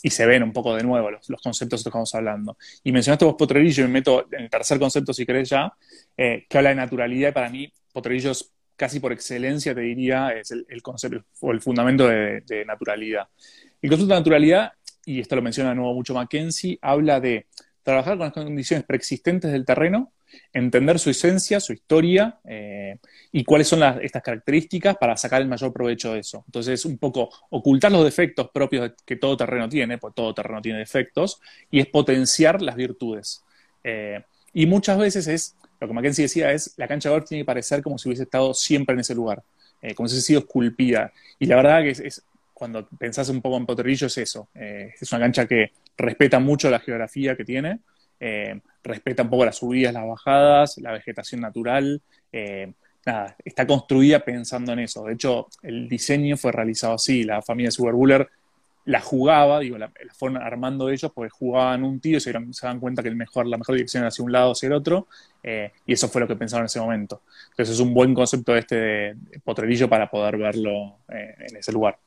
y 0.00 0.10
se 0.10 0.24
ven 0.24 0.44
un 0.44 0.52
poco 0.52 0.76
de 0.76 0.84
nuevo 0.84 1.10
los, 1.10 1.26
conceptos 1.42 1.82
que 1.82 1.88
estamos 1.88 2.14
hablando. 2.14 2.56
Y 2.84 2.92
mencionaste 2.92 3.24
vos 3.24 3.34
Potrerillo, 3.36 3.82
y 3.82 3.86
me 3.88 3.94
meto 3.94 4.28
en 4.30 4.42
el 4.44 4.50
tercer 4.50 4.78
concepto, 4.78 5.12
si 5.12 5.26
querés 5.26 5.48
ya, 5.48 5.72
que 6.16 6.46
habla 6.52 6.68
de 6.68 6.76
naturalidad, 6.76 7.30
y 7.30 7.32
para 7.32 7.50
mí 7.50 7.72
Potrerillos 7.98 8.52
casi 8.76 9.00
por 9.00 9.12
excelencia, 9.12 9.74
te 9.74 9.80
diría, 9.80 10.30
es 10.30 10.52
el, 10.52 10.82
concepto 10.82 11.24
o 11.40 11.50
el 11.50 11.60
fundamento 11.60 12.06
de, 12.06 12.64
naturalidad. 12.64 13.26
El 13.82 13.90
concepto 13.90 14.14
de 14.14 14.20
naturalidad, 14.20 14.72
y 15.04 15.18
esto 15.18 15.34
lo 15.34 15.42
menciona 15.42 15.70
de 15.70 15.76
nuevo 15.76 15.94
mucho 15.94 16.14
Mackenzie, 16.14 16.78
habla 16.80 17.18
de 17.18 17.46
trabajar 17.82 18.16
con 18.16 18.26
las 18.26 18.32
condiciones 18.32 18.86
preexistentes 18.86 19.50
del 19.50 19.64
terreno, 19.64 20.12
entender 20.52 21.00
su 21.00 21.10
esencia, 21.10 21.58
su 21.58 21.72
historia 21.72 22.38
eh, 22.44 22.98
y 23.32 23.42
cuáles 23.42 23.66
son 23.66 23.82
estas 24.00 24.22
características 24.22 24.96
para 24.96 25.16
sacar 25.16 25.42
el 25.42 25.48
mayor 25.48 25.72
provecho 25.72 26.12
de 26.12 26.20
eso. 26.20 26.44
Entonces, 26.46 26.84
un 26.84 26.98
poco 26.98 27.30
ocultar 27.50 27.90
los 27.90 28.04
defectos 28.04 28.50
propios 28.54 28.92
que 29.04 29.16
todo 29.16 29.36
terreno 29.36 29.68
tiene, 29.68 29.98
porque 29.98 30.14
todo 30.14 30.34
terreno 30.34 30.62
tiene 30.62 30.78
defectos, 30.78 31.40
y 31.68 31.80
es 31.80 31.86
potenciar 31.88 32.62
las 32.62 32.76
virtudes. 32.76 33.42
Eh, 33.82 34.22
y 34.52 34.66
muchas 34.66 34.98
veces 34.98 35.26
es 35.26 35.56
lo 35.80 35.86
que 35.86 35.94
Mackenzie 35.94 36.22
decía 36.22 36.52
es, 36.52 36.74
la 36.76 36.88
cancha 36.88 37.08
de 37.08 37.14
golf 37.14 37.28
tiene 37.28 37.42
que 37.42 37.46
parecer 37.46 37.82
como 37.82 37.98
si 37.98 38.08
hubiese 38.08 38.24
estado 38.24 38.52
siempre 38.54 38.94
en 38.94 39.00
ese 39.00 39.14
lugar, 39.14 39.42
eh, 39.80 39.94
como 39.94 40.08
si 40.08 40.14
hubiese 40.14 40.26
sido 40.26 40.40
esculpida. 40.40 41.12
Y 41.38 41.46
la 41.46 41.56
verdad 41.56 41.82
que 41.82 41.90
es, 41.90 42.22
cuando 42.52 42.86
pensás 42.98 43.28
un 43.28 43.40
poco 43.40 43.56
en 43.56 43.66
Potrerillo 43.66 44.08
es 44.08 44.18
eso. 44.18 44.48
Eh, 44.54 44.94
es 45.00 45.12
una 45.12 45.20
cancha 45.20 45.46
que 45.46 45.72
respeta 45.96 46.40
mucho 46.40 46.70
la 46.70 46.80
geografía 46.80 47.36
que 47.36 47.44
tiene, 47.44 47.80
eh, 48.18 48.60
respeta 48.82 49.22
un 49.22 49.30
poco 49.30 49.44
las 49.44 49.56
subidas, 49.56 49.92
las 49.92 50.06
bajadas, 50.06 50.78
la 50.78 50.92
vegetación 50.92 51.40
natural. 51.40 52.00
nada, 53.06 53.36
está 53.44 53.66
construida 53.66 54.20
pensando 54.20 54.72
en 54.72 54.80
eso. 54.80 55.04
De 55.04 55.14
hecho, 55.14 55.48
el 55.62 55.88
diseño 55.88 56.36
fue 56.36 56.52
realizado 56.52 56.94
así. 56.94 57.22
La 57.22 57.40
familia 57.40 57.70
Superbuller 57.70 58.28
la 58.88 59.02
jugaba, 59.02 59.60
digo, 59.60 59.76
la, 59.76 59.92
fueron 60.14 60.42
armando 60.42 60.88
ellos 60.88 61.12
porque 61.14 61.28
jugaban 61.28 61.84
un 61.84 62.00
tiro 62.00 62.16
y 62.16 62.20
se, 62.20 62.32
dan 62.32 62.80
cuenta 62.80 63.02
que 63.02 63.10
el 63.10 63.16
mejor, 63.16 63.46
la 63.46 63.58
mejor 63.58 63.74
dirección 63.74 64.00
era 64.00 64.08
hacia 64.08 64.24
un 64.24 64.32
lado 64.32 64.48
o 64.48 64.52
hacia 64.52 64.68
el 64.68 64.72
otro, 64.72 65.08
eh, 65.42 65.72
y 65.84 65.92
eso 65.92 66.08
fue 66.08 66.22
lo 66.22 66.26
que 66.26 66.36
pensaron 66.36 66.62
en 66.62 66.66
ese 66.66 66.80
momento. 66.80 67.20
Entonces 67.50 67.74
es 67.74 67.80
un 67.80 67.92
buen 67.92 68.14
concepto 68.14 68.56
este 68.56 68.76
de, 68.76 69.16
potrerillo 69.44 69.90
para 69.90 70.10
poder 70.10 70.38
verlo 70.38 71.00
eh, 71.10 71.34
en 71.38 71.56
ese 71.58 71.70
lugar. 71.70 71.98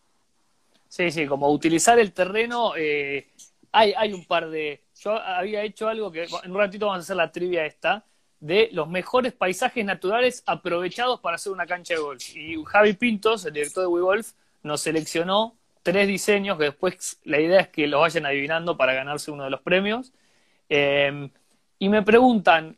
Sí, 0.87 1.11
sí, 1.11 1.27
como 1.27 1.51
utilizar 1.51 1.99
el 1.99 2.13
terreno, 2.13 2.73
eh, 2.75 3.27
hay, 3.71 3.93
hay 3.95 4.13
un 4.13 4.25
par 4.25 4.49
de... 4.49 4.81
Yo 4.99 5.11
había 5.21 5.61
hecho 5.61 5.87
algo 5.87 6.11
que 6.11 6.23
en 6.23 6.51
un 6.51 6.57
ratito 6.57 6.87
vamos 6.87 7.01
a 7.01 7.03
hacer 7.03 7.15
la 7.15 7.31
trivia 7.31 7.63
esta, 7.63 8.05
de 8.39 8.69
los 8.71 8.89
mejores 8.89 9.33
paisajes 9.33 9.85
naturales 9.85 10.41
aprovechados 10.47 11.19
para 11.19 11.35
hacer 11.35 11.53
una 11.53 11.67
cancha 11.67 11.93
de 11.93 11.99
golf. 11.99 12.35
Y 12.35 12.55
Javi 12.65 12.93
Pintos, 12.93 13.45
el 13.45 13.53
director 13.53 13.83
de 13.83 13.87
WeGolf, 13.87 14.31
nos 14.63 14.81
seleccionó 14.81 15.60
tres 15.83 16.07
diseños 16.07 16.57
que 16.57 16.65
después 16.65 17.19
la 17.23 17.39
idea 17.39 17.61
es 17.61 17.67
que 17.69 17.87
los 17.87 18.01
vayan 18.01 18.25
adivinando 18.25 18.77
para 18.77 18.93
ganarse 18.93 19.31
uno 19.31 19.43
de 19.43 19.49
los 19.49 19.61
premios. 19.61 20.13
Em, 20.69 21.29
y 21.79 21.89
me 21.89 22.03
preguntan, 22.03 22.77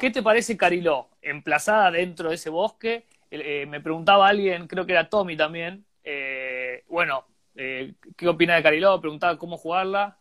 ¿qué 0.00 0.10
te 0.10 0.22
parece 0.22 0.56
Cariló? 0.56 1.08
Emplazada 1.22 1.90
dentro 1.90 2.30
de 2.30 2.36
ese 2.36 2.50
bosque. 2.50 3.04
Eh, 3.30 3.66
me 3.66 3.80
preguntaba 3.80 4.28
alguien, 4.28 4.66
creo 4.66 4.86
que 4.86 4.92
era 4.92 5.08
Tommy 5.08 5.36
también, 5.36 5.84
eh, 6.02 6.84
bueno, 6.88 7.26
eh, 7.56 7.92
¿qué 8.16 8.26
opina 8.26 8.56
de 8.56 8.62
Cariló? 8.62 9.00
Preguntaba 9.00 9.38
cómo 9.38 9.56
jugarla. 9.58 10.16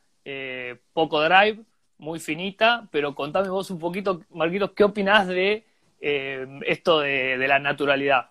poco 0.93 1.21
drive, 1.21 1.63
muy 1.99 2.19
finita, 2.19 2.87
pero 2.91 3.15
contame 3.15 3.49
vos 3.49 3.71
un 3.71 3.79
poquito, 3.79 4.21
Marquitos, 4.31 4.71
¿qué 4.71 4.83
opinás 4.83 5.27
de 5.27 5.65
esto 5.99 6.99
de, 6.99 7.37
de 7.37 7.47
la 7.47 7.59
naturalidad. 7.59 8.29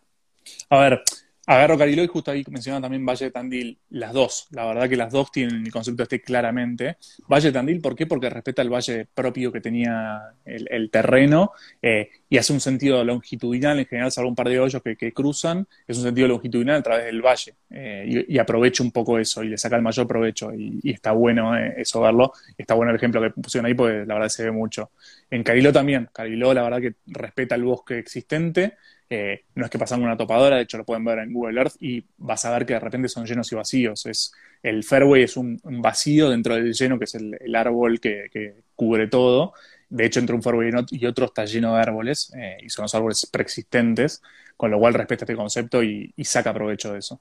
A 0.71 0.79
ver, 0.79 1.03
Agarro 1.49 1.79
Cariló 1.79 2.03
y 2.03 2.09
justo 2.09 2.33
ahí 2.33 2.45
mencionaba 2.51 2.83
también 2.83 3.07
Valle 3.07 3.27
de 3.27 3.31
Tandil, 3.31 3.79
las 3.91 4.13
dos, 4.13 4.49
la 4.51 4.67
verdad 4.67 4.89
que 4.89 4.97
las 4.97 5.13
dos 5.13 5.31
tienen 5.31 5.65
el 5.65 5.71
concepto 5.71 6.03
este 6.03 6.21
claramente. 6.21 6.97
Valle 7.29 7.49
de 7.49 7.53
Tandil, 7.53 7.81
¿por 7.81 7.95
qué? 7.95 8.05
Porque 8.07 8.29
respeta 8.29 8.63
el 8.63 8.69
valle 8.69 9.07
propio 9.15 9.53
que 9.53 9.61
tenía 9.61 10.35
el, 10.45 10.91
terreno 10.91 11.53
eh, 11.81 12.11
y 12.29 12.37
hace 12.37 12.53
un 12.53 12.61
sentido 12.61 13.05
longitudinal, 13.05 13.79
en 13.79 13.87
general, 13.87 14.11
salvo 14.11 14.31
un 14.31 14.35
par 14.35 14.49
de 14.49 14.59
hoyos 14.59 14.83
que, 14.83 15.13
cruzan, 15.13 15.69
es 15.87 15.97
un 15.99 16.03
sentido 16.03 16.27
longitudinal 16.27 16.81
a 16.81 16.83
través 16.83 17.05
del 17.05 17.23
valle 17.23 17.55
eh, 17.71 18.25
y, 18.29 18.39
aprovecha 18.39 18.83
un 18.83 18.91
poco 18.91 19.17
eso 19.17 19.45
y 19.45 19.49
le 19.49 19.57
saca 19.57 19.77
el 19.77 19.83
mayor 19.83 20.09
provecho 20.09 20.53
y, 20.53 20.81
está 20.91 21.13
bueno 21.13 21.57
eh, 21.57 21.75
eso 21.79 22.01
verlo. 22.01 22.33
Está 22.59 22.75
bueno 22.75 22.91
el 22.91 22.97
ejemplo 22.97 23.23
que 23.23 23.31
pusieron 23.31 23.67
ahí 23.67 23.75
porque 23.75 24.05
la 24.05 24.15
verdad 24.15 24.29
se 24.29 24.43
ve 24.43 24.51
mucho. 24.51 24.91
En 25.31 25.45
Cariló 25.45 25.73
también, 25.73 26.09
Cariló 26.13 26.53
la 26.53 26.65
verdad 26.65 26.81
que 26.81 26.95
respeta 27.07 27.55
el 27.55 27.63
bosque 27.63 27.99
existente 27.99 28.75
no 29.09 29.65
es 29.65 29.71
que 29.71 29.79
pasan 29.79 30.03
una 30.03 30.17
topadora, 30.17 30.57
de 30.57 30.63
hecho 30.63 30.79
lo 30.79 30.85
pueden 30.85 31.05
ver 31.05 31.21
en 31.21 31.33
Google 31.33 31.61
Earth 31.61 31.77
y 31.81 32.05
vas 32.17 32.45
a 32.45 32.51
ver 32.51 32.67
que 32.67 32.75
de 32.75 32.81
repente 32.81 33.09
son 33.09 33.25
llenos 33.25 33.51
y 33.53 33.55
vacíos. 33.55 34.07
Es, 34.07 34.33
el 34.63 34.83
fairway 34.83 35.23
es 35.23 35.37
un, 35.37 35.61
vacío 35.63 36.31
dentro 36.31 36.57
del 36.57 36.73
lleno, 36.73 36.99
que 36.99 37.05
es 37.05 37.15
el, 37.15 37.55
árbol 37.55 38.01
que, 38.01 38.65
cubre 38.75 39.07
todo. 39.07 39.53
De 39.89 40.05
hecho, 40.07 40.19
entre 40.19 40.35
un 40.35 40.43
fairway 40.43 40.73
y 40.91 41.07
otro 41.07 41.27
está 41.27 41.45
lleno 41.45 41.75
de 41.75 41.81
árboles 41.81 42.33
eh, 42.37 42.59
y 42.63 42.69
son 42.69 42.83
los 42.85 42.95
árboles 42.95 43.29
preexistentes, 43.31 44.23
con 44.57 44.71
lo 44.71 44.79
cual 44.81 44.95
respeta 44.95 45.25
este 45.25 45.37
concepto 45.37 45.83
y, 45.83 46.13
saca 46.25 46.53
provecho 46.53 46.93
de 46.93 46.99
eso. 46.99 47.21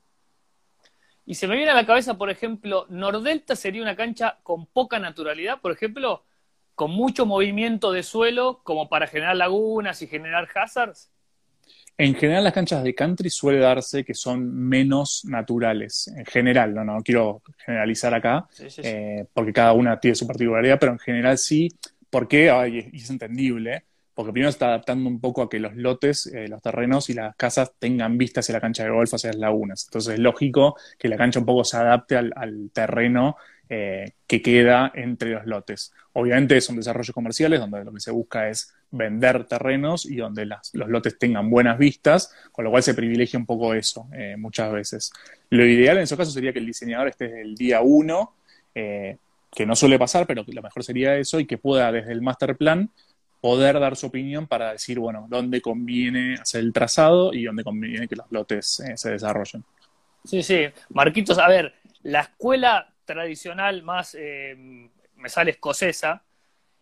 Y 1.28 1.36
se 1.36 1.48
me 1.48 1.56
viene 1.56 1.72
a 1.72 1.76
la 1.76 1.86
cabeza, 1.86 2.18
por 2.18 2.30
ejemplo, 2.30 2.86
Nordelta 2.90 3.56
sería 3.56 3.82
una 3.82 3.96
cancha 3.96 4.40
con 4.44 4.66
poca 4.66 5.00
naturalidad, 5.00 5.62
por 5.62 5.72
ejemplo, 5.72 6.24
con 6.74 6.92
mucho 6.92 7.26
movimiento 7.26 7.92
de 7.92 8.04
suelo, 8.04 8.62
como 8.64 8.90
para 8.90 9.08
generar 9.08 9.36
lagunas 9.36 10.02
y 10.02 10.08
generar 10.08 10.48
hazards. 10.54 11.12
En 11.98 12.14
general, 12.16 12.44
las 12.44 12.54
canchas 12.54 12.84
de 12.84 12.94
country 12.94 13.30
suele 13.30 13.60
darse 13.60 14.04
que 14.04 14.14
son 14.14 14.54
menos 14.54 15.24
naturales. 15.26 16.10
En 16.10 16.26
general, 16.26 16.74
no, 16.74 16.84
no 16.84 17.02
quiero 17.02 17.42
generalizar 17.58 18.14
acá, 18.14 18.48
eh, 18.78 19.26
porque 19.34 19.54
cada 19.54 19.72
una 19.74 20.00
tiene 20.00 20.16
su 20.16 20.28
particularidad, 20.28 20.78
pero 20.80 20.92
en 20.92 21.00
general 21.00 21.38
sí. 21.38 21.70
¿Por 22.10 22.28
qué? 22.28 22.90
y 22.92 22.98
es 22.98 23.10
entendible. 23.10 23.86
Porque 24.14 24.32
primero 24.32 24.50
está 24.50 24.68
adaptando 24.68 25.10
un 25.10 25.20
poco 25.20 25.42
a 25.42 25.50
que 25.50 25.60
los 25.60 25.76
lotes, 25.76 26.28
eh, 26.28 26.48
los 26.48 26.62
terrenos 26.62 27.10
y 27.10 27.14
las 27.14 27.36
casas 27.36 27.74
tengan 27.78 28.18
vista 28.18 28.40
hacia 28.40 28.54
la 28.54 28.62
cancha 28.62 28.84
de 28.86 28.90
golf, 28.90 29.14
hacia 29.14 29.32
las 29.32 29.40
lagunas. 29.40 29.86
Entonces 29.88 30.14
es 30.14 30.20
lógico 30.20 30.78
que 30.98 31.10
la 31.10 31.18
cancha 31.18 31.40
un 31.40 31.46
poco 31.46 31.66
se 31.66 31.76
adapte 31.76 32.16
al, 32.16 32.32
al 32.36 32.72
terreno 32.72 33.36
eh, 33.68 34.12
que 34.28 34.44
queda 34.44 34.92
entre 34.94 35.32
los 35.32 35.48
lotes. 35.48 35.92
Obviamente 36.14 36.62
son 36.62 36.76
desarrollos 36.76 37.14
comerciales 37.14 37.60
donde 37.60 37.84
lo 37.84 37.92
que 37.92 38.00
se 38.00 38.12
busca 38.12 38.48
es 38.48 38.72
vender 38.96 39.46
terrenos 39.46 40.06
y 40.06 40.18
donde 40.18 40.46
los 40.46 40.90
lotes 40.90 41.18
tengan 41.18 41.50
buenas 41.50 41.78
vistas, 41.78 42.34
con 42.52 42.66
lo 42.66 42.72
cual 42.72 42.84
se 42.84 42.94
privilegia 42.94 43.40
un 43.40 43.46
poco 43.46 43.74
eso 43.74 44.08
eh, 44.14 44.36
muchas 44.38 44.72
veces. 44.72 45.12
Lo 45.50 45.66
ideal 45.66 45.98
en 45.98 46.04
esos 46.04 46.18
casos 46.18 46.34
sería 46.34 46.54
que 46.54 46.60
el 46.60 46.66
diseñador 46.66 47.08
esté 47.08 47.26
desde 47.26 47.42
el 47.42 47.56
día 47.56 47.82
uno, 47.82 48.36
eh, 48.74 49.18
que 49.52 49.66
no 49.66 49.76
suele 49.76 49.98
pasar, 49.98 50.28
pero 50.28 50.44
lo 50.46 50.62
mejor 50.62 50.84
sería 50.84 51.16
eso, 51.18 51.40
y 51.40 51.46
que 51.46 51.58
pueda 51.58 51.92
desde 51.92 52.12
el 52.12 52.22
master 52.22 52.58
plan 52.58 52.90
poder 53.40 53.80
dar 53.80 53.96
su 53.96 54.08
opinión 54.08 54.48
para 54.48 54.72
decir, 54.72 55.00
bueno, 55.00 55.28
dónde 55.30 55.62
conviene 55.62 56.36
hacer 56.36 56.62
el 56.62 56.74
trazado 56.74 57.34
y 57.34 57.44
dónde 57.44 57.64
conviene 57.64 58.08
que 58.08 58.16
los 58.16 58.32
lotes 58.32 58.82
se 58.96 59.12
desarrollen. 59.12 59.64
Sí, 60.24 60.42
sí. 60.42 60.66
Marquitos, 60.90 61.38
a 61.38 61.48
ver, 61.48 61.76
la 62.02 62.22
escuela 62.22 62.92
tradicional 63.06 63.84
más, 63.84 64.16
eh, 64.20 64.56
me 65.16 65.30
sale 65.30 65.52
escocesa, 65.52 66.24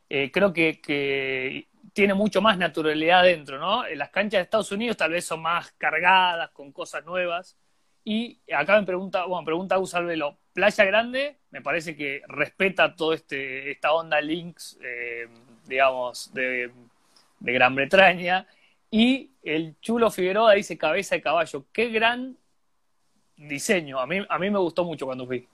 eh, 0.10 0.32
creo 0.32 0.54
que, 0.54 1.68
tiene 1.94 2.14
mucho 2.16 2.42
más 2.42 2.58
naturalidad 2.58 3.24
dentro, 3.24 3.60
¿no? 3.60 3.88
Las 3.90 4.10
canchas 4.10 4.40
de 4.40 4.44
Estados 4.44 4.72
Unidos 4.72 4.98
tal 4.98 5.12
vez 5.12 5.26
son 5.26 5.42
más 5.42 5.72
cargadas, 5.74 6.50
con 6.52 6.72
cosas 6.72 7.06
nuevas. 7.06 7.56
Y 8.04 8.42
acá 8.54 8.80
me 8.80 8.86
pregunta, 8.86 9.26
bueno, 9.26 9.46
pregunta 9.46 9.78
Gus 9.78 9.94
Alvelo, 9.94 10.38
Playa 10.52 10.84
Grande, 10.84 11.38
me 11.52 11.62
parece 11.62 11.96
que 11.96 12.22
respeta 12.28 12.96
todo 12.96 13.14
este, 13.14 13.72
esta 13.72 13.94
onda 13.94 14.20
links, 14.20 14.78
eh, 14.84 15.28
digamos, 15.66 16.34
de, 16.34 16.72
de 17.40 17.54
Gran 17.54 17.76
Bretaña. 17.76 18.48
Y 18.90 19.32
el 19.42 19.80
Chulo 19.80 20.12
Figueroa 20.12 20.54
dice 20.54 20.78
cabeza 20.78 21.16
de 21.16 21.22
caballo. 21.22 21.66
Qué 21.72 21.90
gran 21.90 22.38
diseño. 23.36 24.00
A 24.00 24.06
mí, 24.06 24.24
a 24.28 24.40
mí 24.40 24.50
me 24.50 24.60
gustó 24.60 24.84
mucho 24.84 25.06
cuando 25.06 25.26
fui. 25.26 25.48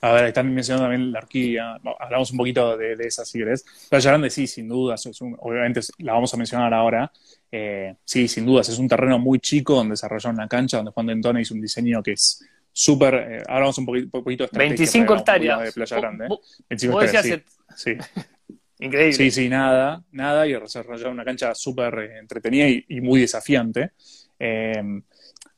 A 0.00 0.12
ver, 0.12 0.26
están 0.26 0.54
mencionando 0.54 0.88
también 0.88 1.12
la 1.12 1.18
orquídea. 1.18 1.78
Hablamos 1.98 2.30
un 2.30 2.38
poquito 2.38 2.76
de, 2.76 2.96
de 2.96 3.06
esa, 3.06 3.24
si 3.24 3.38
querés. 3.38 3.64
Playa 3.88 4.10
Grande, 4.10 4.30
sí, 4.30 4.46
sin 4.46 4.68
duda. 4.68 4.94
obviamente 5.40 5.80
la 5.98 6.12
vamos 6.12 6.32
a 6.32 6.36
mencionar 6.36 6.72
ahora. 6.72 7.10
Eh, 7.50 7.96
sí, 8.04 8.28
sin 8.28 8.46
dudas. 8.46 8.68
Es 8.68 8.78
un 8.78 8.88
terreno 8.88 9.18
muy 9.18 9.40
chico 9.40 9.74
donde 9.74 9.92
desarrollaron 9.92 10.36
una 10.36 10.48
cancha, 10.48 10.78
donde 10.78 10.92
Juan 10.92 11.06
Dentone 11.06 11.40
hizo 11.40 11.54
un 11.54 11.60
diseño 11.60 12.02
que 12.02 12.12
es 12.12 12.44
súper. 12.72 13.14
Eh, 13.14 13.42
ahora 13.48 13.60
vamos 13.60 13.78
un 13.78 13.86
poquito, 13.86 14.18
un 14.18 14.24
poquito 14.24 14.46
de 14.46 14.58
25 14.58 15.16
hectáreas. 15.16 15.62
De 15.62 15.72
Playa 15.72 15.96
Grande. 15.96 16.28
25 16.68 17.02
hectáreas, 17.02 17.42
sí. 17.74 17.92
Increíble. 18.80 19.12
Sí, 19.12 19.30
sí, 19.32 19.48
nada, 19.48 20.04
nada. 20.12 20.46
Y 20.46 20.52
desarrollaron 20.52 21.14
una 21.14 21.24
cancha 21.24 21.54
súper 21.54 21.98
eh, 21.98 22.18
entretenida 22.18 22.68
y, 22.68 23.00
muy 23.00 23.20
desafiante. 23.20 23.92
Eh, 24.38 25.00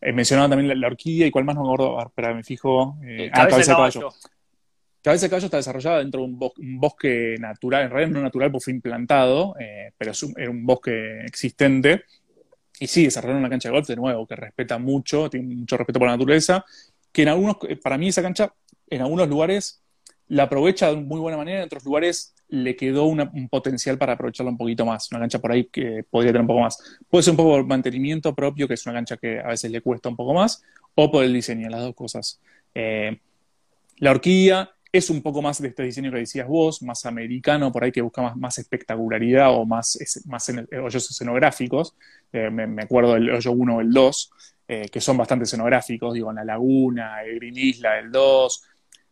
eh, 0.00 0.12
mencionaba 0.12 0.48
también 0.48 0.80
la, 0.80 0.86
orquídea 0.86 1.26
y 1.26 1.30
cuál 1.30 1.44
más 1.44 1.54
no 1.54 1.62
me 1.62 1.68
acuerdo, 1.68 2.00
espera, 2.00 2.34
me 2.34 2.42
fijo. 2.42 2.96
Eh, 3.02 3.26
eh 3.26 3.30
ah, 3.32 3.46
cabeza 3.46 3.72
de 3.72 3.76
caballo. 3.76 4.08
Cabeza 5.02 5.26
de 5.26 5.30
caballo 5.30 5.44
está 5.46 5.56
desarrollada 5.58 5.98
dentro 5.98 6.20
de 6.20 6.26
un, 6.26 6.38
bosque, 6.78 7.36
natural, 7.38 7.84
en 7.84 7.90
realidad 7.90 8.10
no 8.10 8.22
natural 8.22 8.50
porque 8.50 8.64
fue 8.64 8.72
implantado, 8.72 9.54
eh, 9.58 9.92
pero 9.96 10.12
es 10.12 10.22
un, 10.22 10.34
era 10.36 10.50
un 10.50 10.64
bosque 10.64 11.20
existente. 11.24 12.04
Y 12.78 12.86
sí, 12.86 13.04
desarrollaron 13.04 13.40
una 13.40 13.50
cancha 13.50 13.68
de 13.68 13.74
golf 13.74 13.86
de 13.86 13.96
nuevo, 13.96 14.26
que 14.26 14.36
respeta 14.36 14.78
mucho, 14.78 15.28
tiene 15.28 15.54
mucho 15.54 15.76
respeto 15.76 15.98
por 15.98 16.08
la 16.08 16.14
naturaleza, 16.14 16.64
que 17.12 17.22
en 17.22 17.28
algunos, 17.28 17.56
para 17.82 17.98
mí 17.98 18.08
esa 18.08 18.22
cancha, 18.22 18.54
en 18.88 19.02
algunos 19.02 19.28
lugares 19.28 19.82
la 20.31 20.45
aprovecha 20.45 20.90
de 20.90 20.97
muy 20.97 21.19
buena 21.19 21.37
manera, 21.37 21.59
en 21.59 21.64
otros 21.64 21.85
lugares 21.85 22.35
le 22.49 22.77
quedó 22.77 23.05
un 23.05 23.49
potencial 23.49 23.99
para 23.99 24.12
aprovecharlo 24.12 24.51
un 24.51 24.57
poquito 24.57 24.87
más. 24.87 25.11
Una 25.11 25.21
cancha 25.21 25.40
por 25.40 25.51
ahí 25.51 25.64
que 25.64 26.05
podría 26.09 26.31
tener 26.31 26.43
un 26.43 26.47
poco 26.47 26.61
más. 26.61 26.79
Puede 27.09 27.25
ser 27.25 27.33
un 27.33 27.37
poco 27.37 27.51
por 27.51 27.66
mantenimiento 27.66 28.33
propio, 28.33 28.69
que 28.69 28.75
es 28.75 28.87
una 28.87 28.95
cancha 28.95 29.16
que 29.16 29.40
a 29.40 29.49
veces 29.49 29.73
le 29.73 29.81
cuesta 29.81 30.09
un 30.09 30.14
poco 30.14 30.33
más, 30.33 30.62
o 30.95 31.11
por 31.11 31.25
el 31.25 31.33
diseño, 31.33 31.69
las 31.69 31.81
dos 31.81 31.97
cosas. 31.97 32.40
Eh, 32.77 33.19
la 33.99 34.12
horquilla 34.12 34.71
es 34.93 35.11
un 35.11 35.21
poco 35.21 35.43
más 35.43 35.61
de 35.61 35.69
este 35.69 35.83
diseño 35.83 36.12
que 36.12 36.19
decías 36.19 36.47
vos, 36.47 36.81
más 36.83 37.05
americano, 37.07 37.73
por 37.73 37.83
ahí 37.83 37.90
que 37.90 38.01
busca 38.01 38.23
más, 38.23 38.37
más 38.37 38.57
espectacularidad 38.59 39.53
o 39.53 39.66
más, 39.66 39.99
más 40.27 40.53
hoyos 40.81 41.11
escenográficos. 41.11 41.97
Eh, 42.33 42.51
me, 42.51 42.83
acuerdo 42.83 43.14
del 43.14 43.31
hoyo 43.31 43.51
1 43.51 43.77
o 43.77 43.81
el 43.81 43.90
2, 43.90 44.31
eh, 44.69 44.88
que 44.93 45.01
son 45.01 45.16
bastante 45.16 45.43
escenográficos, 45.43 46.14
digo, 46.14 46.31
en 46.31 46.37
la 46.37 46.45
laguna, 46.45 47.21
el 47.25 47.35
Green 47.40 47.59
Isla, 47.59 47.99
el 47.99 48.12
2, 48.12 48.69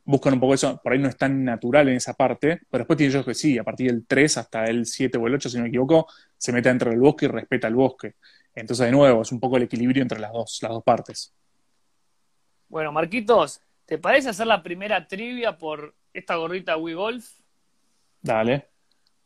buscan 0.09 0.33
un 0.33 0.41
poco 0.41 0.55
eso, 0.55 0.81
por 0.83 0.93
ahí 0.93 0.99
no 0.99 1.09
es 1.09 1.19
tan 1.19 1.45
natural 1.45 1.89
en 1.91 1.97
esa 1.97 2.15
parte, 2.15 2.63
pero 2.71 2.83
después 2.83 2.97
tiene 2.97 3.13
ellos 3.13 3.27
que 3.27 3.35
sí, 3.35 3.59
a 3.59 3.63
partir 3.63 3.91
del 3.91 4.07
3 4.07 4.39
hasta 4.39 4.65
el 4.65 4.87
7 4.87 5.19
o 5.19 5.27
el 5.27 5.35
8, 5.35 5.51
si 5.51 5.57
no 5.59 5.65
me 5.65 5.69
equivoco, 5.69 6.09
se 6.37 6.51
mete 6.51 6.71
dentro 6.71 6.91
del 6.91 6.99
bosque 6.99 7.27
y 7.27 7.29
respeta 7.29 7.69
el 7.69 7.75
bosque. 7.75 8.15
Entonces, 8.55 8.87
de 8.87 8.93
nuevo, 8.93 9.21
es 9.21 9.31
un 9.33 9.39
poco 9.39 9.59
el 9.59 9.65
equilibrio 9.65 10.03
entre 10.03 10.19
las 10.19 10.33
dos, 10.33 10.59
las 10.63 10.73
dos 10.73 10.83
partes. 10.83 11.35
Bueno, 12.69 12.91
Marquitos, 12.91 13.61
¿te 13.85 13.99
parece 13.99 14.31
hacer 14.31 14.47
la 14.47 14.63
primera 14.63 15.07
trivia 15.07 15.59
por 15.59 15.95
esta 16.15 16.37
gorrita 16.37 16.79
Wii 16.79 16.95
Golf? 16.95 17.29
Dale. 18.23 18.67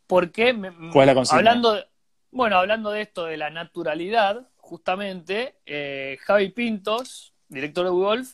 Porque, 0.08 0.52
¿Cuál 0.92 1.04
es 1.04 1.06
la 1.06 1.14
consigna? 1.14 1.38
Hablando 1.38 1.78
bueno, 2.32 2.56
hablando 2.56 2.90
de 2.90 3.02
esto 3.02 3.26
de 3.26 3.36
la 3.36 3.50
naturalidad, 3.50 4.48
justamente, 4.56 5.58
eh, 5.66 6.16
Javi 6.22 6.48
Pintos, 6.48 7.34
director 7.46 7.84
de 7.84 7.90
Wii 7.90 8.04
Golf, 8.04 8.32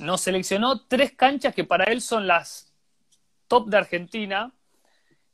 nos 0.00 0.22
seleccionó 0.22 0.86
tres 0.86 1.12
canchas 1.12 1.54
que 1.54 1.64
para 1.64 1.84
él 1.84 2.00
son 2.00 2.26
las 2.26 2.72
top 3.48 3.68
de 3.68 3.76
Argentina 3.76 4.52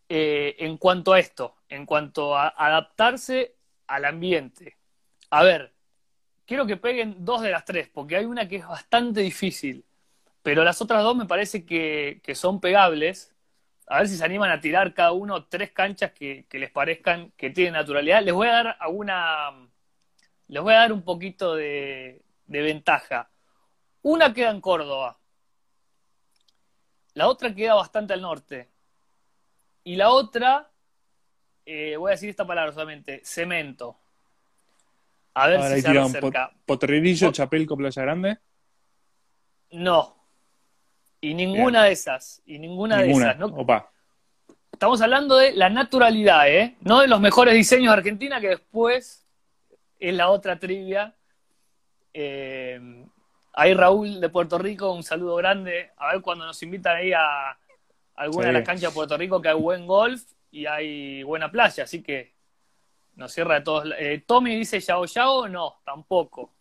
eh, 0.09 0.57
en 0.59 0.77
cuanto 0.79 1.13
a 1.13 1.19
esto, 1.19 1.57
en 1.69 1.87
cuanto 1.87 2.37
a 2.37 2.49
adaptarse 2.49 3.57
al 3.87 4.05
ambiente. 4.05 4.77
A 5.31 5.43
ver, 5.43 5.73
quiero 6.47 6.67
que 6.67 6.77
peguen 6.77 7.25
dos 7.25 7.43
de 7.43 7.51
las 7.51 7.65
tres, 7.65 7.89
porque 7.93 8.17
hay 8.17 8.25
una 8.25 8.49
que 8.49 8.57
es 8.57 8.67
bastante 8.67 9.21
difícil, 9.21 9.85
pero 10.43 10.65
las 10.65 10.81
otras 10.83 11.03
dos 11.03 11.17
me 11.17 11.27
parece 11.27 11.65
que, 11.65 12.21
son 12.35 12.61
pegables. 12.61 13.35
A 13.89 13.99
ver 13.99 14.09
si 14.09 14.17
se 14.17 14.25
animan 14.25 14.51
a 14.51 14.61
tirar 14.61 14.95
cada 14.95 15.13
uno 15.13 15.47
tres 15.47 15.73
canchas 15.73 16.13
que, 16.13 16.47
les 16.51 16.71
parezcan 16.71 17.33
que 17.37 17.51
tienen 17.51 17.75
naturalidad. 17.75 18.23
Les 18.23 18.35
voy 18.35 18.49
a 18.49 18.53
dar 18.53 18.77
alguna. 18.81 19.69
Les 20.49 20.63
voy 20.63 20.75
a 20.75 20.79
dar 20.79 20.93
un 20.93 21.03
poquito 21.03 21.55
de 21.55 22.23
ventaja. 22.47 23.31
Una 24.09 24.33
queda 24.33 24.51
en 24.51 24.61
Córdoba, 24.61 25.19
la 27.15 27.27
otra 27.27 27.53
queda 27.53 27.75
bastante 27.75 28.13
al 28.13 28.23
norte, 28.23 28.69
y 29.83 29.97
la 29.97 30.11
otra, 30.11 30.71
eh, 31.65 31.97
voy 31.97 32.11
a 32.11 32.13
decir 32.13 32.31
esta 32.31 32.47
palabra 32.47 32.73
solamente, 32.73 33.21
cemento. 33.25 33.99
A 35.35 35.49
ver 35.49 35.75
si 35.75 35.83
se 35.83 35.99
acerca. 35.99 36.53
¿Potrerillo, 36.65 37.33
Chapelco, 37.33 37.77
Playa 37.77 38.03
Grande? 38.03 38.39
No. 39.73 40.17
Y 41.21 41.35
ninguna 41.35 41.83
de 41.83 41.91
esas. 41.91 42.43
Y 42.47 42.61
ninguna, 42.61 42.99
de 42.99 43.11
esas. 43.11 43.37
¿no? 43.37 43.67
estamos 44.73 45.01
hablando 45.01 45.37
de 45.37 45.53
la 45.53 45.69
naturalidad, 45.69 46.49
¿eh? 46.49 46.77
No 46.83 47.01
de 47.01 47.09
los 47.09 47.21
mejores 47.21 47.55
diseños 47.55 47.93
de 47.93 47.99
Argentina, 47.99 48.41
que 48.41 48.51
después 48.51 49.27
es 49.99 50.15
la 50.15 50.31
otra 50.31 50.61
trivia. 50.61 51.13
Eh, 52.15 53.05
ahí 53.57 53.75
Raúl 53.75 54.21
de 54.21 54.29
Puerto 54.29 54.57
Rico, 54.59 54.93
un 54.93 55.03
saludo 55.03 55.35
grande. 55.37 55.91
A 55.97 56.13
ver 56.13 56.23
cuando 56.23 56.47
nos 56.47 56.63
invitan 56.63 56.97
ahí 56.97 57.13
a 57.13 57.59
alguna 58.15 58.47
de 58.49 58.53
las 58.55 58.63
canchas 58.63 58.91
de 58.93 58.95
Puerto 58.95 59.17
Rico 59.17 59.43
que 59.43 59.49
hay 59.49 59.55
buen 59.57 59.87
golf 59.87 60.23
y 60.51 60.67
hay 60.67 61.23
buena 61.25 61.51
playa, 61.51 61.85
así 61.85 62.03
que 62.03 62.35
nos 63.17 63.33
cierra 63.33 63.57
de 63.57 63.61
todos. 63.63 63.93
Eh, 63.99 64.23
Tommy 64.27 64.55
dice 64.57 64.79
Yao 64.81 65.05
Yao, 65.07 65.49
no, 65.49 65.81
tampoco. 65.85 66.53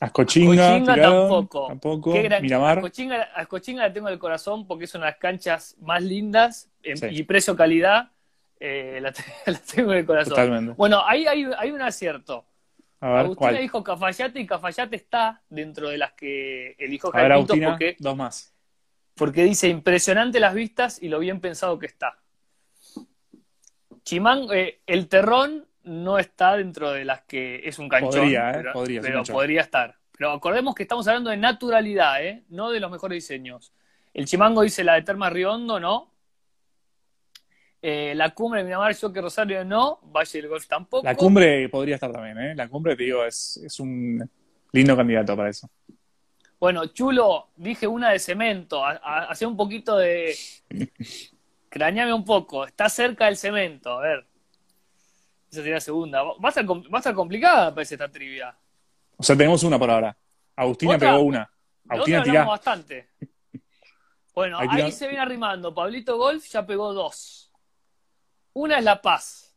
Ascochinga, 0.00 0.64
Ascochinga 0.74 0.94
tirado, 0.94 1.20
tampoco. 1.28 1.66
tampoco. 1.68 2.12
Qué 2.12 2.22
gran- 2.22 2.42
Miramar, 2.42 2.78
Ascochinga, 2.78 3.22
Ascochinga 3.34 3.82
la 3.86 3.92
tengo 3.92 4.08
en 4.08 4.14
el 4.14 4.18
corazón 4.18 4.66
porque 4.66 4.84
es 4.86 4.94
una 4.96 5.06
de 5.06 5.10
las 5.12 5.18
canchas 5.20 5.76
más 5.80 6.02
lindas 6.02 6.68
Sí. 6.82 7.06
y 7.10 7.22
precio-calidad. 7.22 8.10
eh, 8.64 9.00
la, 9.00 9.10
te- 9.12 9.22
la 9.50 9.58
tengo 9.58 9.92
en 9.92 9.98
el 9.98 10.06
corazón. 10.06 10.30
totalmente. 10.30 10.74
Bueno, 10.76 11.02
ahí 11.04 11.26
hay, 11.26 11.44
hay 11.58 11.70
un 11.72 11.82
acierto. 11.82 12.44
A 13.02 13.08
ver, 13.08 13.18
Agustina 13.18 13.50
¿cuál? 13.50 13.58
dijo 13.58 13.82
Cafayate 13.82 14.38
y 14.38 14.46
Cafayate 14.46 14.94
está 14.94 15.42
dentro 15.48 15.88
de 15.88 15.98
las 15.98 16.12
que 16.12 16.76
eligió 16.78 17.10
A 17.12 17.18
ver, 17.18 17.22
Jaime 17.22 17.34
Agustina, 17.34 17.70
porque, 17.70 17.96
dos 17.98 18.16
más. 18.16 18.54
porque 19.16 19.42
dice 19.42 19.68
impresionante 19.68 20.38
las 20.38 20.54
vistas 20.54 21.02
y 21.02 21.08
lo 21.08 21.18
bien 21.18 21.40
pensado 21.40 21.80
que 21.80 21.86
está. 21.86 22.20
Chimán, 24.04 24.46
eh, 24.52 24.82
el 24.86 25.08
terrón 25.08 25.66
no 25.82 26.20
está 26.20 26.56
dentro 26.56 26.92
de 26.92 27.04
las 27.04 27.22
que 27.22 27.62
es 27.64 27.80
un 27.80 27.88
canchón, 27.88 28.20
Podría, 28.20 28.50
¿eh? 28.50 28.54
pero, 28.54 28.72
Podría, 28.72 29.00
pero 29.00 29.22
podría 29.24 29.60
estar. 29.62 29.96
Pero 30.16 30.30
acordemos 30.30 30.72
que 30.76 30.84
estamos 30.84 31.08
hablando 31.08 31.30
de 31.30 31.38
naturalidad, 31.38 32.24
¿eh? 32.24 32.44
no 32.50 32.70
de 32.70 32.78
los 32.78 32.88
mejores 32.90 33.16
diseños. 33.16 33.72
El 34.14 34.26
Chimango 34.26 34.62
dice 34.62 34.84
la 34.84 34.94
de 34.94 35.02
Termas 35.02 35.32
Riondo, 35.32 35.80
no. 35.80 36.11
Eh, 37.84 38.14
la 38.14 38.30
cumbre 38.30 38.60
de 38.60 38.64
Miramar, 38.64 38.94
yo 38.94 39.12
que 39.12 39.20
Rosario 39.20 39.64
no. 39.64 39.98
Valle 40.04 40.40
del 40.40 40.48
Golf 40.48 40.66
tampoco. 40.68 41.04
La 41.04 41.16
cumbre 41.16 41.68
podría 41.68 41.96
estar 41.96 42.12
también, 42.12 42.38
¿eh? 42.38 42.54
La 42.54 42.68
cumbre, 42.68 42.94
te 42.94 43.02
digo, 43.02 43.24
es, 43.24 43.56
es 43.56 43.80
un 43.80 44.22
lindo 44.70 44.96
candidato 44.96 45.36
para 45.36 45.50
eso. 45.50 45.68
Bueno, 46.60 46.86
Chulo, 46.86 47.48
dije 47.56 47.88
una 47.88 48.10
de 48.10 48.20
cemento. 48.20 48.84
Ha- 48.84 49.00
ha- 49.02 49.24
Hacía 49.24 49.48
un 49.48 49.56
poquito 49.56 49.96
de. 49.96 50.32
Crañame 51.68 52.12
un 52.14 52.24
poco. 52.24 52.64
Está 52.66 52.88
cerca 52.88 53.24
del 53.26 53.36
cemento. 53.36 53.98
A 53.98 54.02
ver. 54.02 54.26
Esa 55.50 55.60
sería 55.60 55.74
la 55.74 55.80
segunda. 55.80 56.22
Va 56.22 56.34
a 56.44 56.48
estar, 56.50 56.64
va 56.70 56.76
a 56.92 56.98
estar 56.98 57.14
complicada, 57.14 57.74
parece, 57.74 57.96
esta 57.96 58.08
trivia. 58.08 58.56
O 59.16 59.22
sea, 59.24 59.36
tenemos 59.36 59.62
una 59.64 59.78
por 59.78 59.90
ahora. 59.90 60.16
Agustina 60.54 60.94
¿Otra? 60.96 61.10
pegó 61.10 61.22
una. 61.24 61.50
Agustina 61.88 62.22
tirá. 62.22 62.44
bastante. 62.44 63.08
Bueno, 64.34 64.56
Ahí 64.58 64.68
ahí 64.80 64.92
se 64.92 65.06
viene 65.08 65.20
arrimando. 65.22 65.74
Pablito 65.74 66.16
Golf 66.16 66.46
ya 66.48 66.64
pegó 66.64 66.94
dos. 66.94 67.41
Una 68.54 68.78
es 68.78 68.84
La 68.84 69.00
Paz. 69.00 69.54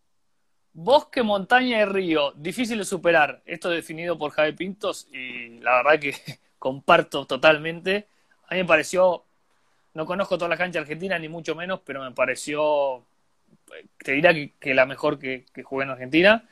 Bosque, 0.74 1.24
montaña 1.24 1.82
y 1.82 1.86
río. 1.86 2.32
Difícil 2.36 2.78
de 2.80 2.86
superar. 2.86 3.42
Esto 3.46 3.70
definido 3.70 4.18
por 4.18 4.32
Javi 4.32 4.52
Pintos 4.54 5.08
y 5.12 5.60
la 5.60 5.78
verdad 5.84 6.00
que 6.00 6.14
comparto 6.60 7.26
totalmente. 7.26 8.08
A 8.48 8.56
mí 8.56 8.62
me 8.62 8.66
pareció, 8.68 9.24
no 9.94 10.06
conozco 10.06 10.38
toda 10.38 10.50
la 10.50 10.58
cancha 10.58 10.80
argentina 10.80 11.18
ni 11.18 11.30
mucho 11.30 11.56
menos, 11.56 11.82
pero 11.86 12.04
me 12.04 12.12
pareció, 12.12 13.06
te 13.98 14.12
diría 14.14 14.34
que, 14.34 14.54
que 14.60 14.74
la 14.74 14.86
mejor 14.86 15.18
que, 15.18 15.46
que 15.54 15.64
jugué 15.64 15.86
en 15.86 15.92
Argentina. 15.92 16.48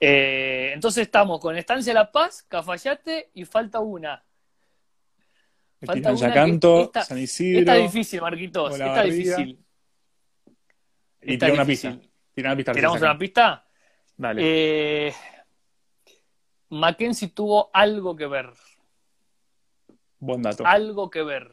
Eh, 0.00 0.70
entonces 0.74 1.02
estamos 1.02 1.40
con 1.40 1.56
Estancia 1.56 1.94
La 1.94 2.10
Paz, 2.12 2.44
Cafayate 2.48 3.30
y 3.34 3.44
falta 3.44 3.80
una. 3.80 4.22
Falta 5.84 6.10
una 6.10 6.18
Yacanto, 6.28 6.76
que 6.76 6.82
esta- 6.84 7.04
San 7.04 7.18
Isidro. 7.18 7.60
Esta 7.60 7.76
es 7.76 7.92
difícil, 7.92 8.20
Marquitos. 8.20 8.72
Esta 8.72 8.84
Olavarría. 8.84 9.10
es 9.12 9.16
difícil. 9.16 9.58
Y 11.22 11.38
tira 11.38 11.52
una 11.52 11.64
pista. 11.64 11.98
Tira 12.34 12.50
una 12.50 12.56
pista. 12.56 12.72
¿Tiramos 12.72 13.00
una 13.00 13.18
pista? 13.18 13.66
Dale. 14.16 14.40
Eh, 14.44 15.14
Mackenzie 16.70 17.28
tuvo 17.28 17.70
algo 17.72 18.14
que 18.16 18.26
ver. 18.26 18.52
Buen 20.18 20.42
dato. 20.42 20.66
Algo 20.66 21.10
que 21.10 21.22
ver. 21.22 21.52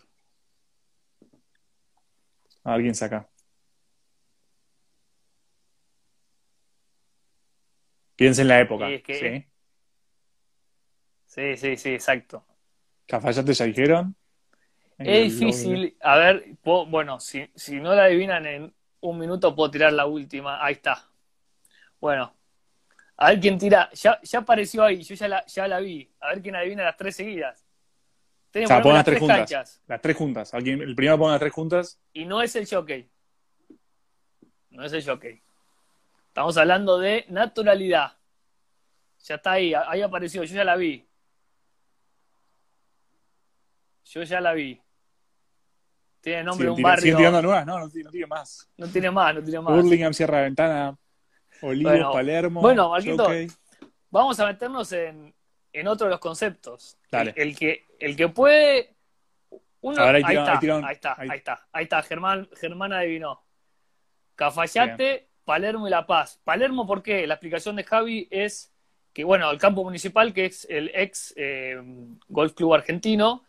A 2.63 2.73
ver 2.73 2.81
quién 2.81 2.95
saca. 2.95 3.29
Piensa 8.15 8.41
en 8.41 8.47
la 8.47 8.59
época. 8.61 8.87
Sí, 8.87 8.93
es 8.93 9.03
que- 9.03 9.19
¿sí? 9.41 9.51
Sí, 11.25 11.57
sí, 11.57 11.77
sí, 11.77 11.89
exacto. 11.93 12.45
Cafayate 13.07 13.53
ya 13.53 13.65
dijeron. 13.65 14.15
Es 14.97 15.39
difícil. 15.39 15.97
A 16.01 16.17
ver, 16.17 16.57
bueno, 16.63 17.19
si, 17.19 17.49
si 17.55 17.75
no 17.75 17.93
la 17.93 18.05
adivinan 18.05 18.45
en 18.45 18.73
un 19.01 19.19
minuto, 19.19 19.55
puedo 19.55 19.71
tirar 19.71 19.93
la 19.93 20.05
última. 20.05 20.63
Ahí 20.63 20.73
está. 20.73 21.07
Bueno, 21.99 22.33
a 23.17 23.29
ver 23.29 23.39
quién 23.39 23.57
tira. 23.57 23.89
Ya, 23.93 24.19
ya 24.21 24.39
apareció 24.39 24.83
ahí, 24.83 25.03
yo 25.03 25.15
ya 25.15 25.27
la, 25.27 25.45
ya 25.45 25.67
la 25.67 25.79
vi. 25.79 26.09
A 26.19 26.29
ver 26.29 26.41
quién 26.41 26.55
adivina 26.55 26.83
las 26.83 26.97
tres 26.97 27.15
seguidas. 27.15 27.65
O 28.47 28.51
Tienen 28.51 28.67
sea, 28.67 28.77
que 28.77 28.83
pongan 28.83 28.83
poner 28.83 28.95
las 28.95 29.05
tres 29.05 29.19
juntas. 29.19 29.37
canchas. 29.37 29.81
Las 29.87 30.01
tres 30.01 30.15
juntas. 30.17 30.53
Alguien, 30.53 30.81
el 30.81 30.95
primero 30.95 31.17
pone 31.17 31.31
las 31.31 31.39
tres 31.39 31.53
juntas. 31.53 31.99
Y 32.13 32.25
no 32.25 32.41
es 32.41 32.55
el 32.55 32.67
jockey. 32.67 33.09
No 34.69 34.83
es 34.83 34.93
el 34.93 35.05
jockey. 35.05 35.41
Estamos 36.27 36.57
hablando 36.57 36.97
de 36.99 37.25
naturalidad. 37.29 38.17
Ya 39.23 39.35
está 39.35 39.53
ahí, 39.53 39.73
ahí 39.73 40.01
apareció, 40.01 40.43
yo 40.43 40.53
ya 40.55 40.63
la 40.63 40.75
vi. 40.75 41.07
Yo 44.03 44.23
ya 44.23 44.39
la 44.41 44.53
vi. 44.53 44.79
Tiene 46.25 46.43
nombre 46.43 46.65
de 46.65 46.71
un 46.71 46.81
barrio. 46.81 47.01
siguen 47.01 47.17
tirando 47.17 47.41
nuevas. 47.43 47.65
No, 47.65 47.79
no, 47.79 47.85
no 47.85 47.89
tiene 48.11 48.25
más. 48.27 48.67
No 48.77 48.87
tiene 48.87 49.11
más, 49.11 49.35
no 49.35 49.43
tiene 49.43 49.61
más. 49.61 49.73
Burlingame, 49.75 50.13
Sierra 50.13 50.41
Ventana, 50.41 50.97
Olivos, 51.61 51.91
Bueno, 51.93 52.11
Palermo. 52.11 52.61
bueno, 52.61 52.89
Marquito. 52.89 53.29
Vamos 54.09 54.39
a 54.39 54.45
meternos 54.47 54.91
en, 54.91 55.33
en 55.71 55.87
otro 55.87 56.07
de 56.07 56.11
los 56.11 56.19
conceptos. 56.19 56.97
Dale. 57.11 57.33
El, 57.35 57.49
el 57.49 57.55
que, 57.57 57.85
el 57.99 58.15
que 58.15 58.27
puede. 58.29 58.95
Uno, 59.81 60.03
ver, 60.03 60.15
ahí 60.15 60.23
ahí, 60.23 60.29
tira- 60.29 60.41
está, 60.41 60.51
ahí 60.53 60.59
tira 60.59 60.75
un- 60.77 60.85
ahí 60.85 60.93
está, 60.95 61.15
ahí- 61.17 61.27
ahí 61.29 61.37
está, 61.37 61.67
ahí 61.71 61.83
está. 61.83 62.01
Germán, 62.03 62.49
Germán 62.59 62.91
adivinó. 62.93 63.43
Cafayate, 64.35 65.29
Palermo 65.45 65.87
y 65.87 65.91
La 65.91 66.05
Paz. 66.05 66.41
Palermo, 66.43 66.85
¿por 66.87 67.01
qué? 67.03 67.25
La 67.27 67.35
explicación 67.35 67.75
de 67.75 67.83
Javi 67.83 68.27
es 68.31 68.73
que, 69.13 69.23
bueno, 69.23 69.49
el 69.51 69.57
campo 69.57 69.83
municipal, 69.83 70.33
que 70.33 70.45
es 70.47 70.65
el 70.69 70.91
ex 70.93 71.33
eh, 71.37 71.75
Golf 72.27 72.53
Club 72.53 72.73
Argentino, 72.73 73.44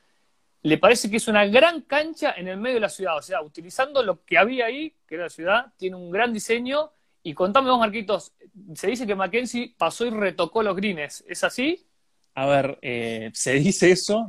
le 0.67 0.79
parece 0.79 1.09
que 1.11 1.17
es 1.19 1.29
una 1.29 1.47
gran 1.47 1.83
cancha 1.83 2.35
en 2.37 2.49
el 2.49 2.57
medio 2.59 2.75
de 2.75 2.81
la 2.81 2.89
ciudad. 2.89 3.17
O 3.17 3.23
sea, 3.23 3.41
utilizando 3.43 4.03
lo 4.03 4.25
que 4.25 4.37
había 4.37 4.67
ahí, 4.67 4.93
que 5.07 5.15
era 5.15 5.25
la 5.25 5.31
ciudad, 5.31 5.67
tiene 5.77 5.97
un 5.97 6.11
gran 6.11 6.33
diseño. 6.33 6.91
Y 7.23 7.35
contame 7.35 7.71
vos, 7.71 7.79
Marquitos, 7.79 8.33
se 8.75 8.89
dice 8.89 9.07
que 9.07 9.15
Mackenzie 9.15 9.75
pasó 9.79 10.07
y 10.07 10.11
retocó 10.11 10.63
los 10.63 10.75
greens. 10.75 11.25
¿Es 11.29 11.45
así? 11.45 11.87
A 12.35 12.47
ver, 12.47 12.79
eh, 12.83 13.31
se 13.33 13.55
dice 13.55 13.91
eso, 13.91 14.29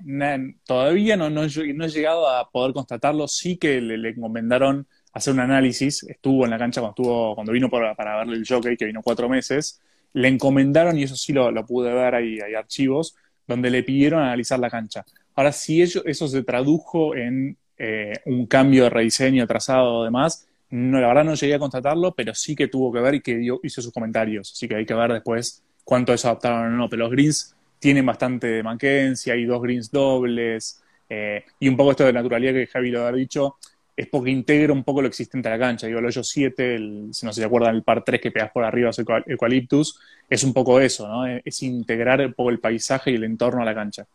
todavía 0.66 1.18
no, 1.18 1.30
no, 1.30 1.44
he- 1.44 1.50
llegado 1.90 2.30
a 2.30 2.50
poder 2.50 2.72
constatarlo, 2.74 3.28
sí 3.28 3.58
que 3.58 3.82
le, 3.82 3.98
le 3.98 4.10
encomendaron 4.10 4.88
hacer 5.12 5.34
un 5.34 5.42
análisis, 5.42 6.04
estuvo 6.04 6.46
en 6.46 6.52
la 6.52 6.58
cancha 6.58 6.80
cuando, 6.80 6.92
estuvo, 7.02 7.36
cuando 7.36 7.52
vino 7.52 7.70
para, 7.70 7.96
para 7.96 8.16
verle 8.18 8.38
el 8.38 8.48
jockey, 8.48 8.78
que 8.78 8.86
vino 8.86 9.02
cuatro 9.04 9.28
meses, 9.28 9.82
le 10.14 10.30
encomendaron, 10.30 10.98
y 10.98 11.04
eso 11.04 11.18
sí 11.18 11.34
lo, 11.34 11.52
lo 11.52 11.66
pude 11.66 11.94
ver, 11.94 12.16
hay, 12.16 12.40
hay 12.40 12.54
archivos, 12.54 13.16
donde 13.46 13.70
le 13.70 13.84
pidieron 13.84 14.22
analizar 14.22 14.60
la 14.60 14.70
cancha. 14.70 15.04
Ahora, 15.38 15.52
si 15.54 15.82
eso 15.84 16.28
se 16.28 16.44
tradujo 16.44 17.16
en 17.16 17.58
eh, 17.78 18.14
un 18.26 18.48
cambio 18.48 18.84
de 18.86 18.90
rediseño, 18.90 19.48
trazado 19.48 20.04
demás, 20.04 20.48
no, 20.72 21.00
la 21.00 21.08
verdad 21.08 21.24
no 21.26 21.36
llegué 21.36 21.54
a 21.56 21.60
constatarlo, 21.60 22.14
pero 22.16 22.34
sí 22.36 22.56
que 22.56 22.68
tuvo 22.68 22.92
que 22.92 23.00
ver 23.00 23.16
y 23.16 23.22
que 23.22 23.40
hizo 23.64 23.82
sus 23.82 23.94
comentarios, 23.94 24.52
así 24.52 24.68
que 24.68 24.76
hay 24.76 24.86
que 24.86 24.96
ver 24.96 25.14
después 25.14 25.64
cuánto 25.86 26.14
eso 26.14 26.28
adaptaron 26.28 26.74
o 26.74 26.78
no, 26.78 26.90
pero 26.90 27.04
los 27.04 27.12
greens 27.12 27.56
tienen 27.80 28.06
bastante 28.06 28.64
Mackenzie, 28.64 29.32
hay 29.32 29.46
dos 29.46 29.62
greens 29.62 29.92
dobles, 29.92 30.82
eh, 31.10 31.46
y 31.60 31.70
un 31.70 31.78
poco 31.78 31.92
esto 31.92 32.06
de 32.06 32.14
naturalidad 32.14 32.54
que 32.54 32.68
Javi 32.68 32.90
lo 32.92 33.06
ha 33.06 33.12
dicho, 33.12 33.58
es 33.96 34.08
porque 34.08 34.30
integra 34.32 34.74
un 34.74 34.84
poco 34.84 35.02
lo 35.02 35.08
existente 35.08 35.48
a 35.50 35.52
la 35.54 35.60
cancha. 35.60 35.88
Digo, 35.88 36.00
el 36.00 36.06
hoyo 36.06 36.24
7, 36.24 36.76
el, 36.76 37.10
si 37.14 37.26
no 37.26 37.34
se 37.34 37.44
acuerdan, 37.44 37.76
el 37.76 37.84
par 37.84 38.04
3 38.04 38.22
que 38.22 38.32
pegas 38.32 38.52
por 38.52 38.64
arriba, 38.64 38.90
es 38.92 39.00
eucal- 39.00 39.24
eucaliptus, 39.28 40.00
es 40.30 40.44
un 40.44 40.54
poco 40.54 40.80
eso, 40.80 41.08
¿no? 41.08 41.26
Es 41.26 41.64
integrar 41.64 42.22
un 42.26 42.34
poco 42.34 42.50
el 42.52 42.60
paisaje 42.60 43.12
y 43.12 43.16
el 43.16 43.24
entorno 43.24 43.62
a 43.62 43.66
la 43.66 43.74
cancha. 43.76 44.06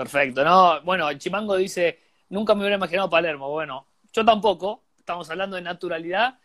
Perfecto. 0.00 0.42
No, 0.42 0.80
bueno, 0.80 1.12
Chimango 1.12 1.56
dice, 1.56 1.98
nunca 2.30 2.54
me 2.54 2.60
hubiera 2.60 2.76
imaginado 2.76 3.10
Palermo. 3.10 3.50
Bueno, 3.50 3.86
yo 4.14 4.24
tampoco. 4.24 4.82
Estamos 4.98 5.28
hablando 5.28 5.56
de 5.56 5.62
naturalidad. 5.62 6.38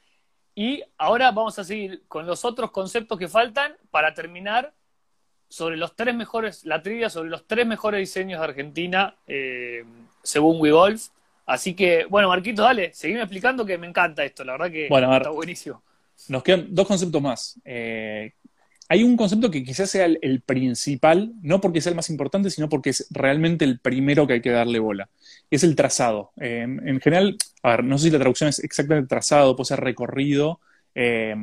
Y 0.54 0.84
ahora 0.98 1.32
vamos 1.32 1.58
a 1.58 1.64
seguir 1.64 2.04
con 2.10 2.28
los 2.28 2.44
otros 2.44 2.72
conceptos 2.72 3.18
que 3.18 3.30
faltan 3.30 3.74
para 3.92 4.14
terminar 4.14 4.74
sobre 5.48 5.78
los 5.78 5.96
tres 5.96 6.14
mejores, 6.14 6.66
la 6.66 6.82
trivia 6.82 7.10
sobre 7.10 7.30
los 7.30 7.48
tres 7.48 7.66
mejores 7.66 8.02
diseños 8.02 8.42
de 8.42 8.46
Argentina, 8.46 9.16
eh, 9.26 9.86
según 10.22 10.60
WeGolf. 10.60 11.08
Así 11.46 11.76
que, 11.76 12.06
bueno, 12.10 12.28
Marquito, 12.28 12.62
dale, 12.62 12.94
seguime 12.94 13.22
explicando 13.22 13.66
que 13.66 13.78
me 13.78 13.88
encanta 13.88 14.26
esto, 14.26 14.44
la 14.44 14.54
verdad 14.54 14.72
que 14.72 14.90
Bueno, 14.90 15.16
está 15.16 15.30
buenísimo. 15.30 15.82
Nos 16.28 16.44
quedan 16.44 16.68
dos 16.76 16.88
conceptos 16.88 17.22
más. 17.22 17.58
Eh, 17.64 18.34
hay 18.88 19.04
un 19.04 19.18
concepto 19.18 19.50
que 19.50 19.64
quizás 19.64 19.90
sea 19.90 20.06
el, 20.06 20.42
principal, 20.42 21.34
no 21.42 21.60
porque 21.60 21.82
sea 21.82 21.90
el 21.90 21.96
más 21.96 22.10
importante, 22.10 22.50
sino 22.50 22.70
porque 22.70 22.92
es 22.92 23.08
realmente 23.10 23.66
el 23.66 23.80
primero 23.80 24.28
que 24.28 24.34
hay 24.34 24.42
que 24.42 24.52
darle 24.52 24.80
bola. 24.80 25.10
Es 25.50 25.64
el 25.64 25.76
trazado. 25.76 26.32
en 26.38 27.00
general, 27.02 27.38
a 27.64 27.72
ver, 27.72 27.84
no 27.84 27.98
sé 27.98 28.06
si 28.06 28.12
la 28.12 28.20
traducción 28.20 28.50
es 28.50 28.60
exactamente 28.60 29.08
trazado, 29.08 29.56
puede 29.56 29.68
ser 29.68 29.80
recorrido. 29.80 30.60
Eh, 30.94 31.36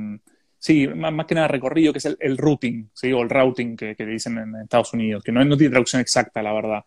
sí, 0.58 0.86
más, 0.86 1.26
que 1.26 1.34
nada 1.34 1.48
recorrido, 1.48 1.92
que 1.92 1.98
es 1.98 2.16
el, 2.18 2.38
routing, 2.38 2.88
¿sí? 2.94 3.12
o 3.12 3.22
el 3.22 3.28
routing 3.28 3.76
que, 3.76 3.96
que, 3.96 4.06
dicen 4.06 4.38
en 4.38 4.54
Estados 4.62 4.92
Unidos, 4.92 5.24
que 5.24 5.32
no, 5.32 5.44
no, 5.44 5.56
tiene 5.56 5.72
traducción 5.72 6.00
exacta, 6.00 6.42
la 6.42 6.52
verdad. 6.52 6.84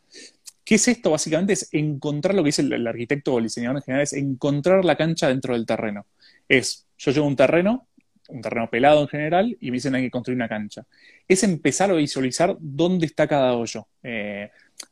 ¿Qué 0.63 0.75
es 0.75 0.87
esto? 0.87 1.11
Básicamente 1.11 1.53
es 1.53 1.69
encontrar 1.73 2.33
lo 2.33 2.41
que 2.41 2.47
dice 2.47 2.63
el, 2.63 2.87
arquitecto 2.87 3.33
o 3.33 3.37
el 3.37 3.43
diseñador 3.45 3.77
en 3.77 3.83
general, 3.83 4.03
es 4.03 4.13
encontrar 4.13 4.83
la 4.83 4.95
cancha 4.95 5.27
dentro 5.27 5.53
del 5.53 5.65
terreno. 5.65 6.05
Es, 6.49 6.87
yo 6.97 7.11
llevo 7.11 7.27
un 7.27 7.35
terreno, 7.35 7.87
un 8.29 8.41
terreno 8.41 8.69
pelado 8.69 9.01
en 9.01 9.07
general, 9.07 9.57
y 9.59 9.71
me 9.71 9.75
dicen 9.75 9.95
hay 9.95 10.03
que 10.03 10.11
construir 10.11 10.35
una 10.35 10.49
cancha. 10.49 10.83
Es 11.27 11.43
empezar 11.43 11.91
a 11.91 11.93
visualizar 11.93 12.55
dónde 12.59 13.05
está 13.05 13.27
cada 13.27 13.53
hoyo. 13.53 13.87
Eh, 14.03 14.49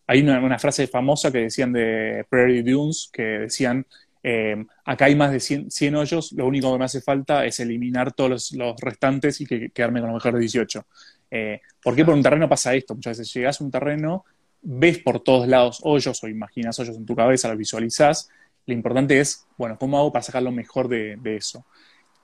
hay 0.08 0.22
una, 0.22 0.60
frase 0.60 0.88
famosa 0.88 1.32
que 1.32 1.40
decían 1.40 1.74
de 1.74 2.26
Prairie 2.30 2.64
Dunes, 2.64 3.10
que 3.12 3.24
decían, 3.24 3.86
eh, 4.22 4.64
acá 4.86 5.06
hay 5.06 5.16
más 5.16 5.32
de 5.32 5.40
100, 5.40 5.96
hoyos, 5.96 6.32
lo 6.32 6.48
único 6.48 6.72
que 6.72 6.80
me 6.80 6.86
hace 6.86 7.02
falta 7.02 7.46
es 7.46 7.60
eliminar 7.60 8.14
todos 8.14 8.54
los, 8.54 8.76
restantes 8.80 9.42
y 9.42 9.46
que, 9.46 9.70
quedarme 9.70 10.00
con 10.00 10.12
los 10.12 10.24
mejores 10.24 10.40
18. 10.40 10.86
Eh, 11.32 11.62
¿Por 11.82 11.96
qué 11.96 12.06
por 12.06 12.14
un 12.14 12.24
terreno 12.24 12.48
pasa 12.48 12.74
esto? 12.74 12.96
Muchas 12.96 13.18
veces 13.18 13.34
llegas 13.34 13.60
a 13.60 13.64
un 13.64 13.72
terreno, 13.72 14.24
ves 14.62 15.00
por 15.00 15.20
todos 15.20 15.48
lados 15.48 15.80
hoyos 15.84 16.24
o 16.24 16.28
imaginas 16.28 16.80
hoyos 16.80 16.96
en 16.96 17.06
tu 17.06 17.16
cabeza, 17.16 17.50
los 17.50 17.58
visualizás. 17.58 18.30
Lo 18.66 18.74
importante 18.74 19.20
es, 19.20 19.46
bueno, 19.58 19.78
¿cómo 19.78 19.98
hago 19.98 20.12
para 20.12 20.24
sacar 20.24 20.42
lo 20.42 20.52
mejor 20.52 20.88
de, 20.88 21.18
eso? 21.36 21.66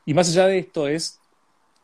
Y 0.10 0.16
más 0.16 0.28
allá 0.30 0.48
de 0.48 0.58
esto 0.58 0.88
es, 0.88 1.20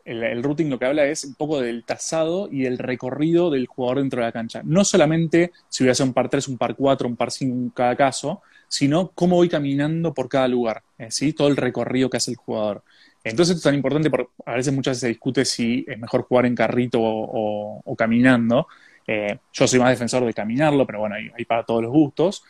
el, 0.03 0.41
routing 0.41 0.67
lo 0.67 0.79
que 0.79 0.85
habla 0.85 1.05
es 1.05 1.25
un 1.25 1.35
poco 1.35 1.61
del 1.61 1.83
tasado 1.83 2.49
y 2.51 2.65
el 2.65 2.79
recorrido 2.79 3.51
del 3.51 3.67
jugador 3.67 3.99
dentro 3.99 4.19
de 4.19 4.25
la 4.25 4.31
cancha. 4.31 4.61
No 4.63 4.83
solamente 4.83 5.51
si 5.69 5.83
voy 5.83 5.89
a 5.89 5.91
hacer 5.91 6.07
un 6.07 6.13
par 6.13 6.27
3, 6.27 6.47
un 6.47 6.57
par 6.57 6.75
4, 6.75 7.07
un 7.07 7.15
par 7.15 7.29
5 7.29 7.55
en 7.55 7.69
cada 7.69 7.95
caso, 7.95 8.41
sino 8.67 9.11
cómo 9.13 9.35
voy 9.35 9.47
caminando 9.47 10.11
por 10.11 10.27
cada 10.27 10.47
lugar, 10.47 10.81
eh, 10.97 11.11
¿sí? 11.11 11.33
todo 11.33 11.49
el 11.49 11.55
recorrido 11.55 12.09
que 12.09 12.17
hace 12.17 12.31
el 12.31 12.37
jugador. 12.37 12.81
Entonces 13.23 13.57
esto 13.57 13.69
es 13.69 13.71
tan 13.71 13.75
importante 13.75 14.09
porque 14.09 14.31
a 14.43 14.55
veces 14.55 14.73
muchas 14.73 14.93
veces 14.93 15.01
se 15.01 15.07
discute 15.09 15.45
si 15.45 15.85
es 15.87 15.99
mejor 15.99 16.23
jugar 16.23 16.47
en 16.47 16.55
carrito 16.55 16.97
o, 16.99 17.95
caminando. 17.95 18.65
Eh, 19.05 19.37
yo 19.53 19.67
soy 19.67 19.79
más 19.79 19.91
defensor 19.91 20.25
de 20.25 20.33
caminarlo, 20.33 20.87
pero 20.87 21.01
bueno, 21.01 21.13
hay, 21.13 21.45
para 21.45 21.63
todos 21.63 21.83
los 21.83 21.91
gustos. 21.91 22.43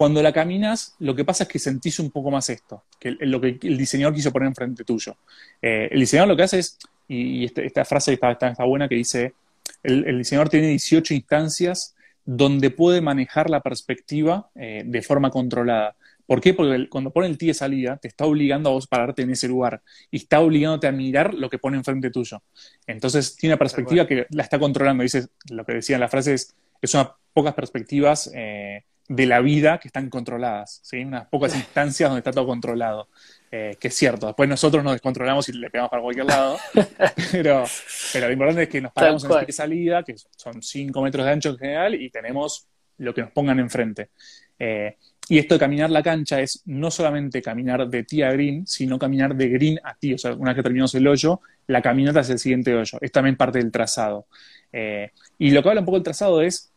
Cuando 0.00 0.22
la 0.22 0.32
caminas, 0.32 0.94
lo 1.00 1.14
que 1.14 1.26
pasa 1.26 1.44
es 1.44 1.50
que 1.50 1.58
sentís 1.58 1.98
un 1.98 2.10
poco 2.10 2.30
más 2.30 2.48
esto, 2.48 2.84
que 2.98 3.10
lo 3.20 3.38
que 3.38 3.58
el 3.60 3.76
diseñador 3.76 4.14
quiso 4.14 4.32
poner 4.32 4.48
enfrente 4.48 4.82
tuyo. 4.82 5.14
Eh, 5.60 5.90
el 5.90 6.00
diseñador 6.00 6.30
lo 6.30 6.36
que 6.38 6.44
hace 6.44 6.60
es, 6.60 6.78
y, 7.06 7.44
este, 7.44 7.66
esta, 7.66 7.84
frase 7.84 8.14
está, 8.14 8.30
está, 8.30 8.64
buena, 8.64 8.88
que 8.88 8.94
dice, 8.94 9.34
el, 9.82 10.06
el 10.06 10.16
diseñador 10.16 10.48
tiene 10.48 10.68
18 10.68 11.12
instancias 11.12 11.94
donde 12.24 12.70
puede 12.70 13.02
manejar 13.02 13.50
la 13.50 13.60
perspectiva 13.60 14.48
eh, 14.54 14.84
de 14.86 15.02
forma 15.02 15.28
controlada. 15.28 15.94
¿Por 16.24 16.40
qué? 16.40 16.54
Porque 16.54 16.88
cuando 16.88 17.10
pone 17.10 17.26
el 17.26 17.36
ti 17.36 17.48
de 17.48 17.54
salida, 17.54 17.98
te 17.98 18.08
está 18.08 18.24
obligando 18.24 18.70
a 18.70 18.72
vos 18.72 18.86
pararte 18.86 19.20
en 19.20 19.32
ese 19.32 19.48
lugar 19.48 19.82
y 20.10 20.16
está 20.16 20.40
obligándote 20.40 20.86
a 20.86 20.92
mirar 20.92 21.34
lo 21.34 21.50
que 21.50 21.58
pone 21.58 21.76
enfrente 21.76 22.10
tuyo. 22.10 22.42
Entonces, 22.86 23.36
tiene 23.36 23.52
una 23.52 23.58
perspectiva 23.58 24.06
que 24.06 24.26
la 24.30 24.44
está 24.44 24.58
controlando. 24.58 25.02
Dice, 25.02 25.26
lo 25.50 25.66
que 25.66 25.74
decía 25.74 25.96
en 25.96 26.00
la 26.00 26.08
frase 26.08 26.32
es, 26.32 26.54
es 26.80 26.94
unas 26.94 27.08
pocas 27.34 27.52
perspectivas 27.52 28.30
eh, 28.34 28.84
de 29.10 29.26
la 29.26 29.40
vida 29.40 29.78
que 29.80 29.88
están 29.88 30.08
controladas, 30.08 30.78
¿sí? 30.84 30.98
unas 30.98 31.26
pocas 31.26 31.56
instancias 31.56 32.08
donde 32.08 32.20
está 32.20 32.30
todo 32.30 32.46
controlado. 32.46 33.08
Eh, 33.50 33.76
que 33.80 33.88
es 33.88 33.94
cierto, 33.96 34.28
después 34.28 34.48
nosotros 34.48 34.84
nos 34.84 34.92
descontrolamos 34.92 35.48
y 35.48 35.52
le 35.54 35.68
pegamos 35.68 35.90
para 35.90 36.00
cualquier 36.00 36.26
lado, 36.26 36.56
pero, 37.32 37.64
pero 38.12 38.26
lo 38.28 38.32
importante 38.32 38.62
es 38.62 38.68
que 38.68 38.80
nos 38.80 38.92
paramos 38.92 39.24
en 39.24 39.32
esta 39.32 39.52
salida, 39.52 40.04
que 40.04 40.14
son 40.36 40.62
5 40.62 41.02
metros 41.02 41.26
de 41.26 41.32
ancho 41.32 41.48
en 41.48 41.58
general, 41.58 41.94
y 41.96 42.08
tenemos 42.10 42.68
lo 42.98 43.12
que 43.12 43.22
nos 43.22 43.32
pongan 43.32 43.58
enfrente. 43.58 44.10
Eh, 44.56 44.96
y 45.28 45.38
esto 45.38 45.56
de 45.56 45.58
caminar 45.58 45.90
la 45.90 46.04
cancha 46.04 46.40
es 46.40 46.62
no 46.66 46.92
solamente 46.92 47.42
caminar 47.42 47.88
de 47.88 48.04
ti 48.04 48.22
a 48.22 48.30
green, 48.30 48.64
sino 48.68 48.96
caminar 48.96 49.34
de 49.34 49.48
green 49.48 49.80
a 49.82 49.96
ti. 49.96 50.14
O 50.14 50.18
sea, 50.18 50.34
una 50.34 50.50
vez 50.50 50.56
que 50.56 50.62
terminamos 50.62 50.94
el 50.94 51.08
hoyo, 51.08 51.40
la 51.66 51.82
caminata 51.82 52.20
es 52.20 52.30
el 52.30 52.38
siguiente 52.38 52.72
hoyo. 52.76 52.98
Es 53.00 53.10
también 53.10 53.36
parte 53.36 53.58
del 53.58 53.72
trazado. 53.72 54.26
Eh, 54.72 55.10
y 55.36 55.50
lo 55.50 55.62
que 55.62 55.68
habla 55.68 55.80
un 55.80 55.86
poco 55.86 55.96
del 55.96 56.04
trazado 56.04 56.42
es 56.42 56.70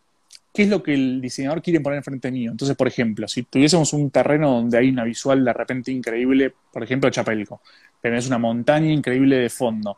qué 0.54 0.64
es 0.64 0.70
lo 0.70 0.84
que 0.84 0.93
el 0.93 1.20
diseñador 1.20 1.62
quiere 1.62 1.80
poner 1.80 1.97
enfrente 1.97 2.32
mío. 2.32 2.51
Entonces, 2.51 2.78
por 2.78 2.88
ejemplo, 2.88 3.28
si 3.28 3.43
tuviésemos 3.43 3.91
un 3.93 4.12
terreno 4.12 4.51
donde 4.51 4.78
hay 4.78 4.89
una 4.89 5.04
visual 5.04 5.43
de 5.43 5.54
repente 5.54 5.91
increíble, 5.91 6.54
por 6.72 6.84
ejemplo, 6.84 7.10
Chapelco, 7.10 7.62
tenés 7.99 8.28
una 8.28 8.38
montaña 8.38 8.91
increíble 8.91 9.38
de 9.38 9.49
fondo, 9.49 9.97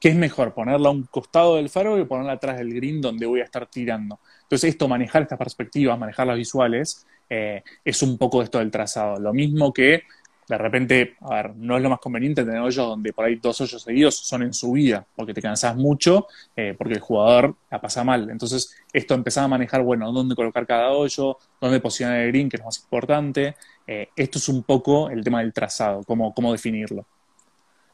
¿qué 0.00 0.10
es 0.10 0.16
mejor? 0.16 0.54
¿Ponerla 0.54 0.88
a 0.88 0.92
un 0.92 1.02
costado 1.04 1.56
del 1.56 1.68
faro 1.68 2.00
o 2.00 2.06
ponerla 2.06 2.32
atrás 2.34 2.58
del 2.58 2.72
green 2.72 3.00
donde 3.00 3.26
voy 3.26 3.40
a 3.40 3.44
estar 3.44 3.66
tirando? 3.66 4.20
Entonces, 4.42 4.70
esto, 4.70 4.86
manejar 4.86 5.22
estas 5.22 5.38
perspectivas, 5.38 5.98
manejar 5.98 6.26
las 6.28 6.36
visuales, 6.36 7.06
eh, 7.28 7.62
es 7.84 8.02
un 8.02 8.16
poco 8.16 8.42
esto 8.42 8.58
del 8.58 8.70
trazado. 8.70 9.18
Lo 9.18 9.34
mismo 9.34 9.72
que 9.72 10.02
de 10.48 10.56
repente, 10.56 11.16
a 11.20 11.34
ver, 11.34 11.56
no 11.56 11.76
es 11.76 11.82
lo 11.82 11.90
más 11.90 11.98
conveniente 11.98 12.42
tener 12.42 12.60
hoyos 12.60 12.86
donde 12.86 13.12
por 13.12 13.26
ahí 13.26 13.36
dos 13.36 13.60
hoyos 13.60 13.82
seguidos 13.82 14.16
son 14.16 14.42
en 14.42 14.54
subida, 14.54 15.06
porque 15.14 15.34
te 15.34 15.42
cansás 15.42 15.76
mucho, 15.76 16.26
eh, 16.56 16.74
porque 16.76 16.94
el 16.94 17.00
jugador 17.00 17.54
la 17.70 17.78
pasa 17.78 18.02
mal. 18.02 18.30
Entonces, 18.30 18.74
esto 18.90 19.12
empezaba 19.12 19.44
a 19.44 19.48
manejar, 19.48 19.82
bueno, 19.82 20.10
dónde 20.10 20.34
colocar 20.34 20.66
cada 20.66 20.90
hoyo, 20.90 21.36
dónde 21.60 21.80
posicionar 21.80 22.20
el 22.20 22.28
green, 22.28 22.48
que 22.48 22.56
es 22.56 22.60
lo 22.60 22.66
más 22.66 22.80
importante. 22.80 23.56
Eh, 23.86 24.08
esto 24.16 24.38
es 24.38 24.48
un 24.48 24.62
poco 24.62 25.10
el 25.10 25.22
tema 25.22 25.40
del 25.40 25.52
trazado, 25.52 26.02
cómo, 26.04 26.32
cómo 26.32 26.50
definirlo. 26.50 27.04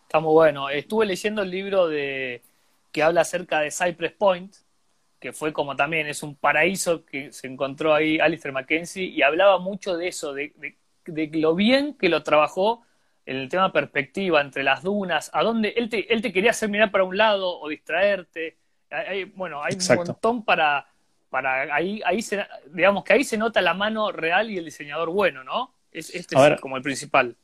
Está 0.03 0.21
muy 0.21 0.33
bueno. 0.33 0.71
Estuve 0.71 1.07
leyendo 1.07 1.43
el 1.43 1.51
libro 1.51 1.89
de 1.89 2.41
que 2.93 3.03
habla 3.03 3.23
acerca 3.23 3.59
de 3.61 3.73
Cypress 3.73 4.13
Point, 4.13 4.55
que 5.19 5.33
fue 5.33 5.53
como 5.53 5.75
también 5.75 6.07
es 6.07 6.23
un 6.23 6.37
paraíso 6.37 7.05
que 7.05 7.33
se 7.33 7.49
encontró 7.49 7.93
ahí 7.93 8.21
Alistair 8.21 8.55
Mackenzie, 8.55 9.07
y 9.07 9.23
hablaba 9.23 9.59
mucho 9.59 9.97
de 9.97 10.07
eso, 10.07 10.33
de 10.33 10.53
de 10.57 10.77
lo 11.07 11.55
bien 11.55 11.95
que 11.95 12.09
lo 12.09 12.23
trabajó 12.23 12.83
en 13.27 13.37
el 13.37 13.49
tema 13.49 13.73
perspectiva, 13.73 14.41
entre 14.41 14.63
las 14.63 14.83
dunas, 14.83 15.31
a 15.33 15.43
dónde 15.43 15.75
él 15.77 15.89
te, 15.89 16.13
él 16.13 16.21
te 16.21 16.33
quería 16.33 16.51
hacer 16.51 16.69
mirar 16.69 16.91
para 16.91 17.05
un 17.05 17.17
lado 17.17 17.59
o 17.59 17.69
distraerte. 17.69 18.59
Hay, 18.91 19.25
bueno, 19.25 19.63
hay 19.63 19.75
un 19.75 19.97
montón 19.97 20.45
para, 20.45 20.87
para 21.31 21.75
ahí, 21.75 22.01
ahí 22.05 22.23
se, 22.23 22.45
digamos 22.73 23.03
que 23.03 23.15
ahí 23.15 23.25
se 23.25 23.39
nota 23.39 23.61
la 23.61 23.75
mano 23.75 24.13
real 24.13 24.51
y 24.51 24.59
el 24.59 24.65
diseñador 24.67 25.11
bueno, 25.11 25.43
¿no? 25.43 25.75
Es, 25.91 26.15
este 26.15 26.37
es 26.37 26.61
como 26.61 26.77
el 26.77 26.83
principal. 26.83 27.37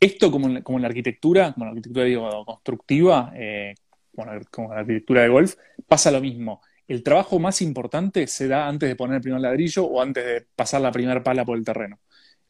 Esto 0.00 0.30
como 0.30 0.48
en, 0.48 0.62
como 0.62 0.78
en 0.78 0.82
la 0.82 0.88
arquitectura, 0.88 1.52
como 1.52 1.64
en 1.64 1.68
la 1.68 1.70
arquitectura 1.72 2.04
digo, 2.06 2.44
constructiva, 2.44 3.32
eh, 3.36 3.74
como, 4.10 4.32
en 4.32 4.70
la 4.70 4.80
arquitectura 4.80 5.22
de 5.22 5.28
golf, 5.28 5.54
pasa 5.86 6.10
lo 6.10 6.20
mismo. 6.20 6.60
El 6.88 7.02
trabajo 7.04 7.38
más 7.38 7.62
importante 7.62 8.26
se 8.26 8.48
da 8.48 8.66
antes 8.66 8.88
de 8.88 8.96
poner 8.96 9.16
el 9.16 9.22
primer 9.22 9.40
ladrillo 9.40 9.84
o 9.84 10.02
antes 10.02 10.24
de 10.24 10.46
pasar 10.56 10.80
la 10.80 10.90
primera 10.90 11.22
pala 11.22 11.44
por 11.44 11.56
el 11.56 11.64
terreno 11.64 12.00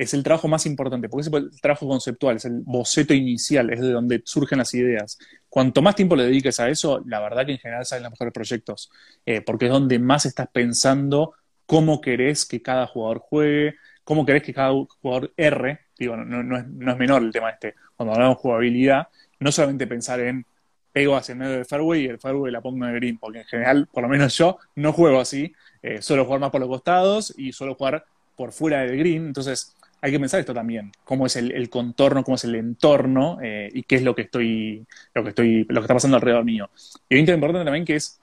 es 0.00 0.14
el 0.14 0.22
trabajo 0.22 0.48
más 0.48 0.64
importante, 0.64 1.10
porque 1.10 1.28
es 1.28 1.32
el 1.34 1.60
trabajo 1.60 1.86
conceptual, 1.86 2.36
es 2.36 2.46
el 2.46 2.62
boceto 2.64 3.12
inicial, 3.12 3.70
es 3.70 3.82
de 3.82 3.92
donde 3.92 4.22
surgen 4.24 4.56
las 4.56 4.72
ideas. 4.72 5.18
Cuanto 5.46 5.82
más 5.82 5.94
tiempo 5.94 6.16
le 6.16 6.24
dediques 6.24 6.58
a 6.58 6.70
eso, 6.70 7.02
la 7.04 7.20
verdad 7.20 7.44
que 7.44 7.52
en 7.52 7.58
general 7.58 7.84
salen 7.84 8.04
los 8.04 8.12
mejores 8.12 8.32
proyectos, 8.32 8.90
eh, 9.26 9.42
porque 9.42 9.66
es 9.66 9.70
donde 9.70 9.98
más 9.98 10.24
estás 10.24 10.48
pensando 10.50 11.34
cómo 11.66 12.00
querés 12.00 12.46
que 12.46 12.62
cada 12.62 12.86
jugador 12.86 13.18
juegue, 13.18 13.74
cómo 14.02 14.24
querés 14.24 14.42
que 14.42 14.54
cada 14.54 14.72
jugador 15.02 15.34
erre. 15.36 15.80
Digo, 15.98 16.16
no, 16.16 16.56
es, 16.56 16.66
menor 16.66 17.22
el 17.22 17.30
tema 17.30 17.50
este. 17.50 17.74
Cuando 17.94 18.14
hablamos 18.14 18.38
de 18.38 18.40
jugabilidad, 18.40 19.08
no 19.38 19.52
solamente 19.52 19.86
pensar 19.86 20.20
en 20.20 20.46
pego 20.92 21.14
hacia 21.14 21.34
el 21.34 21.40
medio 21.40 21.52
del 21.52 21.66
fairway 21.66 22.04
y 22.04 22.06
el 22.06 22.18
fairway 22.18 22.50
la 22.50 22.62
pongo 22.62 22.86
en 22.86 22.94
el 22.94 22.96
green, 22.96 23.18
porque 23.18 23.40
en 23.40 23.44
general, 23.44 23.86
por 23.92 24.02
lo 24.02 24.08
menos 24.08 24.34
yo, 24.38 24.56
no 24.76 24.94
juego 24.94 25.20
así. 25.20 25.52
Eh, 25.82 26.00
suelo 26.00 26.24
jugar 26.24 26.40
más 26.40 26.50
por 26.50 26.60
los 26.62 26.70
costados 26.70 27.34
y 27.36 27.52
suelo 27.52 27.74
jugar 27.74 28.06
por 28.34 28.52
fuera 28.52 28.80
del 28.80 28.96
green. 28.96 29.26
Entonces, 29.26 29.76
hay 30.02 30.12
que 30.12 30.20
pensar 30.20 30.40
esto 30.40 30.54
también, 30.54 30.92
cómo 31.04 31.26
es 31.26 31.36
el, 31.36 31.68
contorno, 31.68 32.24
cómo 32.24 32.36
es 32.36 32.44
el 32.44 32.54
entorno 32.54 33.38
eh, 33.42 33.68
y 33.72 33.82
qué 33.82 33.96
es 33.96 34.02
lo 34.02 34.14
que 34.14 34.22
estoy, 34.22 34.86
lo 35.14 35.22
que 35.22 35.28
estoy, 35.30 35.64
lo 35.68 35.80
que 35.80 35.84
está 35.84 35.94
pasando 35.94 36.16
alrededor 36.16 36.44
mío. 36.44 36.70
Y 37.08 37.16
hay 37.16 37.22
un 37.22 37.28
importante 37.28 37.64
también 37.64 37.84
que 37.84 37.96
es, 37.96 38.18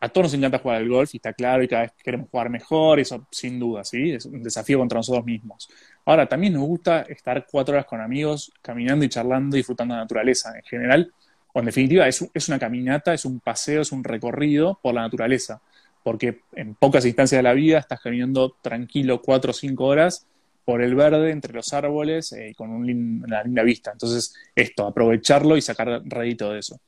a 0.00 0.08
todos 0.08 0.26
nos 0.26 0.34
encanta 0.34 0.58
jugar 0.58 0.78
al 0.78 0.88
golf 0.88 1.14
y 1.14 1.18
está 1.18 1.32
claro 1.32 1.62
y 1.62 1.68
cada 1.68 1.82
vez 1.82 1.92
queremos 2.02 2.28
jugar 2.30 2.48
mejor, 2.50 3.00
eso 3.00 3.26
sin 3.30 3.58
duda, 3.58 3.84
¿sí? 3.84 4.12
Es 4.12 4.24
un 4.26 4.42
desafío 4.42 4.78
contra 4.78 4.98
nosotros 4.98 5.24
mismos. 5.24 5.68
Ahora, 6.06 6.26
también 6.26 6.54
nos 6.54 6.62
gusta 6.62 7.02
estar 7.02 7.46
cuatro 7.50 7.74
horas 7.74 7.86
con 7.86 8.00
amigos, 8.00 8.52
caminando 8.62 9.04
y 9.04 9.08
charlando, 9.08 9.56
disfrutando 9.56 9.94
de 9.94 9.98
la 9.98 10.04
naturaleza. 10.04 10.56
En 10.56 10.62
general, 10.62 11.12
o 11.52 11.58
en 11.58 11.66
definitiva, 11.66 12.08
es, 12.08 12.26
es 12.32 12.48
una 12.48 12.58
caminata, 12.58 13.14
es 13.14 13.24
un 13.24 13.40
paseo, 13.40 13.82
es 13.82 13.92
un 13.92 14.04
recorrido 14.04 14.78
por 14.82 14.94
la 14.94 15.02
naturaleza. 15.02 15.60
Porque 16.02 16.40
en 16.54 16.74
pocas 16.74 17.06
instancias 17.06 17.38
de 17.38 17.42
la 17.42 17.54
vida 17.54 17.78
estás 17.78 18.00
caminando 18.00 18.56
tranquilo 18.60 19.22
cuatro 19.22 19.52
o 19.52 19.54
cinco 19.54 19.84
horas 19.84 20.26
por 20.64 20.82
el 20.82 20.94
verde, 20.94 21.30
entre 21.30 21.52
los 21.52 21.72
árboles, 21.72 22.32
eh, 22.32 22.54
con 22.56 22.70
una 22.70 23.42
linda 23.42 23.62
vista. 23.62 23.92
Entonces, 23.92 24.34
esto, 24.54 24.86
aprovecharlo 24.86 25.56
y 25.56 25.62
sacar 25.62 26.02
rédito 26.04 26.52
de 26.52 26.60
eso. 26.60 26.80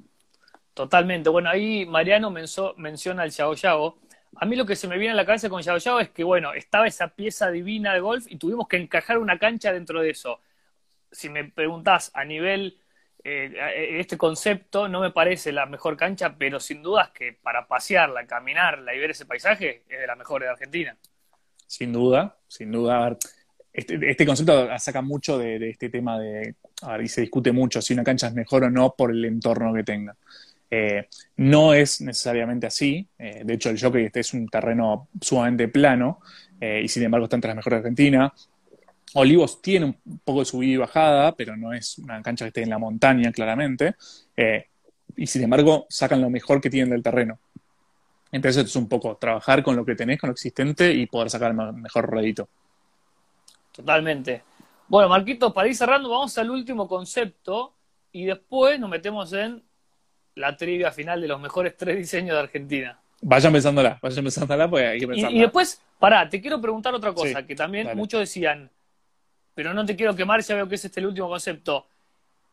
Totalmente. 0.74 1.28
Bueno, 1.30 1.50
ahí 1.50 1.86
Mariano 1.86 2.30
menciona 2.30 3.24
el 3.24 3.30
Yao 3.30 3.54
Yao. 3.54 3.98
A 4.36 4.44
mí 4.44 4.56
lo 4.56 4.66
que 4.66 4.76
se 4.76 4.88
me 4.88 4.98
viene 4.98 5.12
a 5.12 5.16
la 5.16 5.26
cabeza 5.26 5.48
con 5.48 5.62
Yao 5.62 5.78
Yao 5.78 6.00
es 6.00 6.10
que, 6.10 6.24
bueno, 6.24 6.52
estaba 6.52 6.86
esa 6.86 7.08
pieza 7.08 7.50
divina 7.50 7.94
de 7.94 8.00
golf 8.00 8.26
y 8.28 8.36
tuvimos 8.36 8.68
que 8.68 8.76
encajar 8.76 9.18
una 9.18 9.38
cancha 9.38 9.72
dentro 9.72 10.00
de 10.00 10.10
eso. 10.10 10.40
Si 11.10 11.28
me 11.28 11.44
preguntás 11.44 12.10
a 12.14 12.24
nivel 12.24 12.78
eh, 13.28 13.98
este 13.98 14.16
concepto 14.16 14.86
no 14.86 15.00
me 15.00 15.10
parece 15.10 15.50
la 15.50 15.66
mejor 15.66 15.96
cancha, 15.96 16.36
pero 16.38 16.60
sin 16.60 16.80
dudas 16.80 17.10
que 17.10 17.32
para 17.32 17.66
pasearla, 17.66 18.24
caminarla 18.24 18.94
y 18.94 19.00
ver 19.00 19.10
ese 19.10 19.26
paisaje 19.26 19.82
es 19.88 19.98
de 19.98 20.06
las 20.06 20.16
mejores 20.16 20.46
de 20.46 20.52
Argentina. 20.52 20.96
Sin 21.66 21.92
duda, 21.92 22.36
sin 22.46 22.70
duda. 22.70 23.18
Este, 23.76 24.10
este, 24.10 24.26
concepto 24.26 24.68
saca 24.78 25.02
mucho 25.02 25.38
de, 25.38 25.70
este 25.70 25.88
tema 25.88 26.18
de, 26.18 26.54
y 27.02 27.08
se 27.08 27.22
discute 27.22 27.52
mucho 27.52 27.82
si 27.82 27.92
una 27.92 28.04
cancha 28.04 28.28
es 28.28 28.34
mejor 28.34 28.64
o 28.64 28.70
no 28.70 28.94
por 28.96 29.10
el 29.10 29.24
entorno 29.24 29.72
que 29.74 29.84
tenga. 29.84 30.16
Eh, 30.70 31.08
no 31.36 31.74
es 31.74 32.00
necesariamente 32.00 32.66
así. 32.66 33.06
Eh, 33.18 33.42
de 33.44 33.54
hecho, 33.54 33.70
el 33.70 33.80
jockey 33.80 34.04
este 34.04 34.20
es 34.20 34.34
un 34.34 34.48
terreno 34.48 35.08
sumamente 35.20 35.68
plano 35.68 36.20
y 36.58 36.88
sin 36.88 37.02
embargo 37.02 37.26
está 37.26 37.36
entre 37.36 37.48
las 37.48 37.56
mejores 37.56 37.76
de 37.76 37.80
Argentina. 37.80 38.32
Olivos 39.18 39.62
tiene 39.62 39.86
un 39.86 40.18
poco 40.24 40.40
de 40.40 40.44
subida 40.44 40.72
y 40.72 40.76
bajada, 40.76 41.34
pero 41.34 41.56
no 41.56 41.72
es 41.72 41.98
una 41.98 42.20
cancha 42.22 42.44
que 42.44 42.48
esté 42.48 42.62
en 42.62 42.70
la 42.70 42.78
montaña, 42.78 43.32
claramente. 43.32 43.94
Eh, 44.36 44.66
y 45.16 45.26
sin 45.26 45.42
embargo, 45.42 45.86
sacan 45.88 46.20
lo 46.20 46.28
mejor 46.28 46.60
que 46.60 46.68
tienen 46.68 46.90
del 46.90 47.02
terreno. 47.02 47.38
Entonces 48.30 48.66
es 48.66 48.76
un 48.76 48.88
poco 48.88 49.16
trabajar 49.16 49.62
con 49.62 49.74
lo 49.74 49.86
que 49.86 49.94
tenés, 49.94 50.20
con 50.20 50.28
lo 50.28 50.32
existente 50.32 50.92
y 50.92 51.06
poder 51.06 51.30
sacar 51.30 51.52
el 51.52 51.72
mejor 51.74 52.10
redito. 52.12 52.48
Totalmente. 53.76 54.42
Bueno, 54.88 55.08
Marquito, 55.08 55.52
para 55.52 55.68
ir 55.68 55.76
cerrando, 55.76 56.08
vamos 56.08 56.36
al 56.38 56.50
último 56.50 56.88
concepto 56.88 57.74
y 58.12 58.24
después 58.24 58.80
nos 58.80 58.88
metemos 58.88 59.32
en 59.32 59.62
la 60.36 60.56
trivia 60.56 60.92
final 60.92 61.20
de 61.20 61.28
los 61.28 61.40
mejores 61.40 61.76
tres 61.76 61.96
diseños 61.96 62.34
de 62.34 62.40
Argentina. 62.40 63.00
Vayan 63.22 63.52
pensándola, 63.52 63.98
vayan 64.00 64.24
pensándola 64.24 64.68
porque 64.68 64.86
hay 64.86 65.00
que 65.00 65.08
pensarla. 65.08 65.36
Y, 65.36 65.40
después, 65.40 65.82
pará, 65.98 66.28
te 66.28 66.40
quiero 66.40 66.60
preguntar 66.60 66.94
otra 66.94 67.12
cosa, 67.12 67.46
que 67.46 67.54
también 67.56 67.88
muchos 67.96 68.20
decían, 68.20 68.70
pero 69.54 69.72
no 69.72 69.84
te 69.84 69.96
quiero 69.96 70.14
quemar, 70.14 70.42
ya 70.42 70.54
veo 70.54 70.68
que 70.68 70.74
es 70.74 70.84
este 70.84 71.00
el 71.00 71.06
último 71.06 71.28
concepto. 71.28 71.86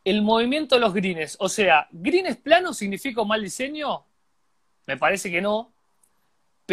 El 0.06 0.22
movimiento 0.22 0.76
de 0.76 0.82
los 0.82 0.94
greens, 0.94 1.38
o 1.40 1.48
sea, 1.48 1.88
¿greens 1.92 2.38
plano 2.38 2.74
significa 2.74 3.22
un 3.22 3.28
mal 3.28 3.42
diseño? 3.42 4.06
Me 4.88 4.98
parece 4.98 5.30
que 5.30 5.42
no. 5.42 5.73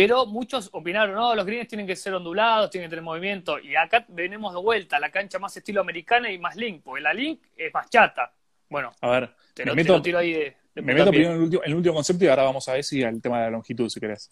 Pero 0.00 0.24
muchos 0.24 0.70
opinaron, 0.72 1.14
no, 1.14 1.34
los 1.34 1.44
greens 1.44 1.68
tienen 1.68 1.86
que 1.86 1.94
ser 1.94 2.14
ondulados, 2.14 2.70
tienen 2.70 2.88
que 2.88 2.96
tener 2.96 3.04
movimiento. 3.04 3.58
Y 3.58 3.76
acá 3.76 4.06
venimos 4.08 4.54
de 4.54 4.58
vuelta 4.58 4.96
a 4.96 5.00
la 5.00 5.10
cancha 5.10 5.38
más 5.38 5.54
estilo 5.54 5.82
americana 5.82 6.32
y 6.32 6.38
más 6.38 6.56
link, 6.56 6.80
porque 6.82 7.02
la 7.02 7.12
link 7.12 7.42
es 7.54 7.70
más 7.74 7.90
chata. 7.90 8.32
Bueno, 8.70 8.92
a 9.02 9.10
ver, 9.10 9.34
te 9.52 9.66
lo, 9.66 9.74
meto, 9.74 10.00
tiro 10.00 10.16
ahí 10.16 10.32
de, 10.32 10.56
me 10.76 10.94
meto 10.94 11.10
primero 11.10 11.32
en 11.32 11.36
el, 11.36 11.42
último, 11.42 11.62
el, 11.64 11.74
último, 11.74 11.94
concepto 11.96 12.24
y 12.24 12.28
ahora 12.28 12.44
vamos 12.44 12.66
a 12.70 12.72
ver 12.72 12.82
si 12.82 13.02
al 13.02 13.20
tema 13.20 13.40
de 13.40 13.44
la 13.44 13.50
longitud, 13.50 13.90
si 13.90 14.00
querés. 14.00 14.30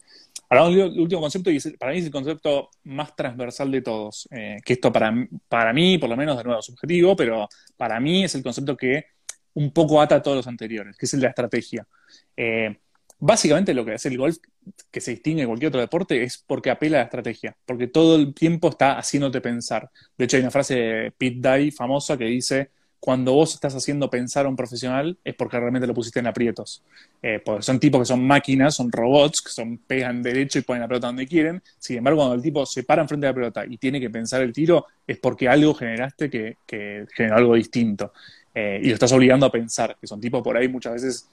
Hablamos 0.49 0.75
del 0.75 0.99
último 0.99 1.21
concepto 1.21 1.51
y 1.51 1.59
para 1.77 1.91
mí 1.91 1.99
es 1.99 2.05
el 2.05 2.11
concepto 2.11 2.71
más 2.85 3.15
transversal 3.15 3.69
de 3.69 3.81
todos. 3.83 4.27
Eh, 4.31 4.57
que 4.65 4.73
esto 4.73 4.91
para, 4.91 5.13
para 5.47 5.71
mí, 5.71 5.99
por 5.99 6.09
lo 6.09 6.17
menos, 6.17 6.35
de 6.35 6.45
nuevo, 6.45 6.63
subjetivo, 6.63 7.15
pero 7.15 7.47
para 7.77 7.99
mí 7.99 8.23
es 8.23 8.33
el 8.33 8.41
concepto 8.41 8.75
que 8.75 9.05
un 9.53 9.71
poco 9.71 10.01
ata 10.01 10.15
a 10.15 10.21
todos 10.23 10.37
los 10.37 10.47
anteriores, 10.47 10.97
que 10.97 11.05
es 11.05 11.13
el 11.13 11.19
de 11.19 11.25
la 11.25 11.29
estrategia. 11.29 11.85
Eh, 12.35 12.75
básicamente 13.19 13.73
lo 13.73 13.85
que 13.85 13.93
hace 13.93 14.07
el 14.07 14.17
golf, 14.17 14.37
que 14.91 15.01
se 15.01 15.11
distingue 15.11 15.41
de 15.41 15.47
cualquier 15.47 15.69
otro 15.69 15.81
deporte, 15.81 16.23
es 16.23 16.43
porque 16.45 16.69
apela 16.69 16.97
a 16.97 17.01
la 17.01 17.05
estrategia, 17.05 17.55
porque 17.65 17.87
todo 17.87 18.15
el 18.15 18.33
tiempo 18.33 18.69
está 18.69 18.97
haciéndote 18.97 19.41
pensar. 19.41 19.89
De 20.17 20.25
hecho, 20.25 20.37
hay 20.37 20.41
una 20.41 20.51
frase 20.51 20.75
de 20.75 21.11
Pete 21.11 21.39
Dye 21.41 21.71
famosa 21.71 22.17
que 22.17 22.25
dice, 22.25 22.69
cuando 22.99 23.33
vos 23.33 23.53
estás 23.53 23.73
haciendo 23.75 24.09
pensar 24.09 24.45
a 24.45 24.49
un 24.49 24.55
profesional 24.55 25.17
es 25.23 25.33
porque 25.35 25.57
realmente 25.59 25.87
lo 25.87 25.93
pusiste 25.93 26.19
en 26.19 26.27
aprietos. 26.27 26.83
Eh, 27.21 27.41
porque 27.43 27.63
son 27.63 27.79
tipos 27.79 28.01
que 28.01 28.05
son 28.05 28.25
máquinas, 28.25 28.75
son 28.75 28.91
robots, 28.91 29.41
que 29.41 29.51
son, 29.51 29.77
pegan 29.77 30.21
derecho 30.21 30.59
y 30.59 30.63
ponen 30.63 30.81
la 30.81 30.87
pelota 30.87 31.07
donde 31.07 31.25
quieren. 31.25 31.61
Sin 31.77 31.97
embargo, 31.97 32.19
cuando 32.19 32.35
el 32.35 32.41
tipo 32.41 32.65
se 32.65 32.83
para 32.83 33.01
enfrente 33.01 33.25
de 33.25 33.31
la 33.31 33.35
pelota 33.35 33.65
y 33.65 33.77
tiene 33.77 34.01
que 34.01 34.09
pensar 34.09 34.41
el 34.41 34.51
tiro, 34.51 34.85
es 35.07 35.17
porque 35.17 35.47
algo 35.47 35.73
generaste 35.73 36.29
que, 36.29 36.57
que 36.65 37.05
generó 37.15 37.37
algo 37.37 37.55
distinto. 37.55 38.11
Eh, 38.53 38.81
y 38.83 38.87
lo 38.89 38.95
estás 38.95 39.11
obligando 39.13 39.45
a 39.45 39.51
pensar, 39.51 39.95
que 39.99 40.07
son 40.07 40.19
tipos 40.19 40.43
por 40.43 40.57
ahí 40.57 40.67
muchas 40.67 40.93
veces 40.93 41.29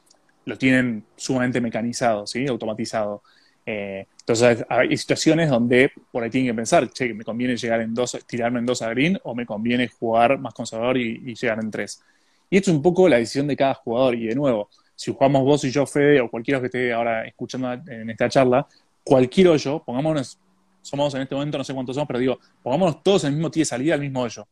lo 0.46 0.56
tienen 0.56 1.04
sumamente 1.16 1.60
mecanizado, 1.60 2.26
¿sí? 2.26 2.46
automatizado. 2.46 3.22
Eh, 3.66 4.06
entonces 4.20 4.64
hay 4.68 4.96
situaciones 4.96 5.50
donde 5.50 5.90
por 6.12 6.22
ahí 6.22 6.30
tienen 6.30 6.52
que 6.52 6.54
pensar, 6.54 6.88
che, 6.90 7.12
me 7.12 7.24
conviene 7.24 7.56
llegar 7.56 7.80
en 7.80 7.92
dos, 7.92 8.16
tirarme 8.26 8.60
en 8.60 8.66
dos 8.66 8.80
a 8.80 8.88
green 8.90 9.18
o 9.24 9.34
me 9.34 9.44
conviene 9.44 9.88
jugar 9.88 10.38
más 10.38 10.54
conservador 10.54 10.96
y, 10.96 11.34
llegar 11.34 11.58
en 11.58 11.70
tres. 11.70 12.00
Y 12.48 12.58
esto 12.58 12.70
es 12.70 12.76
un 12.76 12.82
poco 12.82 13.08
la 13.08 13.16
decisión 13.16 13.48
de 13.48 13.56
cada 13.56 13.74
jugador. 13.74 14.14
Y 14.14 14.28
de 14.28 14.36
nuevo, 14.36 14.70
si 14.94 15.12
jugamos 15.12 15.42
vos 15.42 15.64
y 15.64 15.70
yo, 15.70 15.84
Fede, 15.84 16.20
o 16.20 16.30
cualquiera 16.30 16.60
que 16.60 16.66
esté 16.66 16.92
ahora 16.92 17.26
escuchando 17.26 17.72
en 17.72 18.08
esta 18.08 18.28
charla, 18.28 18.66
cualquier 19.02 19.48
hoyo, 19.48 19.82
pongámonos, 19.84 20.38
somos 20.80 21.12
en 21.16 21.22
este 21.22 21.34
momento 21.34 21.58
no 21.58 21.64
sé 21.64 21.74
cuántos 21.74 21.96
somos, 21.96 22.06
pero 22.06 22.20
digo, 22.20 22.38
pongámonos 22.62 23.02
todos 23.02 23.24
en 23.24 23.30
el 23.30 23.34
mismo 23.34 23.50
tee 23.50 23.60
de 23.60 23.64
salida, 23.64 23.94
al 23.94 24.00
mismo 24.00 24.22
hoyo. 24.22 24.46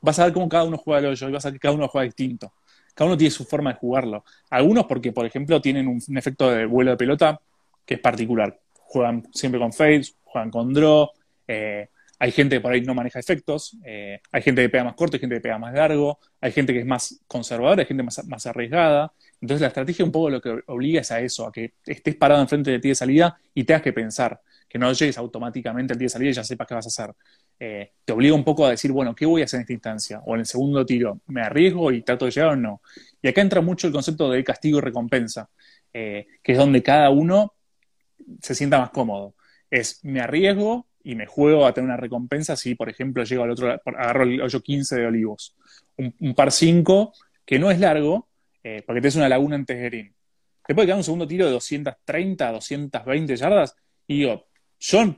Vas 0.00 0.20
a 0.20 0.24
ver 0.24 0.32
cómo 0.32 0.48
cada 0.48 0.62
uno 0.62 0.78
juega 0.78 1.00
el 1.00 1.06
hoyo 1.06 1.28
y 1.28 1.32
vas 1.32 1.44
a 1.44 1.48
ver 1.48 1.54
que 1.54 1.62
cada 1.62 1.74
uno 1.74 1.88
juega 1.88 2.04
distinto. 2.04 2.52
Cada 2.96 3.08
uno 3.08 3.18
tiene 3.18 3.30
su 3.30 3.44
forma 3.44 3.74
de 3.74 3.78
jugarlo. 3.78 4.24
Algunos 4.48 4.86
porque, 4.86 5.12
por 5.12 5.26
ejemplo, 5.26 5.60
tienen 5.60 5.86
un 5.86 6.16
efecto 6.16 6.50
de 6.50 6.64
vuelo 6.64 6.92
de 6.92 6.96
pelota 6.96 7.38
que 7.84 7.94
es 7.94 8.00
particular. 8.00 8.58
Juegan 8.72 9.22
siempre 9.34 9.60
con 9.60 9.70
fades, 9.70 10.16
juegan 10.24 10.50
con 10.50 10.72
draw. 10.72 11.10
Eh, 11.46 11.90
hay 12.18 12.32
gente 12.32 12.56
que 12.56 12.60
por 12.62 12.72
ahí 12.72 12.80
no 12.80 12.94
maneja 12.94 13.18
efectos. 13.18 13.76
Eh, 13.84 14.18
hay 14.32 14.40
gente 14.40 14.62
que 14.62 14.70
pega 14.70 14.84
más 14.84 14.94
corto, 14.94 15.16
hay 15.16 15.20
gente 15.20 15.36
que 15.36 15.42
pega 15.42 15.58
más 15.58 15.74
largo. 15.74 16.18
Hay 16.40 16.52
gente 16.52 16.72
que 16.72 16.80
es 16.80 16.86
más 16.86 17.20
conservadora, 17.28 17.82
hay 17.82 17.86
gente 17.86 18.02
más, 18.02 18.46
arriesgada. 18.46 19.12
Entonces 19.42 19.60
la 19.60 19.68
estrategia 19.68 20.02
un 20.02 20.12
poco 20.12 20.30
lo 20.30 20.40
que 20.40 20.58
obliga 20.68 21.02
es 21.02 21.10
a 21.12 21.20
eso, 21.20 21.46
a 21.46 21.52
que 21.52 21.74
estés 21.84 22.16
parado 22.16 22.40
enfrente 22.40 22.70
de 22.70 22.78
ti 22.78 22.88
de 22.88 22.94
salida 22.94 23.38
y 23.52 23.64
tengas 23.64 23.82
que 23.82 23.92
pensar, 23.92 24.40
que 24.66 24.78
no 24.78 24.90
llegues 24.90 25.18
automáticamente 25.18 25.92
al 25.92 25.98
día 25.98 26.06
de 26.06 26.10
salida 26.10 26.30
y 26.30 26.32
ya 26.32 26.44
sepas 26.44 26.66
qué 26.66 26.74
vas 26.74 26.86
a 26.86 26.88
hacer. 26.88 27.14
Eh, 27.58 27.92
te 28.04 28.12
obliga 28.12 28.34
un 28.34 28.44
poco 28.44 28.66
a 28.66 28.70
decir, 28.70 28.92
bueno, 28.92 29.14
¿qué 29.14 29.26
voy 29.26 29.42
a 29.42 29.44
hacer 29.44 29.58
en 29.58 29.62
esta 29.62 29.72
instancia? 29.72 30.22
O 30.26 30.34
en 30.34 30.40
el 30.40 30.46
segundo 30.46 30.84
tiro, 30.84 31.20
¿me 31.26 31.42
arriesgo 31.42 31.90
y 31.92 32.02
trato 32.02 32.26
de 32.26 32.30
llegar 32.30 32.50
o 32.50 32.56
no? 32.56 32.82
Y 33.22 33.28
acá 33.28 33.40
entra 33.40 33.60
mucho 33.60 33.86
el 33.86 33.92
concepto 33.92 34.30
de 34.30 34.44
castigo 34.44 34.78
y 34.78 34.82
recompensa, 34.82 35.48
que 35.92 36.26
es 36.44 36.58
donde 36.58 36.82
cada 36.82 37.08
uno 37.10 37.54
se 38.42 38.54
sienta 38.54 38.78
más 38.78 38.90
cómodo. 38.90 39.34
Es, 39.70 40.04
me 40.04 40.20
arriesgo 40.20 40.86
y 41.02 41.14
me 41.14 41.26
juego 41.26 41.66
a 41.66 41.72
tener 41.72 41.86
una 41.86 41.96
recompensa 41.96 42.56
si, 42.56 42.74
por 42.74 42.88
ejemplo, 42.88 43.22
llego 43.24 43.44
al 43.44 43.50
otro, 43.50 43.70
agarro 43.70 44.24
el 44.24 44.40
hoyo 44.40 44.60
15 44.60 44.96
de 44.96 45.06
olivos. 45.06 45.54
Un, 45.96 46.34
par 46.34 46.50
5 46.50 47.12
que 47.44 47.58
no 47.58 47.70
es 47.70 47.78
largo, 47.78 48.28
eh, 48.62 48.82
porque 48.84 49.00
te 49.00 49.08
es 49.08 49.16
una 49.16 49.28
laguna 49.28 49.54
antes 49.54 49.78
de 49.78 49.84
green. 49.84 50.14
Te 50.66 50.74
puede 50.74 50.86
quedar 50.86 50.98
un 50.98 51.04
segundo 51.04 51.26
tiro 51.26 51.46
de 51.46 51.52
230, 51.52 52.50
220 52.50 53.36
yardas 53.36 53.76
y 54.08 54.18
digo, 54.18 54.46
yo 54.80 55.14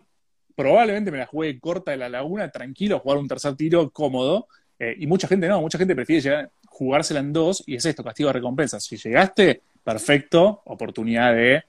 probablemente 0.58 1.12
me 1.12 1.18
la 1.18 1.26
juegue 1.26 1.60
corta 1.60 1.92
de 1.92 1.98
la 1.98 2.08
laguna, 2.08 2.50
tranquilo, 2.50 2.98
jugar 2.98 3.18
un 3.18 3.28
tercer 3.28 3.54
tiro 3.54 3.90
cómodo. 3.90 4.48
Eh, 4.76 4.96
y 4.98 5.06
mucha 5.06 5.28
gente 5.28 5.46
no, 5.46 5.60
mucha 5.60 5.78
gente 5.78 5.94
prefiere 5.94 6.48
jugársela 6.66 7.20
en 7.20 7.32
dos 7.32 7.62
y 7.64 7.76
es 7.76 7.84
esto, 7.84 8.02
castigo 8.02 8.26
de 8.28 8.32
recompensa. 8.32 8.80
Si 8.80 8.96
llegaste, 8.96 9.62
perfecto, 9.84 10.62
oportunidad 10.64 11.32
de 11.32 11.62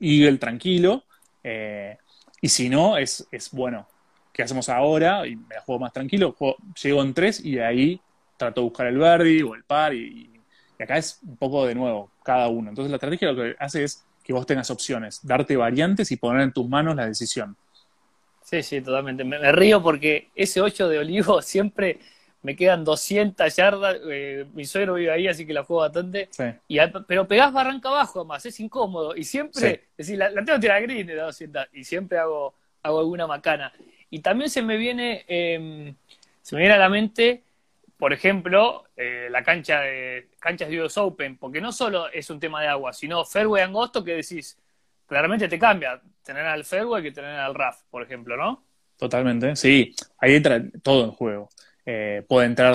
el 0.00 0.38
tranquilo. 0.38 1.04
Eh, 1.42 1.96
y 2.42 2.50
si 2.50 2.68
no, 2.68 2.98
es, 2.98 3.26
es, 3.32 3.50
bueno, 3.52 3.88
¿qué 4.34 4.42
hacemos 4.42 4.68
ahora? 4.68 5.26
Y 5.26 5.36
me 5.36 5.54
la 5.54 5.62
juego 5.62 5.80
más 5.80 5.94
tranquilo, 5.94 6.36
llego 6.82 7.02
en 7.02 7.14
tres 7.14 7.42
y 7.42 7.54
de 7.54 7.64
ahí 7.64 8.00
trato 8.36 8.60
de 8.60 8.64
buscar 8.66 8.86
el 8.88 8.98
verde 8.98 9.42
o 9.44 9.54
el 9.54 9.64
par. 9.64 9.94
Y, 9.94 10.30
acá 10.78 10.98
es 10.98 11.20
un 11.22 11.38
poco 11.38 11.66
de 11.66 11.74
nuevo, 11.74 12.10
cada 12.22 12.48
uno. 12.48 12.68
Entonces 12.68 12.90
la 12.90 12.96
estrategia 12.96 13.32
lo 13.32 13.42
que 13.42 13.56
hace 13.58 13.84
es 13.84 14.04
que 14.22 14.34
vos 14.34 14.44
tengas 14.44 14.70
opciones, 14.70 15.20
darte 15.22 15.56
variantes 15.56 16.12
y 16.12 16.18
poner 16.18 16.42
en 16.42 16.52
tus 16.52 16.68
manos 16.68 16.96
la 16.96 17.06
decisión. 17.06 17.56
Sí, 18.46 18.62
sí, 18.62 18.80
totalmente. 18.80 19.24
Me, 19.24 19.40
me 19.40 19.50
río 19.50 19.82
porque 19.82 20.28
ese 20.36 20.60
8 20.60 20.88
de 20.88 21.00
olivo 21.00 21.42
siempre 21.42 21.98
me 22.42 22.54
quedan 22.54 22.84
200 22.84 23.56
yardas, 23.56 23.96
eh, 24.08 24.46
mi 24.54 24.64
suegro 24.64 24.94
vive 24.94 25.10
ahí, 25.10 25.26
así 25.26 25.44
que 25.44 25.52
la 25.52 25.64
juego 25.64 25.82
bastante, 25.82 26.28
y, 26.68 26.78
pero 27.08 27.26
pegás 27.26 27.52
barranca 27.52 27.88
abajo 27.88 28.20
además, 28.20 28.46
es 28.46 28.60
incómodo, 28.60 29.16
y 29.16 29.24
siempre, 29.24 29.88
decir, 29.98 30.16
la, 30.16 30.28
tengo 30.28 30.52
que 30.52 30.60
tirar 30.60 30.80
green 30.82 31.08
de 31.08 31.16
200, 31.16 31.66
y 31.72 31.82
siempre 31.82 32.18
hago, 32.18 32.54
hago 32.84 33.00
alguna 33.00 33.26
macana. 33.26 33.72
Y 34.10 34.20
también 34.20 34.48
se 34.48 34.62
me 34.62 34.76
viene, 34.76 35.24
em, 35.26 35.92
se 36.40 36.54
me 36.54 36.60
viene 36.60 36.74
a 36.76 36.78
la 36.78 36.88
mente, 36.88 37.42
por 37.98 38.12
ejemplo, 38.12 38.84
eh, 38.96 39.26
la 39.28 39.42
cancha 39.42 39.80
de 39.80 40.28
canchas 40.38 40.68
de 40.68 40.82
US 40.82 40.98
Open, 40.98 41.38
porque 41.38 41.60
no 41.60 41.72
solo 41.72 42.08
es 42.12 42.30
un 42.30 42.38
tema 42.38 42.62
de 42.62 42.68
agua, 42.68 42.92
sino 42.92 43.24
fairway 43.24 43.64
angosto 43.64 44.04
que 44.04 44.12
decís, 44.12 44.56
claramente 45.06 45.48
te 45.48 45.58
cambia 45.58 46.00
tener 46.22 46.44
al 46.44 46.64
fairway 46.64 47.02
que 47.02 47.12
tener 47.12 47.38
al 47.38 47.54
RAF, 47.54 47.82
por 47.90 48.02
ejemplo, 48.02 48.36
¿no? 48.36 48.64
Totalmente, 48.96 49.56
sí, 49.56 49.94
ahí 50.18 50.34
entra 50.34 50.62
todo 50.82 51.04
en 51.04 51.10
juego. 51.12 51.48
Eh, 51.84 52.24
puede 52.28 52.46
entrar 52.46 52.72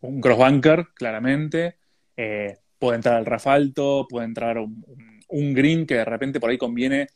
Un, 0.00 0.20
crossbunker, 0.20 0.88
claramente. 0.94 1.76
Eh, 2.16 2.56
puede 2.78 2.96
entrar 2.96 3.16
al 3.16 3.26
rafalto, 3.26 4.06
puede 4.08 4.26
entrar 4.26 4.58
un, 4.58 5.54
green 5.54 5.86
que 5.86 5.94
de 5.94 6.04
repente 6.04 6.40
por 6.40 6.50
ahí 6.50 6.58
conviene, 6.58 7.08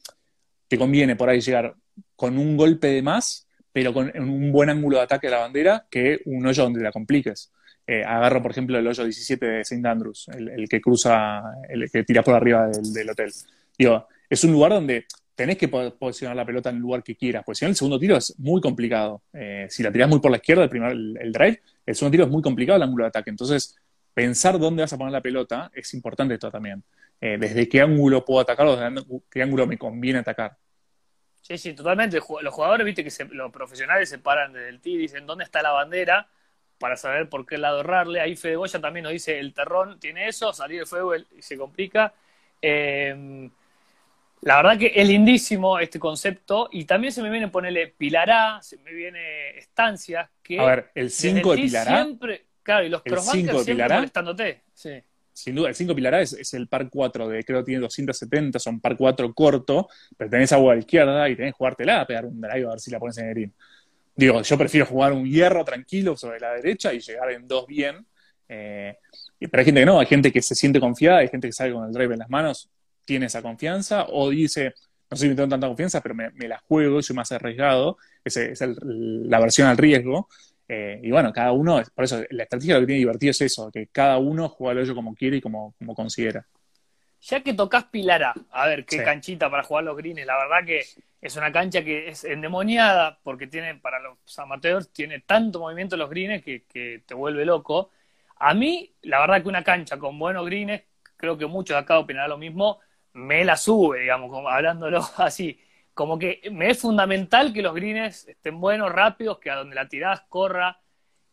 te 0.68 0.78
conviene 0.78 1.16
por 1.16 1.28
ahí 1.28 1.40
llegar 1.40 1.74
con 2.14 2.38
un 2.38 2.56
golpe 2.56 2.88
de 2.88 3.02
más, 3.02 3.48
pero 3.72 3.92
con 3.92 4.12
un 4.16 4.52
buen 4.52 4.70
ángulo 4.70 4.98
de 4.98 5.04
ataque 5.04 5.28
a 5.28 5.30
la 5.30 5.38
bandera, 5.38 5.86
que 5.90 6.20
un 6.26 6.46
hoyo 6.46 6.62
donde 6.62 6.82
la 6.82 6.92
compliques. 6.92 7.52
Eh, 7.84 8.04
agarro, 8.04 8.40
por 8.42 8.52
ejemplo, 8.52 8.78
el 8.78 8.86
hoyo 8.86 9.02
17 9.02 9.44
de 9.44 9.60
St. 9.62 9.88
Andrews, 9.88 10.28
el, 10.28 10.68
que 10.68 10.80
cruza, 10.80 11.42
el 11.68 11.90
que 11.90 12.04
tira 12.04 12.22
por 12.22 12.34
arriba 12.34 12.68
del, 12.68 12.92
del 12.92 13.10
hotel. 13.10 13.32
Digo, 13.76 14.06
es 14.32 14.44
un 14.44 14.52
lugar 14.52 14.72
donde 14.72 15.04
tenés 15.34 15.58
que 15.58 15.68
posicionar 15.68 16.34
la 16.34 16.46
pelota 16.46 16.70
en 16.70 16.76
el 16.76 16.82
lugar 16.82 17.02
que 17.02 17.14
quieras, 17.14 17.42
porque 17.44 17.58
si 17.58 17.64
no 17.66 17.68
el 17.68 17.76
segundo 17.76 17.98
tiro 17.98 18.16
es 18.16 18.34
muy 18.38 18.62
complicado. 18.62 19.22
Eh, 19.30 19.66
si 19.68 19.82
la 19.82 19.92
tirás 19.92 20.08
muy 20.08 20.20
por 20.20 20.30
la 20.30 20.38
izquierda, 20.38 20.64
el, 20.64 20.70
primer, 20.70 20.92
el, 20.92 21.32
drive, 21.32 21.60
el 21.84 21.94
segundo 21.94 22.12
tiro 22.12 22.24
es 22.24 22.30
muy 22.30 22.40
complicado 22.40 22.78
el 22.78 22.82
ángulo 22.82 23.04
de 23.04 23.08
ataque. 23.08 23.28
Entonces, 23.28 23.76
pensar 24.14 24.58
dónde 24.58 24.82
vas 24.82 24.92
a 24.92 24.96
poner 24.96 25.12
la 25.12 25.20
pelota 25.20 25.70
es 25.74 25.92
importante 25.92 26.32
esto 26.32 26.50
también. 26.50 26.82
Eh, 27.20 27.36
desde 27.38 27.68
qué 27.68 27.82
ángulo 27.82 28.24
puedo 28.24 28.40
atacar 28.40 28.66
o 28.66 28.74
desde 28.74 29.04
qué 29.30 29.42
ángulo 29.42 29.66
me 29.66 29.76
conviene 29.76 30.20
atacar. 30.20 30.56
Sí, 31.42 31.58
sí, 31.58 31.74
totalmente. 31.74 32.18
Los 32.40 32.54
jugadores, 32.54 32.86
viste 32.86 33.04
que 33.04 33.34
los 33.34 33.52
profesionales 33.52 34.08
se 34.08 34.18
paran 34.18 34.54
desde 34.54 34.70
el 34.70 34.80
tee 34.80 34.92
y 34.92 34.96
dicen 34.96 35.26
dónde 35.26 35.44
está 35.44 35.60
la 35.60 35.72
bandera 35.72 36.26
para 36.78 36.96
saber 36.96 37.28
por 37.28 37.44
qué 37.44 37.58
lado 37.58 37.80
errarle. 37.80 38.20
Ahí 38.20 38.34
Fede 38.34 38.56
Goya 38.56 38.80
también 38.80 39.04
nos 39.04 39.12
dice 39.12 39.38
el 39.38 39.52
terrón 39.52 40.00
tiene 40.00 40.26
eso, 40.26 40.54
salir 40.54 40.80
de 40.80 40.86
fuego 40.86 41.14
y 41.16 41.42
se 41.42 41.58
complica. 41.58 42.14
Eh, 42.62 43.50
la 44.42 44.56
verdad 44.56 44.76
que 44.76 44.92
es 44.94 45.06
lindísimo 45.06 45.78
este 45.78 46.00
concepto 46.00 46.68
y 46.72 46.84
también 46.84 47.12
se 47.12 47.22
me 47.22 47.30
viene 47.30 47.46
ponerle 47.46 47.94
Pilará, 47.96 48.58
se 48.60 48.76
me 48.78 48.92
viene 48.92 49.56
Estancias, 49.56 50.28
que... 50.42 50.58
A 50.58 50.64
ver, 50.64 50.90
el 50.96 51.10
5 51.10 51.52
de 51.52 51.62
Pilará... 51.62 52.02
Siempre, 52.02 52.46
claro, 52.60 52.84
y 52.84 52.88
los 52.88 53.02
crossbankers 53.02 53.52
siempre 53.52 53.74
Pilará, 53.74 53.96
molestándote, 53.96 54.62
sí. 54.74 54.90
Sin 55.32 55.54
duda, 55.54 55.68
el 55.68 55.76
5 55.76 55.94
Pilará 55.94 56.20
es, 56.20 56.54
el 56.54 56.66
par 56.66 56.90
4 56.90 57.28
de, 57.28 57.44
creo 57.44 57.60
que 57.60 57.66
tiene 57.66 57.82
270, 57.82 58.58
son 58.58 58.80
par 58.80 58.96
4 58.96 59.32
corto, 59.32 59.88
pero 60.16 60.28
tenés 60.28 60.52
agua 60.52 60.72
a 60.72 60.74
la 60.74 60.80
izquierda 60.80 61.28
y 61.28 61.36
tenés 61.36 61.52
que 61.52 61.58
jugártela 61.58 62.00
a 62.00 62.06
pegar 62.06 62.26
un 62.26 62.40
drive 62.40 62.66
a 62.66 62.70
ver 62.70 62.80
si 62.80 62.90
la 62.90 62.98
pones 62.98 63.16
en 63.18 63.28
el 63.28 63.34
green. 63.34 63.54
Digo, 64.16 64.42
yo 64.42 64.58
prefiero 64.58 64.86
jugar 64.86 65.12
un 65.12 65.24
hierro 65.24 65.64
tranquilo 65.64 66.16
sobre 66.16 66.40
la 66.40 66.52
derecha 66.54 66.92
y 66.92 66.98
llegar 66.98 67.30
en 67.30 67.46
dos 67.46 67.66
bien. 67.66 68.04
Eh, 68.48 68.98
pero 69.38 69.60
hay 69.60 69.64
gente 69.64 69.80
que 69.80 69.86
no, 69.86 70.00
hay 70.00 70.06
gente 70.06 70.32
que 70.32 70.42
se 70.42 70.54
siente 70.54 70.80
confiada, 70.80 71.18
hay 71.18 71.28
gente 71.28 71.46
que 71.46 71.52
sale 71.52 71.72
con 71.72 71.86
el 71.86 71.92
drive 71.92 72.12
en 72.12 72.18
las 72.18 72.28
manos 72.28 72.68
tiene 73.04 73.26
esa 73.26 73.42
confianza 73.42 74.06
o 74.08 74.30
dice, 74.30 74.74
no 75.10 75.16
sé 75.16 75.28
si 75.28 75.34
tengo 75.34 75.48
tanta 75.48 75.66
confianza, 75.66 76.00
pero 76.00 76.14
me, 76.14 76.30
la 76.48 76.58
juego 76.66 76.98
y 76.98 77.02
soy 77.02 77.14
más 77.14 77.30
arriesgado. 77.32 77.98
Esa 78.24 78.42
es 78.44 78.62
la 78.80 79.40
versión 79.40 79.68
al 79.68 79.76
riesgo. 79.76 80.28
Eh, 80.66 81.00
y 81.02 81.10
bueno, 81.10 81.34
cada 81.34 81.52
uno, 81.52 81.82
por 81.94 82.04
eso 82.04 82.22
la 82.30 82.44
estrategia 82.44 82.76
lo 82.76 82.80
que 82.80 82.86
tiene 82.86 83.00
divertido 83.00 83.30
es 83.32 83.40
eso, 83.42 83.70
que 83.70 83.88
cada 83.88 84.16
uno 84.16 84.48
juega 84.48 84.80
lo 84.80 84.84
yo 84.84 84.94
como 84.94 85.14
quiere 85.14 85.36
y 85.36 85.40
como, 85.42 85.74
como 85.78 85.94
considera. 85.94 86.46
Ya 87.20 87.42
que 87.42 87.52
tocas 87.52 87.84
Pilará, 87.84 88.32
a 88.50 88.66
ver 88.68 88.86
qué 88.86 89.04
canchita 89.04 89.50
para 89.50 89.64
jugar 89.64 89.84
los 89.84 89.96
greens, 89.98 90.24
la 90.24 90.38
verdad 90.38 90.66
que 90.66 90.82
es 91.20 91.36
una 91.36 91.52
cancha 91.52 91.84
que 91.84 92.08
es 92.08 92.24
endemoniada 92.24 93.18
porque 93.22 93.46
tiene, 93.46 93.74
para 93.74 94.00
los 94.00 94.16
amateurs, 94.38 94.90
tiene 94.94 95.20
tanto 95.20 95.60
movimiento 95.60 95.96
los 95.98 96.08
greens 96.08 96.42
que, 96.42 96.64
que 96.64 97.02
te 97.06 97.12
vuelve 97.14 97.44
loco. 97.44 97.90
A 98.38 98.54
mí, 98.54 98.94
la 99.02 99.20
verdad 99.20 99.42
que 99.42 99.48
una 99.48 99.62
cancha 99.62 99.98
con 99.98 100.18
buenos 100.18 100.46
greens, 100.46 100.82
creo 101.16 101.36
que 101.36 101.46
muchos 101.46 101.76
acá 101.76 101.98
opinarán 101.98 102.30
lo 102.30 102.38
mismo, 102.38 102.80
me 103.14 103.44
la 103.44 103.56
sube, 103.56 104.00
digamos, 104.00 104.30
como 104.30 104.48
hablándolo 104.48 105.00
así. 105.16 105.58
Como 105.94 106.18
que 106.18 106.40
me 106.50 106.70
es 106.70 106.78
fundamental 106.78 107.52
que 107.52 107.62
los 107.62 107.74
greens 107.74 108.26
estén 108.26 108.60
buenos, 108.60 108.90
rápidos, 108.90 109.38
que 109.38 109.50
a 109.50 109.56
donde 109.56 109.74
la 109.74 109.88
tirás 109.88 110.22
corra. 110.28 110.80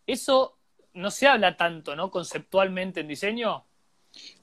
Eso 0.05 0.57
no 0.93 1.11
se 1.11 1.27
habla 1.27 1.55
tanto, 1.55 1.95
¿no? 1.95 2.11
Conceptualmente 2.11 2.99
en 2.99 3.07
diseño. 3.07 3.65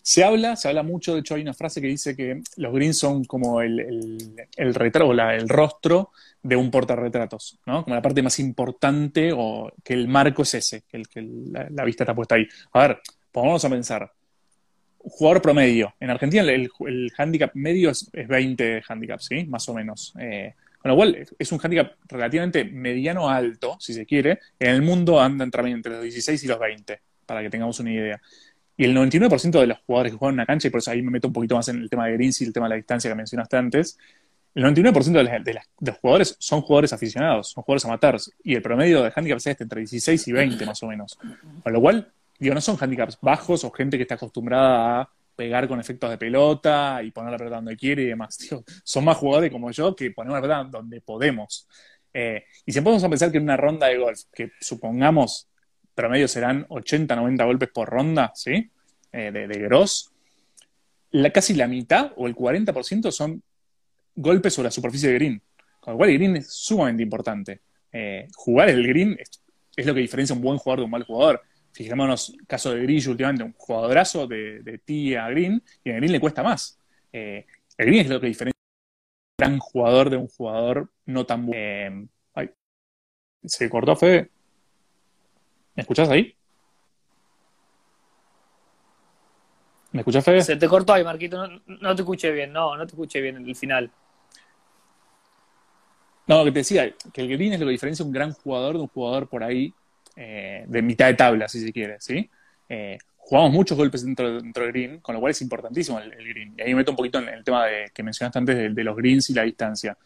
Se 0.03 0.25
habla, 0.25 0.55
se 0.55 0.69
habla 0.69 0.83
mucho, 0.83 1.15
de 1.15 1.21
hecho 1.21 1.35
hay 1.35 1.43
una 1.43 1.53
frase 1.53 1.81
que 1.81 1.89
dice 1.89 2.17
que 2.17 2.41
los 2.57 2.73
greens 2.73 2.99
son 2.99 3.25
como 3.25 3.61
el, 3.61 4.47
retrato, 4.57 5.13
el 5.13 5.49
rostro 5.49 6.13
de 6.43 6.55
un 6.55 6.71
portarretratos, 6.71 7.59
¿no? 7.67 7.83
Como 7.83 7.97
la 7.97 8.03
parte 8.03 8.23
más 8.23 8.39
importante 8.39 9.33
o 9.37 9.73
que 9.83 9.95
el 9.95 10.07
marco 10.07 10.43
es 10.43 10.55
ese, 10.55 10.83
que, 10.83 10.97
el, 10.99 11.09
que 11.09 11.21
la, 11.23 11.85
vista 11.85 12.05
está 12.05 12.15
puesta 12.15 12.37
ahí. 12.37 12.47
A 12.73 12.87
ver, 12.87 13.01
vamos 13.33 13.65
a 13.65 13.69
pensar, 13.69 14.13
jugador 15.09 15.43
promedio. 15.43 15.95
En 16.01 16.11
Argentina 16.11 16.43
el, 16.43 16.71
el 16.87 17.13
handicap 17.17 17.51
medio 17.55 17.91
es, 17.91 18.11
20 18.13 18.83
handicaps, 18.87 19.27
¿sí? 19.27 19.45
Más 19.45 19.69
o 19.69 19.75
menos. 19.75 20.15
Eh, 20.19 20.55
con 20.79 20.91
lo 20.91 20.97
cual 20.97 21.27
es 21.39 21.53
un 21.53 21.61
handicap 21.63 21.93
relativamente 22.09 22.65
mediano 22.65 23.29
alto, 23.29 23.77
si 23.81 23.95
se 23.95 24.07
quiere. 24.07 24.41
En 24.59 24.71
el 24.71 24.83
mundo 24.83 25.21
andan 25.21 25.51
también 25.51 25.79
entre 25.79 25.93
los 25.93 26.03
16 26.03 26.45
y 26.45 26.47
los 26.47 26.59
20, 26.59 27.01
para 27.25 27.43
que 27.43 27.51
tengamos 27.51 27.81
una 27.81 27.93
idea. 27.93 28.21
Y 28.77 28.85
el 28.85 28.95
99% 28.95 29.59
de 29.59 29.67
los 29.67 29.79
jugadores 29.87 30.13
que 30.13 30.19
juegan 30.19 30.35
en 30.35 30.41
una 30.41 30.47
cancha, 30.47 30.69
y 30.69 30.71
por 30.71 30.79
eso 30.79 30.91
ahí 30.91 31.03
me 31.03 31.11
meto 31.11 31.29
un 31.29 31.33
poquito 31.33 31.57
más 31.57 31.69
en 31.69 31.81
el 31.81 31.89
tema 31.89 32.07
de 32.07 32.13
greens 32.13 32.41
y 32.43 32.45
el 32.45 32.53
tema 32.53 32.67
de 32.67 32.71
la 32.71 32.77
distancia 32.77 33.11
que 33.11 33.15
mencionaste 33.15 33.57
antes, 33.57 33.99
el 34.55 34.65
99% 34.65 35.43
de, 35.43 35.53
de, 35.53 35.61
los 35.81 35.97
jugadores 35.99 36.37
son 36.39 36.63
jugadores 36.63 36.93
aficionados, 36.93 37.51
son 37.51 37.63
jugadores 37.63 37.85
amateurs, 37.85 38.33
y 38.43 38.55
el 38.55 38.63
promedio 38.63 39.03
de 39.03 39.13
handicap 39.15 39.39
es 39.39 39.47
este, 39.47 39.65
entre 39.65 39.81
16 39.81 40.29
y 40.29 40.33
20 40.33 40.67
más 40.67 40.83
o 40.83 40.87
menos. 40.87 41.19
Con 41.63 41.73
lo 41.73 41.81
cual, 41.81 42.11
digo, 42.39 42.55
no 42.55 42.61
son 42.61 42.77
handicaps 42.79 43.19
bajos 43.21 43.65
o 43.65 43.71
gente 43.71 43.97
que 43.97 44.03
está 44.03 44.15
acostumbrada 44.15 45.01
a 45.01 45.11
pegar 45.35 45.69
con 45.69 45.79
efectos 45.81 46.11
de 46.11 46.19
pelota 46.19 47.01
y 47.03 47.11
poner 47.11 47.33
la 47.33 47.39
pelota 47.39 47.57
donde 47.57 47.77
quiere 47.77 48.03
y 48.03 48.07
demás. 48.07 48.39
son 48.85 49.05
más 49.05 49.17
jugadores 49.17 49.51
como 49.51 49.71
yo 49.71 49.95
que 49.95 50.11
ponemos 50.11 50.37
la 50.37 50.43
pelota 50.43 50.79
donde 50.79 51.01
podemos. 51.01 51.69
Eh, 52.13 52.45
y 52.65 52.73
si 52.73 52.79
empezamos 52.79 53.05
a 53.05 53.09
pensar 53.09 53.31
que 53.31 53.39
en 53.39 53.45
una 53.45 53.57
ronda 53.57 53.89
de 53.89 53.99
golf, 53.99 54.21
que 54.33 54.53
supongamos 54.61 55.49
promedio 55.95 56.29
serán 56.29 56.67
80, 56.69 57.15
90 57.15 57.45
golpes 57.45 57.69
por 57.73 57.89
ronda, 57.89 58.33
¿sí? 58.35 58.71
Eh, 59.13 59.31
de, 59.31 59.47
de 59.47 59.59
gross, 59.61 60.13
la, 61.11 61.31
casi 61.31 61.55
la 61.55 61.67
mitad 61.67 62.13
o 62.17 62.27
el 62.27 62.35
40% 62.35 63.11
son 63.11 63.43
golpes 64.15 64.55
sobre 64.55 64.67
la 64.67 64.71
superficie 64.71 65.09
de 65.09 65.15
green. 65.15 65.43
Con 65.81 65.95
lo 65.95 65.99
cual 65.99 66.11
el 66.11 66.19
green 66.19 66.37
es 66.37 66.53
sumamente 66.53 67.03
importante. 67.03 67.61
Eh, 67.93 68.29
jugar 68.35 68.69
el 68.69 68.87
green 68.87 69.17
es, 69.19 69.87
lo 69.87 69.95
que 69.95 70.01
diferencia 70.01 70.35
un 70.35 70.43
buen 70.43 70.59
jugador 70.59 70.81
de 70.81 70.85
un 70.85 70.91
mal 70.91 71.05
jugador. 71.05 71.43
Fijémonos, 71.77 72.35
caso 72.47 72.73
de 72.73 72.81
Grillo 72.81 73.11
últimamente, 73.11 73.45
un 73.45 73.53
jugadorazo 73.53 74.27
de, 74.27 74.63
de 74.63 74.79
tía 74.79 75.27
a 75.27 75.29
Green, 75.29 75.63
y 75.85 75.91
a 75.91 75.97
Green 75.97 76.11
le 76.11 76.19
cuesta 76.19 76.43
más. 76.43 76.81
Eh, 77.13 77.45
el 77.77 77.87
Green 77.87 78.01
es 78.01 78.09
lo 78.09 78.19
que 78.19 78.29
diferencia 78.29 78.59
un 78.59 79.47
gran 79.47 79.59
jugador 79.59 80.09
de 80.09 80.17
un 80.17 80.27
jugador 80.27 80.91
no 81.05 81.27
tan 81.27 81.45
bueno. 81.45 82.09
Eh, 82.35 82.55
¿Se 83.45 83.69
cortó, 83.69 83.95
Fede? 83.95 84.31
¿Me 85.75 85.83
escuchás 85.83 86.09
ahí? 86.09 86.35
¿Me 89.93 90.01
escuchás, 90.01 90.25
Fede? 90.25 90.41
Se 90.41 90.57
te 90.57 90.69
cortó 90.69 90.95
ahí, 90.95 91.05
Marquito. 91.05 91.47
No, 91.67 91.95
te 91.95 92.01
escuché 92.01 92.33
bien, 92.33 92.55
no, 92.55 92.75
no 92.75 92.87
te 92.87 92.93
escuché 92.93 93.21
bien 93.21 93.37
el 93.37 93.55
final. 93.55 93.91
No, 96.27 96.43
que 96.43 96.53
te 96.53 96.61
decía, 96.61 96.95
que 97.13 97.21
el 97.21 97.29
green 97.29 97.53
es 97.53 97.61
lo 97.61 97.67
que 97.67 97.73
diferencia 97.73 98.03
un 98.03 98.13
gran 98.13 98.33
jugador 98.33 98.77
de 98.77 98.81
un 98.81 98.89
jugador 98.89 99.29
por 99.29 99.45
ahí 99.45 99.75
eh, 100.19 100.65
de 100.67 100.81
mitad 100.81 101.09
de 101.09 101.15
tabla, 101.15 101.47
si 101.47 101.61
se 101.61 101.73
quiere, 101.73 101.97
¿sí? 102.01 102.31
Eh, 102.71 102.97
jugamos 103.19 103.53
muchos 103.53 103.77
golpes 103.77 104.03
dentro, 104.03 104.41
del 104.41 104.73
green, 104.73 105.01
con 105.01 105.15
lo 105.15 105.21
cual 105.21 105.33
es 105.33 105.43
importantísimo 105.43 105.99
el, 106.01 106.11
green. 106.11 106.55
Y 106.57 106.63
ahí 106.63 106.69
me 106.71 106.77
meto 106.77 106.93
un 106.93 106.97
poquito 106.97 107.19
en 107.19 107.29
el 107.29 107.45
tema 107.45 107.67
de, 107.67 107.91
que 107.93 108.03
mencionaste 108.03 108.39
antes 108.39 108.75
de, 108.75 108.85
los 108.85 108.97
greens 108.97 109.29
y 109.29 109.35
la 109.35 109.43
distancia. 109.43 109.97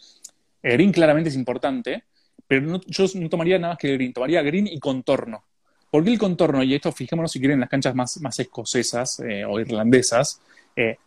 El 0.63 0.73
green 0.73 0.91
claramente 0.91 1.31
es 1.31 1.37
importante, 1.37 2.03
pero 2.45 2.81
yo 2.87 3.07
no 3.15 3.29
tomaría 3.29 3.59
nada 3.59 3.75
más 3.75 3.79
que 3.79 3.93
el 3.93 3.99
green, 3.99 4.13
tomaría 4.13 4.43
green 4.43 4.67
y 4.67 4.81
contorno. 4.81 5.45
¿Por 5.91 6.05
qué 6.05 6.11
el 6.11 6.19
contorno? 6.19 6.63
Y 6.63 6.75
esto 6.75 6.91
fijémonos 6.91 7.31
si 7.31 7.39
quieren 7.39 7.55
en 7.55 7.61
las 7.61 7.69
canchas 7.69 7.95
más, 7.95 8.39
escocesas 8.39 9.21
eh, 9.21 9.45
o 9.45 9.61
irlandesas, 9.61 10.41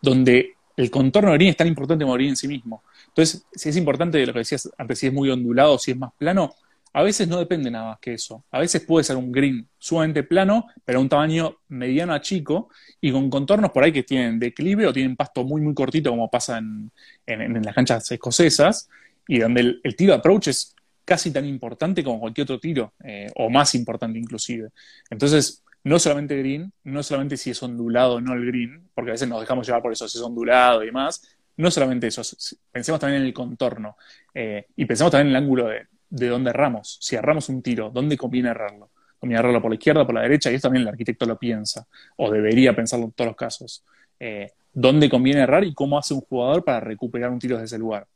donde 0.00 0.54
el 0.76 0.90
contorno 0.90 1.30
del 1.30 1.38
green 1.38 1.50
es 1.50 1.56
tan 1.56 1.66
importante 1.66 2.04
como 2.04 2.14
green 2.14 2.30
en 2.30 2.36
sí 2.36 2.48
mismo. 2.48 2.82
Entonces, 3.08 3.44
si 3.52 3.68
es 3.68 3.76
importante 3.76 4.24
lo 4.24 4.32
que 4.32 4.40
decías 4.40 4.70
antes, 4.78 4.98
si 4.98 5.08
es 5.08 5.12
muy 5.12 5.30
ondulado, 5.30 5.78
si 5.78 5.90
es 5.90 5.96
más 5.96 6.12
plano, 6.16 6.54
a 6.96 7.02
veces 7.02 7.26
no 7.26 7.38
depende 7.40 7.72
nada 7.72 7.86
más 7.90 7.98
que 7.98 8.14
eso. 8.14 8.44
A 8.52 8.60
veces 8.60 8.82
puede 8.82 9.02
ser 9.02 9.16
un 9.16 9.32
green 9.32 9.68
sumamente 9.78 10.22
plano, 10.22 10.68
pero 10.84 11.00
a 11.00 11.02
un 11.02 11.08
tamaño 11.08 11.58
mediano 11.66 12.14
a 12.14 12.20
chico, 12.20 12.70
y 13.00 13.10
con 13.10 13.28
contornos 13.28 13.72
por 13.72 13.82
ahí 13.82 13.90
que 13.90 14.04
tienen 14.04 14.38
declive 14.38 14.86
o 14.86 14.92
tienen 14.92 15.16
pasto 15.16 15.42
muy, 15.42 15.60
muy 15.60 15.74
cortito, 15.74 16.10
como 16.10 16.30
pasa 16.30 16.58
en, 16.58 16.92
las 17.26 17.74
canchas 17.74 18.12
escocesas, 18.12 18.88
y 19.26 19.40
donde 19.40 19.80
el, 19.82 19.96
tiro 19.96 20.14
approach 20.14 20.46
es 20.48 20.72
casi 21.04 21.32
tan 21.32 21.44
importante 21.46 22.04
como 22.04 22.20
cualquier 22.20 22.44
otro 22.44 22.60
tiro, 22.60 22.94
eh, 23.02 23.26
o 23.34 23.50
más 23.50 23.74
importante 23.74 24.16
inclusive. 24.16 24.68
Entonces, 25.10 25.64
no 25.82 25.98
solamente 25.98 26.38
green, 26.38 26.72
no 26.84 27.02
solamente 27.02 27.36
si 27.36 27.50
es 27.50 27.60
ondulado 27.60 28.14
o 28.14 28.20
no 28.20 28.34
el 28.34 28.46
green, 28.46 28.88
porque 28.94 29.10
a 29.10 29.14
veces 29.14 29.28
nos 29.28 29.40
dejamos 29.40 29.66
llevar 29.66 29.82
por 29.82 29.92
eso, 29.92 30.08
si 30.08 30.16
es 30.16 30.22
ondulado 30.22 30.84
y 30.84 30.86
demás, 30.86 31.22
no 31.56 31.72
solamente 31.72 32.06
eso, 32.06 32.22
pensemos 32.70 33.00
también 33.00 33.22
en 33.22 33.26
el 33.26 33.34
contorno, 33.34 33.96
eh, 34.32 34.66
y 34.76 34.84
pensemos 34.84 35.10
también 35.10 35.28
en 35.28 35.36
el 35.36 35.42
ángulo 35.42 35.66
de, 35.66 35.88
de 36.14 36.28
dónde 36.28 36.50
erramos. 36.50 36.96
Si 37.00 37.16
erramos 37.16 37.48
un 37.48 37.60
tiro, 37.60 37.90
¿dónde 37.90 38.16
conviene 38.16 38.50
errarlo? 38.50 38.90
¿Conviene 39.18 39.40
errarlo 39.40 39.60
por 39.60 39.70
la 39.70 39.74
izquierda, 39.74 40.06
por 40.06 40.14
la 40.14 40.22
derecha? 40.22 40.50
Y 40.50 40.54
eso 40.54 40.68
también 40.68 40.82
el 40.82 40.88
arquitecto 40.88 41.26
lo 41.26 41.36
piensa, 41.36 41.86
o 42.16 42.30
debería 42.30 42.74
pensarlo 42.74 43.06
en 43.06 43.12
todos 43.12 43.28
los 43.28 43.36
casos. 43.36 43.84
Eh, 44.20 44.52
¿Dónde 44.72 45.10
conviene 45.10 45.40
errar 45.40 45.64
y 45.64 45.74
cómo 45.74 45.98
hace 45.98 46.14
un 46.14 46.20
jugador 46.20 46.64
para 46.64 46.80
recuperar 46.80 47.30
un 47.30 47.38
tiro 47.38 47.56
desde 47.56 47.76
ese 47.76 47.78
lugar? 47.78 48.06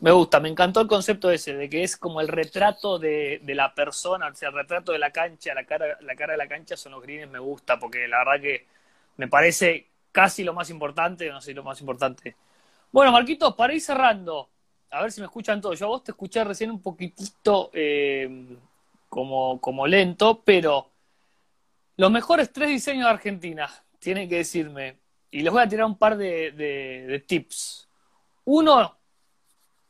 Me 0.00 0.12
gusta, 0.12 0.38
me 0.40 0.48
encantó 0.48 0.80
el 0.80 0.86
concepto 0.86 1.30
ese, 1.30 1.54
de 1.54 1.68
que 1.68 1.82
es 1.82 1.96
como 1.96 2.20
el 2.20 2.28
retrato 2.28 2.98
de, 2.98 3.42
la 3.44 3.74
persona, 3.74 4.28
o 4.28 4.34
sea, 4.34 4.48
el 4.48 4.54
retrato 4.54 4.92
de 4.92 4.98
la 4.98 5.10
cancha, 5.10 5.52
la 5.54 5.64
cara, 5.64 5.98
la 6.00 6.14
cara 6.14 6.32
de 6.32 6.38
la 6.38 6.46
cancha 6.46 6.76
son 6.76 6.92
los 6.92 7.02
greens, 7.02 7.30
me 7.30 7.40
gusta, 7.40 7.78
porque 7.78 8.06
la 8.06 8.18
verdad 8.18 8.40
que 8.40 8.66
me 9.16 9.26
parece 9.26 9.88
casi 10.12 10.44
lo 10.44 10.54
más 10.54 10.70
importante, 10.70 11.28
no 11.28 11.40
sé, 11.40 11.52
lo 11.52 11.64
más 11.64 11.80
importante, 11.80 12.36
bueno, 12.90 13.12
Marquitos, 13.12 13.54
para 13.54 13.74
ir 13.74 13.80
cerrando, 13.80 14.48
a 14.90 15.02
ver 15.02 15.12
si 15.12 15.20
me 15.20 15.26
escuchan 15.26 15.60
todos. 15.60 15.78
Yo 15.78 15.86
a 15.86 15.90
vos 15.90 16.04
te 16.04 16.12
escuché 16.12 16.42
recién 16.44 16.70
un 16.70 16.80
poquitito 16.80 17.70
eh, 17.72 18.56
como, 19.08 19.60
como 19.60 19.86
lento, 19.86 20.42
pero 20.44 20.90
los 21.96 22.10
mejores 22.10 22.52
tres 22.52 22.68
diseños 22.68 23.04
de 23.04 23.10
Argentina, 23.10 23.70
tienen 23.98 24.28
que 24.28 24.36
decirme. 24.36 24.98
Y 25.30 25.42
les 25.42 25.52
voy 25.52 25.62
a 25.62 25.68
tirar 25.68 25.86
un 25.86 25.98
par 25.98 26.16
de, 26.16 27.24
tips. 27.26 27.88
Uno 28.44 28.96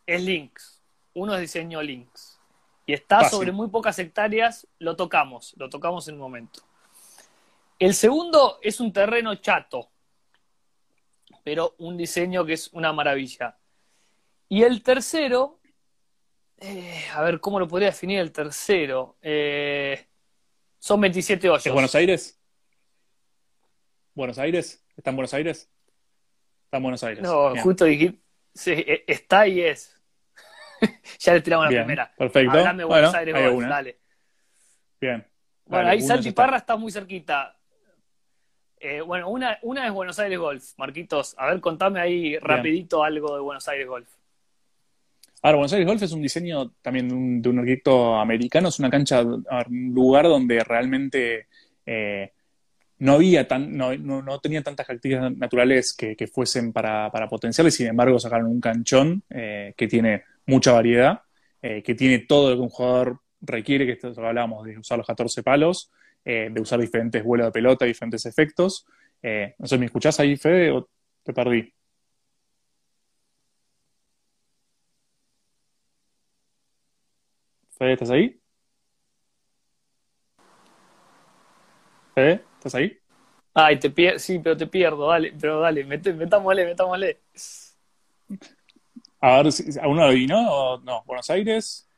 es 0.07 0.23
Links. 0.23 0.83
Uno 1.15 1.35
es 1.35 1.41
diseño 1.41 1.83
Links. 1.83 2.41
y 2.87 2.93
está 2.93 3.21
Fácil. 3.21 3.39
sobre 3.39 3.53
muy 3.53 3.69
pocas 3.69 3.99
hectáreas, 3.99 4.67
lo 4.79 4.97
tocamos, 4.97 5.55
lo 5.57 5.69
tocamos 5.69 6.09
en 6.09 6.15
un 6.15 6.21
momento. 6.21 6.63
El 7.79 7.95
segundo 7.95 8.59
es 8.63 8.81
un 8.81 8.93
terreno 8.93 9.35
chato, 9.37 9.89
pero 11.43 11.75
un 11.79 11.97
diseño 11.97 12.45
que 12.45 12.55
es 12.55 12.69
una 12.73 12.93
maravilla. 12.93 13.59
Y 14.49 14.63
el 14.63 14.83
tercero, 14.83 15.61
eh, 16.59 17.05
a 17.15 17.23
ver, 17.23 17.41
¿cómo 17.41 17.59
lo 17.61 17.69
podría 17.69 17.89
definir 17.89 18.19
el 18.19 18.33
tercero? 18.33 19.17
Eh, 19.23 20.07
son 20.79 21.01
27 21.01 21.49
hoyos. 21.49 21.67
¿Es 21.67 21.73
Buenos 21.73 21.95
Aires? 21.95 22.41
¿Buenos 24.15 24.39
Aires? 24.39 24.85
¿Está 24.97 25.11
en 25.11 25.17
Buenos 25.17 25.35
Aires? 25.35 25.71
Está 26.65 26.77
en 26.79 26.83
Buenos 26.83 27.05
Aires. 27.05 27.23
No, 27.23 27.53
Bien. 27.53 27.65
justo 27.65 27.85
dijiste, 27.85 28.21
sí, 28.55 28.73
eh, 28.73 29.05
está 29.07 29.47
y 29.47 29.61
es. 29.61 29.95
ya 31.21 31.35
le 31.35 31.41
tiramos 31.41 31.67
la 31.67 31.71
Bien, 31.71 31.83
primera. 31.85 32.15
perfecto. 32.17 32.51
Hablame 32.51 32.79
de 32.79 32.85
Buenos 32.85 33.13
Bueno, 33.13 33.19
Aires 33.19 33.53
una. 33.55 33.69
dale. 33.69 34.01
Bien. 35.01 35.27
Bueno, 35.67 35.89
ahí 35.89 35.99
uno 35.99 36.07
Salti 36.09 36.25
ya 36.25 36.31
está. 36.31 36.57
Está 36.57 36.77
muy 36.77 36.91
cerquita. 36.91 37.58
Eh, 38.81 39.01
bueno, 39.01 39.29
una, 39.29 39.59
una 39.63 39.87
es 39.87 39.93
Buenos 39.93 40.19
Aires 40.19 40.39
Golf, 40.39 40.73
Marquitos. 40.77 41.35
A 41.39 41.47
ver, 41.47 41.61
contame 41.61 42.01
ahí 42.01 42.39
rapidito 42.39 43.03
algo 43.03 43.35
de 43.35 43.41
Buenos 43.41 43.67
Aires 43.69 43.87
Golf. 43.87 44.09
Ahora, 45.43 45.57
Buenos 45.57 45.73
Aires 45.73 45.87
Golf 45.87 46.03
es 46.03 46.13
un 46.13 46.23
diseño 46.23 46.71
también 46.83 47.09
de 47.09 47.15
un, 47.15 47.43
de 47.43 47.49
un 47.49 47.59
arquitecto 47.61 48.17
americano, 48.17 48.69
es 48.69 48.79
una 48.79 48.91
cancha, 48.91 49.23
un 49.23 49.93
lugar 49.95 50.25
donde 50.25 50.65
realmente 50.65 51.47
eh, 51.87 52.33
no 52.99 53.15
había 53.15 53.47
tan, 53.47 53.77
no, 53.77 53.97
no, 53.97 54.23
no 54.23 54.39
tenía 54.41 54.63
tantas 54.63 54.87
características 54.87 55.37
naturales 55.37 55.95
que, 55.95 56.17
que 56.17 56.27
fuesen 56.27 56.73
para, 56.73 57.11
para 57.11 57.29
potenciar, 57.29 57.67
y 57.69 57.71
sin 57.71 57.87
embargo 57.87 58.19
sacaron 58.19 58.47
un 58.47 58.61
canchón 58.61 59.23
eh, 59.31 59.75
que 59.77 59.87
tiene 59.87 60.25
mucha 60.47 60.73
variedad, 60.73 61.23
eh, 61.63 61.83
que 61.85 61.95
tiene 61.95 62.21
todo 62.21 62.51
lo 62.51 62.57
que 62.57 62.63
un 62.63 62.69
jugador 62.69 63.21
requiere, 63.41 63.87
que 63.87 63.93
esto 63.93 64.13
hablábamos 64.17 64.65
de 64.65 64.79
usar 64.79 64.99
los 64.99 65.07
14 65.07 65.43
palos, 65.45 65.93
eh, 66.31 66.51
de 66.53 66.61
usar 66.61 66.79
diferentes 66.79 67.25
vuelos 67.25 67.47
de 67.47 67.53
pelota, 67.53 67.87
diferentes 67.87 68.27
efectos. 68.27 68.87
Eh, 69.23 69.55
no 69.59 69.67
sé, 69.67 69.79
¿me 69.79 69.87
escuchás 69.87 70.21
ahí, 70.21 70.37
Fede, 70.37 70.71
o 70.73 70.87
te 71.23 71.33
perdí? 71.33 71.73
Fede, 77.79 77.93
¿estás 77.95 78.11
ahí? 78.11 78.39
Fede, 82.15 82.45
¿estás 82.59 82.75
ahí? 82.75 82.99
Ay, 83.55 83.79
te 83.79 83.89
pier 83.91 84.21
sí, 84.21 84.39
pero 84.39 84.55
te 84.57 84.67
pierdo, 84.67 85.09
dale, 85.09 85.33
pero 85.41 85.61
dale, 85.61 85.83
metámosle, 85.85 86.67
metámosle. 86.67 87.21
A 89.21 89.43
ver, 89.43 89.53
si- 89.53 89.79
¿a 89.81 89.89
uno 89.89 90.03
lo 90.03 90.09
adivinó 90.09 90.39
o 90.53 90.79
no? 90.81 91.03
¿Buenos 91.05 91.29
Aires? 91.31 91.89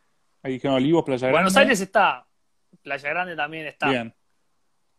Ahí 0.42 0.52
dijeron 0.54 0.76
Olivos, 0.76 1.02
Playa 1.04 1.26
Grande. 1.28 1.36
Buenos 1.36 1.56
Aires 1.56 1.80
está, 1.80 2.26
Playa 2.82 3.08
Grande 3.10 3.34
también 3.36 3.66
está. 3.66 3.88
Bien, 3.90 4.14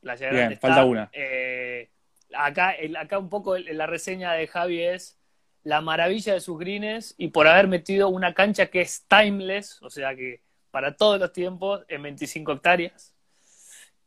Playa 0.01 0.27
Bien, 0.29 0.35
Grande 0.37 0.55
está. 0.55 0.67
falta 0.67 0.83
una. 0.85 1.09
Eh, 1.13 1.89
acá, 2.33 2.71
el- 2.71 2.95
acá 2.97 3.17
un 3.19 3.29
poco 3.29 3.55
el- 3.55 3.77
la 3.77 3.85
reseña 3.87 4.33
de 4.33 4.47
Javi 4.47 4.81
es 4.81 5.17
la 5.63 5.79
maravilla 5.81 6.33
de 6.33 6.39
sus 6.41 6.57
greens 6.59 7.13
y 7.17 7.27
por 7.27 7.47
haber 7.47 7.67
metido 7.67 8.09
una 8.09 8.33
cancha 8.33 8.65
que 8.67 8.81
es 8.81 9.05
timeless, 9.07 9.81
o 9.83 9.89
sea 9.89 10.15
que 10.15 10.41
para 10.71 10.95
todos 10.95 11.19
los 11.19 11.31
tiempos, 11.33 11.85
en 11.87 12.01
25 12.01 12.53
hectáreas. 12.53 13.13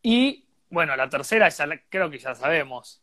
Y 0.03 0.47
bueno, 0.69 0.97
la 0.97 1.09
tercera 1.09 1.49
ya 1.49 1.67
la- 1.67 1.81
creo 1.89 2.11
que 2.11 2.19
ya 2.19 2.35
sabemos. 2.35 3.01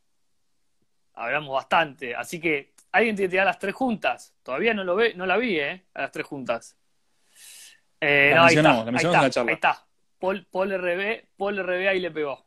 Hablamos 1.13 1.53
bastante. 1.53 2.15
Así 2.15 2.39
que 2.39 2.73
alguien 2.91 3.15
tiene 3.15 3.27
que 3.29 3.31
tirar 3.31 3.45
las 3.45 3.59
tres 3.59 3.73
juntas. 3.75 4.33
Todavía 4.43 4.73
no 4.73 4.83
lo 4.83 4.95
ve, 4.95 5.13
no 5.13 5.25
la 5.25 5.37
vi, 5.37 5.59
¿eh? 5.59 5.85
A 5.93 6.01
las 6.01 6.11
tres 6.11 6.25
juntas. 6.25 6.77
Eh, 7.99 8.31
La 8.31 8.35
no, 8.37 8.41
ahí 8.43 8.47
está, 8.55 8.61
mencionamos, 8.63 8.77
la 8.85 8.89
ahí 8.89 8.91
mencionamos 8.93 9.15
en 9.15 9.21
la 9.21 9.27
está, 9.27 9.33
charla. 9.39 9.49
ahí 9.51 9.55
está. 9.55 9.87
Paul, 10.19 10.47
Paul 10.51 10.71
RB, 10.73 11.25
Paul 11.37 11.59
RB 11.59 11.87
ahí 11.87 11.99
le 11.99 12.11
pegó. 12.11 12.45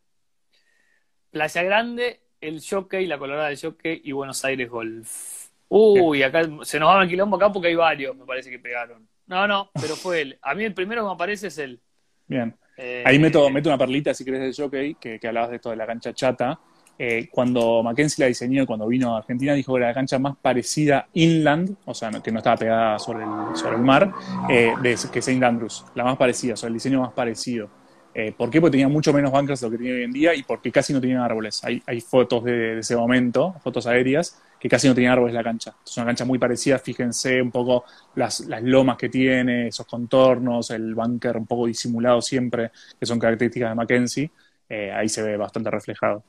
Playa 1.34 1.64
Grande, 1.64 2.20
el 2.40 2.62
Jockey, 2.62 3.06
la 3.06 3.18
Colorada 3.18 3.48
del 3.48 3.58
Jockey 3.60 4.02
y 4.04 4.12
Buenos 4.12 4.44
Aires 4.44 4.70
Golf. 4.70 5.48
Uy, 5.68 6.22
acá 6.22 6.48
se 6.62 6.78
nos 6.78 6.88
va 6.88 7.02
el 7.02 7.08
quilombo 7.08 7.36
acá 7.36 7.52
porque 7.52 7.68
hay 7.68 7.74
varios, 7.74 8.16
me 8.16 8.24
parece 8.24 8.50
que 8.50 8.60
pegaron. 8.60 9.08
No, 9.26 9.48
no, 9.48 9.68
pero 9.74 9.96
fue 9.96 10.20
él. 10.20 10.38
A 10.40 10.54
mí 10.54 10.62
el 10.62 10.72
primero 10.72 11.02
que 11.02 11.08
me 11.08 11.14
aparece 11.14 11.48
es 11.48 11.58
él. 11.58 11.80
bien. 12.28 12.54
Eh, 12.76 13.02
Ahí 13.04 13.18
meto, 13.18 13.50
meto 13.50 13.68
una 13.68 13.78
perlita, 13.78 14.14
si 14.14 14.24
querés, 14.24 14.40
del 14.42 14.54
jockey, 14.54 14.94
que, 14.94 15.18
que 15.18 15.26
hablabas 15.26 15.50
de 15.50 15.56
esto 15.56 15.70
de 15.70 15.76
la 15.76 15.86
cancha 15.86 16.12
chata. 16.12 16.60
Eh, 16.96 17.28
cuando 17.32 17.82
Mackenzie 17.82 18.22
la 18.22 18.28
diseñó, 18.28 18.64
cuando 18.64 18.86
vino 18.86 19.16
a 19.16 19.18
Argentina, 19.18 19.54
dijo 19.54 19.72
que 19.72 19.78
era 19.78 19.88
la 19.88 19.94
cancha 19.94 20.20
más 20.20 20.36
parecida 20.36 21.08
inland, 21.14 21.76
o 21.84 21.94
sea, 21.94 22.10
que 22.22 22.30
no 22.30 22.38
estaba 22.38 22.56
pegada 22.56 22.98
sobre 23.00 23.24
el, 23.24 23.56
sobre 23.56 23.76
el 23.76 23.82
mar, 23.82 24.12
eh, 24.48 24.74
de, 24.80 24.96
que 25.12 25.18
St. 25.18 25.44
Andrews, 25.44 25.84
la 25.96 26.04
más 26.04 26.16
parecida, 26.16 26.54
o 26.54 26.56
sea, 26.56 26.68
el 26.68 26.74
diseño 26.74 27.00
más 27.00 27.12
parecido. 27.12 27.68
Eh, 28.14 28.32
¿Por 28.32 28.48
qué? 28.48 28.60
Porque 28.60 28.72
tenía 28.72 28.88
mucho 28.88 29.12
menos 29.12 29.32
bunkers 29.32 29.60
de 29.60 29.66
lo 29.66 29.70
que 29.72 29.78
tiene 29.78 29.96
hoy 29.98 30.04
en 30.04 30.12
día 30.12 30.34
y 30.34 30.44
porque 30.44 30.70
casi 30.70 30.92
no 30.92 31.00
tenían 31.00 31.20
árboles. 31.20 31.62
Hay, 31.64 32.00
fotos 32.00 32.44
de, 32.44 32.78
ese 32.78 32.94
momento, 32.96 33.56
fotos 33.62 33.88
aéreas, 33.88 34.40
que 34.60 34.68
casi 34.68 34.86
no 34.86 34.94
tenían 34.94 35.14
árboles 35.14 35.34
la 35.34 35.42
cancha. 35.42 35.74
Es 35.84 35.96
una 35.96 36.06
cancha 36.06 36.24
muy 36.24 36.38
parecida, 36.38 36.78
fíjense 36.78 37.42
un 37.42 37.50
poco 37.50 37.84
las, 38.14 38.46
lomas 38.62 38.96
que 38.96 39.08
tiene, 39.08 39.68
esos 39.68 39.86
contornos, 39.86 40.70
el 40.70 40.94
bunker 40.94 41.36
un 41.36 41.46
poco 41.46 41.66
disimulado 41.66 42.22
siempre, 42.22 42.70
que 42.98 43.04
son 43.04 43.18
características 43.18 43.70
de 43.70 43.74
Mackenzie. 43.74 44.30
Eh, 44.68 44.92
ahí 44.92 45.08
se 45.08 45.22
ve 45.22 45.36
bastante 45.36 45.70
reflejado. 45.70 46.22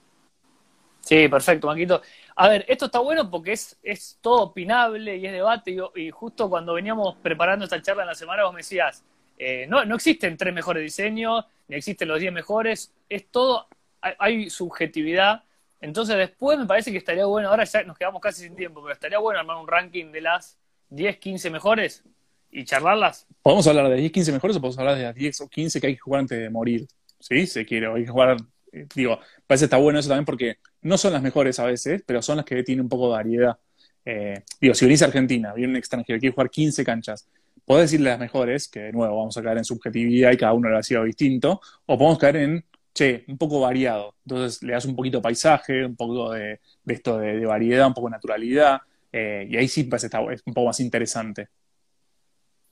Sí, 1.02 1.28
perfecto, 1.28 1.68
Maquito. 1.68 2.02
A 2.36 2.50
ver, 2.50 2.66
esto 2.68 2.86
está 2.86 2.98
bueno 2.98 3.30
porque 3.30 3.52
es, 3.52 3.78
es 3.84 4.18
todo 4.22 4.42
opinable 4.42 5.18
y 5.18 5.28
es 5.28 5.32
debate. 5.32 5.78
Y 5.96 6.10
justo 6.10 6.50
cuando 6.50 6.74
veníamos 6.74 7.18
preparando 7.18 7.66
esta 7.66 7.80
charla 7.80 8.02
en 8.02 8.08
la 8.08 8.16
semana, 8.16 8.44
vos 8.44 8.54
me 8.54 8.62
decías, 8.62 9.04
eh, 9.38 9.68
no, 9.70 9.86
no 9.86 9.96
existen 9.96 10.36
tres 10.36 10.52
mejores 10.52 10.82
diseños, 10.82 11.46
ni 11.68 11.76
existen 11.78 12.08
los 12.08 12.20
diez 12.20 12.32
mejores, 12.34 12.94
es 13.10 13.30
todo, 13.30 13.68
hay, 14.02 14.14
hay 14.20 14.50
subjetividad. 14.50 15.44
Entonces 15.82 16.18
después 16.18 16.58
me 16.58 16.66
parece 16.66 16.92
que 16.92 16.98
estaría 16.98 17.26
bueno, 17.26 17.50
ahora 17.50 17.64
ya 17.64 17.84
nos 17.84 17.98
quedamos 17.98 18.22
casi 18.22 18.44
sin 18.44 18.56
tiempo, 18.56 18.82
pero 18.82 18.94
estaría 18.94 19.20
bueno 19.20 19.40
armar 19.40 19.58
un 19.58 19.68
ranking 19.68 20.12
de 20.12 20.22
las 20.22 20.58
10, 20.90 21.18
15 21.18 21.50
mejores 21.50 22.04
y 22.52 22.64
charlarlas. 22.64 23.28
¿Podemos 23.42 23.68
hablar 23.68 23.90
de 23.90 23.96
10, 23.98 24.12
15 24.12 24.32
mejores 24.32 24.58
o 24.58 24.62
podemos 24.62 24.80
hablar 24.80 24.96
de 24.96 25.04
las 25.04 25.16
10 25.16 25.42
o 25.42 25.50
15 25.50 25.82
que 25.82 25.88
hay 25.88 25.94
que 25.96 26.00
jugar 26.00 26.22
antes 26.22 26.40
de 26.40 26.50
morir? 26.50 26.88
¿Sí? 27.20 27.46
Se 27.48 27.66
quiere, 27.66 27.88
hay 27.88 28.04
que 28.06 28.10
jugar. 28.10 28.38
eh, 28.72 28.88
Digo, 28.96 29.20
parece 29.46 29.64
que 29.64 29.66
está 29.66 29.78
bueno 29.78 30.00
eso 30.00 30.10
también 30.10 30.26
porque 30.26 30.58
no 30.82 30.98
son 30.98 31.14
las 31.14 31.22
mejores 31.22 31.60
a 31.60 31.66
veces, 31.66 32.02
pero 32.06 32.22
son 32.22 32.38
las 32.38 32.46
que 32.46 32.64
tienen 32.64 32.84
un 32.84 32.90
poco 32.90 33.08
de 33.08 33.14
variedad. 33.14 33.58
Eh, 34.06 34.44
digo, 34.62 34.74
si 34.74 34.86
venís 34.86 35.02
a 35.02 35.06
Argentina, 35.06 35.54
viene 35.54 35.72
un 35.72 35.78
extranjero, 35.78 36.20
quiere 36.20 36.34
jugar 36.34 36.50
15 36.50 36.84
canchas, 36.86 37.28
podés 37.66 37.92
decirle 37.92 38.10
las 38.12 38.20
mejores, 38.20 38.68
que 38.70 38.80
de 38.82 38.92
nuevo 38.94 39.18
vamos 39.18 39.38
a 39.38 39.44
caer 39.44 39.58
en 39.60 39.66
subjetividad 39.66 40.32
y 40.32 40.38
cada 40.38 40.54
uno 40.54 40.70
lo 40.70 40.78
ha 40.78 40.84
sido 40.84 41.04
distinto, 41.04 41.62
o 41.86 41.98
podemos 41.98 42.20
caer 42.20 42.38
en, 42.38 42.66
che, 42.94 43.26
un 43.28 43.38
poco 43.38 43.60
variado. 43.62 44.16
Entonces 44.26 44.62
le 44.64 44.74
das 44.74 44.86
un 44.86 44.96
poquito 44.96 45.18
de 45.18 45.24
paisaje, 45.24 45.86
un 45.86 45.96
poco 45.96 46.32
de, 46.32 46.60
de 46.84 46.94
esto 46.94 47.18
de, 47.18 47.38
de 47.40 47.46
variedad, 47.46 47.88
un 47.88 47.94
poco 47.94 48.08
de 48.08 48.12
naturalidad, 48.12 48.80
eh, 49.12 49.48
y 49.50 49.58
ahí 49.58 49.68
sí 49.68 49.90
que 49.90 49.96
está- 49.96 50.22
es 50.34 50.44
un 50.46 50.54
poco 50.54 50.68
más 50.68 50.80
interesante. 50.80 51.50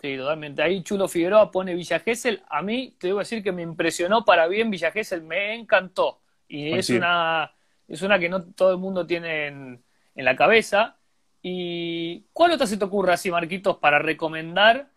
Sí, 0.01 0.17
totalmente. 0.17 0.61
Ahí 0.61 0.83
Chulo 0.83 1.07
Figueroa 1.07 1.49
pone 1.49 1.73
Villa 1.75 1.99
Gesell. 1.99 2.43
A 2.49 2.61
mí 2.61 2.95
te 2.99 3.07
debo 3.07 3.19
decir 3.19 3.41
que 3.41 3.53
me 3.53 3.61
impresionó 3.61 4.25
para 4.25 4.47
bien 4.47 4.69
Villa 4.69 4.91
Gesell, 4.91 5.21
me 5.23 5.55
encantó. 5.55 6.21
Y 6.47 6.73
es 6.73 6.91
una, 6.91 7.53
es 7.87 8.01
una 8.01 8.19
que 8.19 8.27
no 8.29 8.43
todo 8.53 8.71
el 8.71 8.77
mundo 8.79 9.07
tiene 9.07 9.47
en, 9.47 9.83
en 10.15 10.25
la 10.25 10.35
cabeza. 10.35 10.99
¿Y 11.45 12.23
cuál 12.31 12.53
otra 12.53 12.65
se 12.65 12.77
te 12.77 12.85
ocurre 12.85 13.11
así, 13.13 13.29
Marquitos, 13.29 13.77
para 13.77 13.99
recomendar 13.99 14.87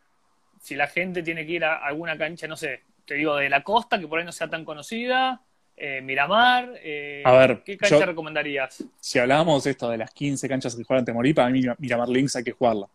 si 0.62 0.76
la 0.76 0.86
gente 0.86 1.22
tiene 1.22 1.44
que 1.44 1.52
ir 1.52 1.64
a 1.64 1.84
alguna 1.84 2.16
cancha, 2.16 2.46
no 2.46 2.56
sé, 2.56 2.82
te 3.04 3.14
digo, 3.14 3.36
de 3.36 3.50
la 3.50 3.62
costa, 3.64 3.98
que 3.98 4.06
por 4.06 4.20
ahí 4.20 4.24
no 4.24 4.32
sea 4.32 4.48
tan 4.48 4.64
conocida, 4.64 5.42
eh, 5.76 6.00
Miramar? 6.02 6.72
eh, 6.82 7.22
A 7.26 7.32
ver, 7.32 7.62
¿Qué 7.64 7.76
cancha 7.76 7.98
yo- 7.98 8.06
recomendarías? 8.06 8.84
si 9.00 9.18
hablábamos 9.18 9.64
de 9.64 9.72
esto 9.72 9.90
de 9.90 9.98
las 9.98 10.12
15 10.12 10.48
canchas 10.48 10.74
que 10.76 10.84
juegan 10.84 11.04
morir, 11.14 11.34
para 11.34 11.50
mí 11.50 11.62
Miramar 11.78 12.08
Links 12.08 12.36
hay 12.36 12.44
que 12.44 12.52
jugarla. 12.52 12.86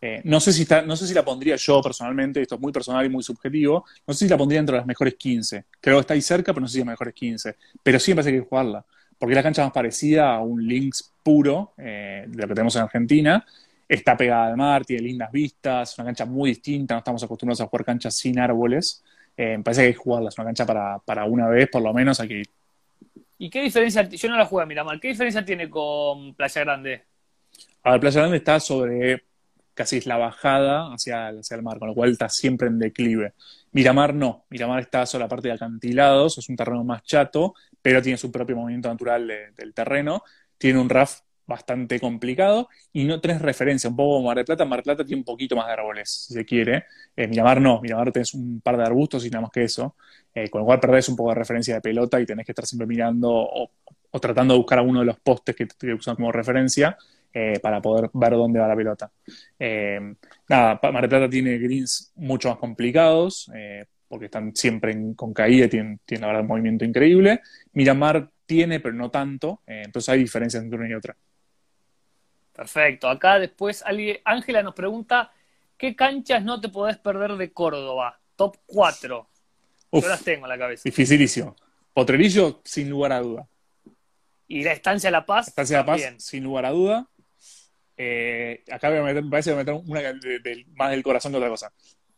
Eh, 0.00 0.20
no, 0.24 0.38
sé 0.38 0.52
si 0.52 0.62
está, 0.62 0.82
no 0.82 0.96
sé 0.96 1.06
si 1.08 1.14
la 1.14 1.24
pondría 1.24 1.56
yo 1.56 1.80
personalmente, 1.80 2.40
esto 2.42 2.54
es 2.56 2.60
muy 2.60 2.72
personal 2.72 3.04
y 3.06 3.08
muy 3.08 3.22
subjetivo, 3.22 3.84
no 4.06 4.14
sé 4.14 4.26
si 4.26 4.28
la 4.30 4.36
pondría 4.36 4.60
entre 4.60 4.76
las 4.76 4.86
mejores 4.86 5.14
15. 5.14 5.64
Creo 5.80 5.96
que 5.96 6.00
está 6.00 6.14
ahí 6.14 6.22
cerca, 6.22 6.52
pero 6.52 6.60
no 6.62 6.68
sé 6.68 6.74
si 6.74 6.78
las 6.80 6.86
mejores 6.88 7.14
15. 7.14 7.56
Pero 7.82 7.98
sí 7.98 8.10
me 8.12 8.16
parece 8.16 8.30
que 8.30 8.36
hay 8.38 8.42
que 8.42 8.48
jugarla, 8.48 8.84
porque 9.18 9.32
es 9.32 9.36
la 9.36 9.42
cancha 9.42 9.64
más 9.64 9.72
parecida 9.72 10.34
a 10.34 10.40
un 10.40 10.66
Links 10.66 11.12
puro 11.22 11.72
eh, 11.76 12.24
de 12.26 12.42
lo 12.42 12.48
que 12.48 12.54
tenemos 12.54 12.76
en 12.76 12.82
Argentina. 12.82 13.44
Está 13.88 14.16
pegada 14.16 14.46
al 14.46 14.56
mar, 14.56 14.84
tiene 14.84 15.02
lindas 15.02 15.32
vistas, 15.32 15.92
es 15.92 15.98
una 15.98 16.06
cancha 16.06 16.26
muy 16.26 16.50
distinta, 16.50 16.94
no 16.94 16.98
estamos 16.98 17.22
acostumbrados 17.22 17.60
a 17.62 17.66
jugar 17.66 17.84
canchas 17.84 18.14
sin 18.14 18.38
árboles. 18.38 19.02
Eh, 19.36 19.56
me 19.56 19.62
parece 19.62 19.82
que 19.82 19.86
hay 19.88 19.92
que 19.94 19.98
jugarla, 19.98 20.28
es 20.28 20.38
una 20.38 20.46
cancha 20.46 20.66
para, 20.66 20.98
para 20.98 21.24
una 21.24 21.48
vez, 21.48 21.68
por 21.70 21.82
lo 21.82 21.92
menos, 21.94 22.20
ir. 22.28 22.48
¿Y 23.38 23.50
qué 23.50 23.62
diferencia? 23.62 24.02
Yo 24.02 24.28
no 24.28 24.36
la 24.36 24.44
jugué 24.44 24.64
a 24.64 24.66
Miramar. 24.66 24.98
¿Qué 24.98 25.08
diferencia 25.08 25.44
tiene 25.44 25.70
con 25.70 26.34
Playa 26.34 26.60
Grande? 26.62 27.04
A 27.84 27.92
ver, 27.92 28.00
Playa 28.00 28.20
Grande 28.20 28.38
está 28.38 28.58
sobre 28.58 29.22
casi 29.78 29.98
es 29.98 30.06
la 30.06 30.16
bajada 30.16 30.92
hacia, 30.92 31.28
hacia 31.28 31.56
el 31.56 31.62
mar, 31.62 31.78
con 31.78 31.88
lo 31.88 31.94
cual 31.94 32.10
está 32.10 32.28
siempre 32.28 32.66
en 32.68 32.78
declive. 32.80 33.34
Miramar 33.72 34.12
no, 34.14 34.44
Miramar 34.50 34.80
está 34.80 35.06
sobre 35.06 35.24
la 35.24 35.28
parte 35.28 35.48
de 35.48 35.54
acantilados, 35.54 36.36
es 36.38 36.48
un 36.48 36.56
terreno 36.56 36.82
más 36.84 37.02
chato, 37.04 37.54
pero 37.80 38.02
tiene 38.02 38.18
su 38.18 38.32
propio 38.32 38.56
movimiento 38.56 38.88
natural 38.88 39.26
de- 39.28 39.52
del 39.56 39.72
terreno, 39.74 40.22
tiene 40.58 40.80
un 40.80 40.88
RAF 40.90 41.20
bastante 41.46 41.98
complicado 42.00 42.68
y 42.92 43.04
no 43.04 43.20
tenés 43.20 43.40
referencia, 43.40 43.88
un 43.88 43.96
poco 43.96 44.16
como 44.16 44.26
Mar 44.28 44.36
del 44.36 44.44
Plata, 44.44 44.64
Mar 44.64 44.78
del 44.80 44.84
Plata 44.84 45.04
tiene 45.04 45.20
un 45.20 45.24
poquito 45.24 45.56
más 45.56 45.66
de 45.66 45.72
árboles, 45.72 46.10
si 46.26 46.34
se 46.34 46.44
quiere. 46.44 46.84
Eh, 47.16 47.26
Miramar 47.28 47.60
no, 47.60 47.80
Miramar 47.80 48.12
tenés 48.12 48.34
un 48.34 48.60
par 48.60 48.76
de 48.76 48.82
arbustos 48.84 49.24
y 49.24 49.30
nada 49.30 49.42
más 49.42 49.50
que 49.52 49.64
eso, 49.64 49.94
eh, 50.34 50.50
con 50.50 50.60
lo 50.60 50.66
cual 50.66 50.80
perdés 50.80 51.08
un 51.08 51.16
poco 51.16 51.30
de 51.30 51.36
referencia 51.36 51.74
de 51.76 51.80
pelota 51.80 52.20
y 52.20 52.26
tenés 52.26 52.44
que 52.44 52.52
estar 52.52 52.66
siempre 52.66 52.86
mirando 52.86 53.30
o, 53.32 53.70
o 54.10 54.20
tratando 54.20 54.54
de 54.54 54.58
buscar 54.58 54.78
alguno 54.78 55.00
de 55.00 55.06
los 55.06 55.18
postes 55.20 55.54
que, 55.56 55.66
que 55.66 55.94
usan 55.94 56.16
como 56.16 56.32
referencia 56.32 56.96
eh, 57.40 57.60
para 57.60 57.80
poder 57.80 58.10
ver 58.12 58.32
dónde 58.32 58.58
va 58.58 58.66
la 58.68 58.74
pelota. 58.76 59.12
Eh, 59.58 60.00
nada, 60.48 60.80
Mar 60.90 61.02
del 61.02 61.08
Plata 61.10 61.30
tiene 61.30 61.56
greens 61.58 62.12
mucho 62.16 62.48
más 62.48 62.58
complicados, 62.58 63.50
eh, 63.54 63.84
porque 64.08 64.24
están 64.26 64.54
siempre 64.56 64.92
en- 64.92 65.14
con 65.14 65.32
caída, 65.32 65.68
tienen, 65.68 66.00
tienen 66.04 66.22
la 66.22 66.26
verdad 66.28 66.42
un 66.42 66.48
movimiento 66.48 66.84
increíble. 66.84 67.40
Miramar 67.72 68.30
tiene, 68.46 68.80
pero 68.80 68.94
no 68.94 69.10
tanto, 69.10 69.62
entonces 69.66 70.08
hay 70.08 70.20
diferencias 70.20 70.62
entre 70.62 70.78
una 70.78 70.88
y 70.88 70.94
otra. 70.94 71.14
Perfecto. 72.52 73.08
Acá 73.08 73.38
después 73.38 73.84
Ángela 74.24 74.62
nos 74.62 74.74
pregunta, 74.74 75.30
¿qué 75.76 75.94
canchas 75.94 76.42
no 76.42 76.60
te 76.60 76.68
podés 76.68 76.96
perder 76.98 77.32
de 77.36 77.52
Córdoba? 77.52 78.18
Top 78.36 78.56
4. 78.66 79.28
Uf, 79.90 80.02
Yo 80.02 80.08
las 80.08 80.22
tengo 80.24 80.46
en 80.46 80.50
la 80.50 80.58
cabeza. 80.58 80.82
dificilísimo. 80.84 81.54
Potrerillo, 81.92 82.60
sin 82.64 82.88
lugar 82.90 83.12
a 83.12 83.20
duda. 83.20 83.46
Y 84.48 84.62
la 84.64 84.72
Estancia 84.72 85.10
La 85.10 85.24
Paz. 85.26 85.48
Estancia 85.48 85.76
de 85.78 85.82
la 85.82 85.86
Paz, 85.86 86.14
sin 86.18 86.42
lugar 86.42 86.64
a 86.66 86.70
duda. 86.70 87.06
Eh, 87.98 88.62
acá 88.70 88.88
a 88.88 89.02
meter, 89.02 89.24
me 89.24 89.30
parece 89.30 89.50
que 89.50 89.54
a 89.54 89.58
meter 89.58 89.74
una 89.74 90.00
más 90.76 90.90
del 90.92 91.02
corazón 91.02 91.32
que 91.32 91.38
otra 91.38 91.50
cosa. 91.50 91.72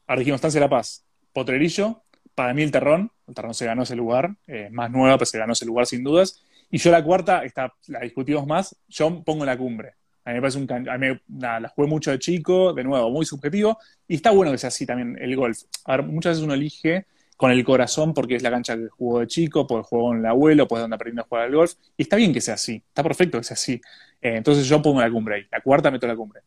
Estancia 0.08 0.60
de 0.60 0.66
la 0.66 0.70
Paz, 0.70 1.04
Potrerillo, 1.32 2.02
para 2.34 2.52
mí 2.54 2.62
el 2.62 2.70
Terrón, 2.70 3.10
el 3.28 3.34
Terrón 3.34 3.54
se 3.54 3.66
ganó 3.66 3.82
ese 3.84 3.96
lugar, 3.96 4.36
eh, 4.46 4.68
más 4.72 4.90
nueva, 4.90 5.16
pero 5.16 5.26
se 5.26 5.38
ganó 5.38 5.52
ese 5.52 5.66
lugar 5.66 5.86
sin 5.86 6.02
dudas. 6.02 6.42
Y 6.70 6.78
yo 6.78 6.90
la 6.90 7.02
cuarta, 7.02 7.44
está, 7.44 7.72
la 7.88 8.00
discutimos 8.00 8.46
más, 8.46 8.76
yo 8.88 9.22
pongo 9.24 9.44
la 9.44 9.56
cumbre. 9.56 9.94
A 10.24 10.30
mí 10.30 10.34
me 10.34 10.40
parece 10.42 10.58
un 10.58 10.70
a 10.88 10.98
mí 10.98 11.06
me- 11.08 11.20
la 11.60 11.68
jugué 11.68 11.88
mucho 11.88 12.10
de 12.10 12.18
chico, 12.18 12.72
de 12.72 12.84
nuevo, 12.84 13.10
muy 13.10 13.24
subjetivo, 13.24 13.78
y 14.06 14.16
está 14.16 14.30
bueno 14.32 14.52
que 14.52 14.58
sea 14.58 14.68
así 14.68 14.86
también 14.86 15.16
el 15.20 15.34
golf. 15.36 15.62
A 15.84 15.96
ver, 15.96 16.06
muchas 16.06 16.32
veces 16.32 16.44
uno 16.44 16.54
elige 16.54 17.06
con 17.36 17.50
el 17.50 17.64
corazón 17.64 18.12
porque 18.12 18.36
es 18.36 18.42
la 18.42 18.50
cancha 18.50 18.76
que 18.76 18.88
jugó 18.88 19.20
de 19.20 19.26
chico, 19.26 19.66
porque 19.66 19.86
jugó 19.88 20.08
con 20.08 20.18
el 20.18 20.26
abuelo, 20.26 20.68
pues 20.68 20.82
donde 20.82 20.94
aprendió 20.96 21.22
a 21.22 21.26
jugar 21.26 21.44
al 21.44 21.54
golf, 21.54 21.72
y 21.96 22.02
está 22.02 22.16
bien 22.16 22.32
que 22.34 22.40
sea 22.40 22.54
así, 22.54 22.82
está 22.88 23.02
perfecto 23.02 23.38
que 23.38 23.44
sea 23.44 23.54
así. 23.54 23.80
Eh, 24.22 24.36
entonces 24.36 24.66
yo 24.66 24.80
pongo 24.82 25.00
la 25.00 25.10
cumbre 25.10 25.36
ahí, 25.36 25.46
la 25.50 25.60
cuarta 25.60 25.90
meto 25.90 26.06
la 26.06 26.16
cumbre. 26.16 26.42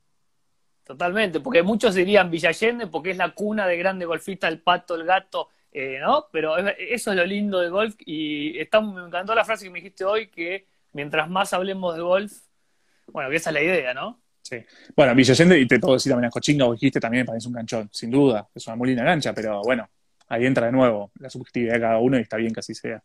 Totalmente, 0.84 1.40
porque 1.40 1.64
muchos 1.64 1.96
dirían 1.96 2.30
Villa 2.30 2.50
Allende 2.50 2.88
porque 2.88 3.12
es 3.12 3.18
la 3.18 3.30
cuna 3.34 3.66
de 3.68 3.78
grandes 3.78 4.08
golfistas, 4.08 4.52
el 4.52 4.60
pato, 4.60 4.96
el 4.96 5.06
gato, 5.06 5.48
eh, 5.72 5.98
¿no? 6.02 6.28
Pero 6.32 6.58
es- 6.58 6.76
eso 6.78 7.12
es 7.12 7.18
lo 7.18 7.26
lindo 7.26 7.60
de 7.60 7.70
golf 7.70 7.96
y 8.06 8.60
está, 8.60 8.82
me 8.82 9.06
encantó 9.06 9.34
la 9.34 9.46
frase 9.46 9.66
que 9.66 9.72
me 9.72 9.80
dijiste 9.80 10.04
hoy 10.04 10.28
que 10.28 10.68
mientras 10.92 11.30
más 11.30 11.54
hablemos 11.54 11.96
de 11.96 12.02
golf, 12.02 12.34
bueno, 13.08 13.30
que 13.30 13.38
esa 13.38 13.50
es 13.50 13.54
la 13.54 13.62
idea, 13.64 13.94
¿no? 13.94 14.20
Sí. 14.42 14.58
Bueno, 14.96 15.16
Villa 15.16 15.32
Allende, 15.32 15.58
y 15.58 15.66
te 15.66 15.80
puedo 15.80 15.94
decir 15.94 16.12
también 16.12 16.28
a 16.28 16.32
Cochinga, 16.32 16.66
vos 16.66 16.76
dijiste 16.78 17.00
también, 17.00 17.26
es 17.36 17.46
un 17.46 17.54
canchón, 17.54 17.90
sin 17.92 18.12
duda, 18.12 18.50
es 18.54 18.68
una 18.68 18.76
muy 18.76 18.90
linda 18.90 19.06
cancha, 19.06 19.34
pero 19.34 19.62
bueno, 19.62 19.90
ahí 20.28 20.46
entra 20.46 20.66
de 20.66 20.74
nuevo 20.74 21.12
la 21.20 21.30
subjetividad 21.30 21.76
de 21.76 21.80
cada 21.80 21.98
uno 22.00 22.18
y 22.20 22.22
está 22.24 22.36
bien 22.36 22.54
que 22.54 22.60
así 22.60 22.76
sea. 22.76 23.02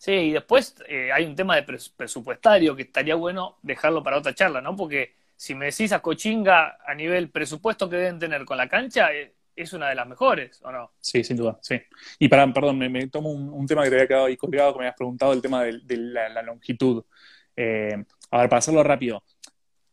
Sí, 0.00 0.12
y 0.12 0.32
después 0.32 0.76
eh, 0.88 1.12
hay 1.12 1.26
un 1.26 1.36
tema 1.36 1.56
de 1.56 1.66
pres- 1.66 1.92
presupuestario 1.94 2.74
que 2.74 2.84
estaría 2.84 3.16
bueno 3.16 3.58
dejarlo 3.60 4.02
para 4.02 4.16
otra 4.16 4.34
charla, 4.34 4.62
¿no? 4.62 4.74
Porque 4.74 5.12
si 5.36 5.54
me 5.54 5.66
decís 5.66 5.92
a 5.92 6.00
Cochinga 6.00 6.78
a 6.86 6.94
nivel 6.94 7.28
presupuesto 7.28 7.86
que 7.90 7.96
deben 7.96 8.18
tener 8.18 8.46
con 8.46 8.56
la 8.56 8.66
cancha, 8.66 9.12
eh, 9.12 9.34
es 9.54 9.74
una 9.74 9.90
de 9.90 9.94
las 9.94 10.08
mejores, 10.08 10.58
¿o 10.62 10.72
no? 10.72 10.92
Sí, 10.98 11.22
sin 11.22 11.36
duda, 11.36 11.58
sí. 11.60 11.78
Y 12.18 12.28
para, 12.28 12.50
perdón, 12.50 12.78
me, 12.78 13.08
tomo 13.08 13.30
un, 13.30 13.66
tema 13.66 13.82
que 13.82 13.90
te 13.90 13.96
había 13.96 14.08
quedado 14.08 14.24
ahí 14.24 14.38
colgado, 14.38 14.72
que 14.72 14.78
me 14.78 14.84
habías 14.86 14.96
preguntado, 14.96 15.34
el 15.34 15.42
tema 15.42 15.64
de, 15.64 15.96
la, 15.98 16.30
la 16.30 16.42
longitud. 16.44 17.04
Eh, 17.54 18.02
a 18.30 18.38
ver, 18.38 18.48
para 18.48 18.58
hacerlo 18.58 18.82
rápido, 18.82 19.22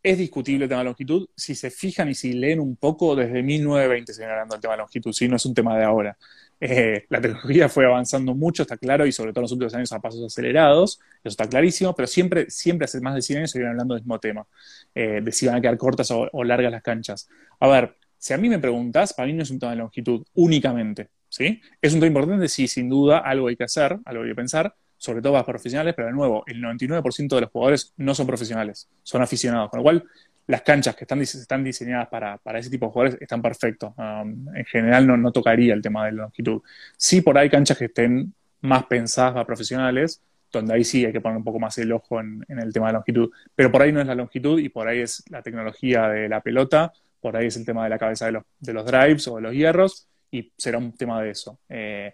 es 0.01 0.17
discutible 0.17 0.63
el 0.63 0.69
tema 0.69 0.79
de 0.79 0.85
longitud. 0.85 1.27
Si 1.35 1.53
se 1.53 1.69
fijan 1.69 2.07
y 2.07 2.15
si 2.15 2.31
leen 2.31 2.61
un 2.61 2.77
poco, 2.77 3.13
desde 3.13 3.43
1920 3.43 4.13
se 4.13 4.21
viene 4.21 4.31
hablando 4.31 4.55
del 4.55 4.61
tema 4.61 4.75
de 4.75 4.77
longitud, 4.77 5.11
¿sí? 5.11 5.27
No 5.27 5.35
es 5.35 5.45
un 5.45 5.53
tema 5.53 5.77
de 5.77 5.83
ahora. 5.83 6.17
Eh, 6.59 7.05
la 7.09 7.21
tecnología 7.21 7.69
fue 7.69 7.85
avanzando 7.85 8.33
mucho, 8.33 8.63
está 8.63 8.77
claro, 8.77 9.05
y 9.05 9.11
sobre 9.11 9.31
todo 9.31 9.41
en 9.41 9.43
los 9.43 9.51
últimos 9.51 9.73
años 9.75 9.91
a 9.91 9.99
pasos 9.99 10.23
acelerados, 10.25 10.99
eso 11.23 11.29
está 11.29 11.47
clarísimo, 11.47 11.95
pero 11.95 12.07
siempre, 12.07 12.49
siempre 12.49 12.85
hace 12.85 12.99
más 13.01 13.15
de 13.15 13.21
100 13.21 13.39
años 13.39 13.51
se 13.51 13.65
hablando 13.65 13.93
del 13.93 14.03
mismo 14.03 14.19
tema, 14.19 14.47
eh, 14.95 15.21
de 15.23 15.31
si 15.31 15.45
van 15.45 15.55
a 15.55 15.61
quedar 15.61 15.77
cortas 15.77 16.09
o, 16.11 16.27
o 16.31 16.43
largas 16.43 16.71
las 16.71 16.81
canchas. 16.81 17.29
A 17.59 17.67
ver, 17.67 17.95
si 18.17 18.33
a 18.33 18.37
mí 18.37 18.49
me 18.49 18.59
preguntas, 18.59 19.13
para 19.13 19.27
mí 19.27 19.33
no 19.33 19.43
es 19.43 19.51
un 19.51 19.59
tema 19.59 19.71
de 19.71 19.77
longitud 19.77 20.25
únicamente, 20.33 21.09
¿sí? 21.29 21.61
Es 21.81 21.93
un 21.93 21.99
tema 21.99 22.07
importante, 22.07 22.47
sí, 22.47 22.67
sin 22.67 22.89
duda, 22.89 23.19
algo 23.19 23.47
hay 23.47 23.55
que 23.55 23.63
hacer, 23.65 23.97
algo 24.05 24.23
hay 24.23 24.29
que 24.29 24.35
pensar, 24.35 24.75
sobre 24.97 25.21
todo 25.21 25.33
para 25.33 25.45
profesionales, 25.45 25.93
pero 25.95 26.07
de 26.07 26.13
nuevo, 26.13 26.43
el 26.47 26.61
99% 26.61 27.35
de 27.35 27.41
los 27.41 27.51
jugadores 27.51 27.93
no 27.97 28.15
son 28.15 28.27
profesionales, 28.27 28.89
son 29.03 29.21
aficionados, 29.21 29.69
con 29.69 29.79
lo 29.79 29.83
cual 29.83 30.03
las 30.47 30.61
canchas 30.61 30.95
que 30.95 31.03
están, 31.03 31.21
están 31.21 31.63
diseñadas 31.63 32.07
para, 32.07 32.37
para 32.37 32.59
ese 32.59 32.69
tipo 32.69 32.85
de 32.85 32.91
jugadores 32.91 33.21
están 33.21 33.41
perfectos. 33.41 33.93
Um, 33.97 34.47
en 34.55 34.65
general 34.65 35.05
no, 35.05 35.17
no 35.17 35.31
tocaría 35.31 35.73
el 35.73 35.81
tema 35.81 36.05
de 36.05 36.13
la 36.13 36.23
longitud. 36.23 36.61
Sí, 36.95 37.21
por 37.21 37.37
ahí 37.37 37.49
canchas 37.49 37.77
que 37.77 37.85
estén 37.85 38.33
más 38.61 38.85
pensadas 38.85 39.33
para 39.33 39.45
profesionales, 39.45 40.21
donde 40.51 40.73
ahí 40.73 40.83
sí 40.85 41.05
hay 41.05 41.11
que 41.11 41.19
poner 41.19 41.37
un 41.37 41.43
poco 41.43 41.59
más 41.59 41.77
el 41.77 41.91
ojo 41.91 42.19
en, 42.21 42.45
el 42.47 42.71
tema 42.71 42.87
de 42.87 42.93
longitud. 42.93 43.29
Pero 43.55 43.71
por 43.71 43.81
ahí 43.81 43.91
no 43.91 43.99
es 43.99 44.07
la 44.07 44.15
longitud 44.15 44.57
y 44.59 44.69
por 44.69 44.87
ahí 44.87 44.99
es 44.99 45.23
la 45.29 45.41
tecnología 45.41 46.07
de 46.07 46.29
la 46.29 46.41
pelota, 46.41 46.93
por 47.19 47.35
ahí 47.35 47.47
es 47.47 47.57
el 47.57 47.65
tema 47.65 47.83
de 47.83 47.89
la 47.89 47.99
cabeza 47.99 48.27
de 48.27 48.31
los, 48.31 48.43
de 48.59 48.73
los 48.73 48.85
drives 48.85 49.27
o 49.27 49.35
de 49.35 49.41
los 49.41 49.53
hierros 49.53 50.07
y 50.31 50.51
será 50.57 50.77
un 50.77 50.93
tema 50.93 51.21
de 51.21 51.31
eso. 51.31 51.59
Eh, 51.67 52.13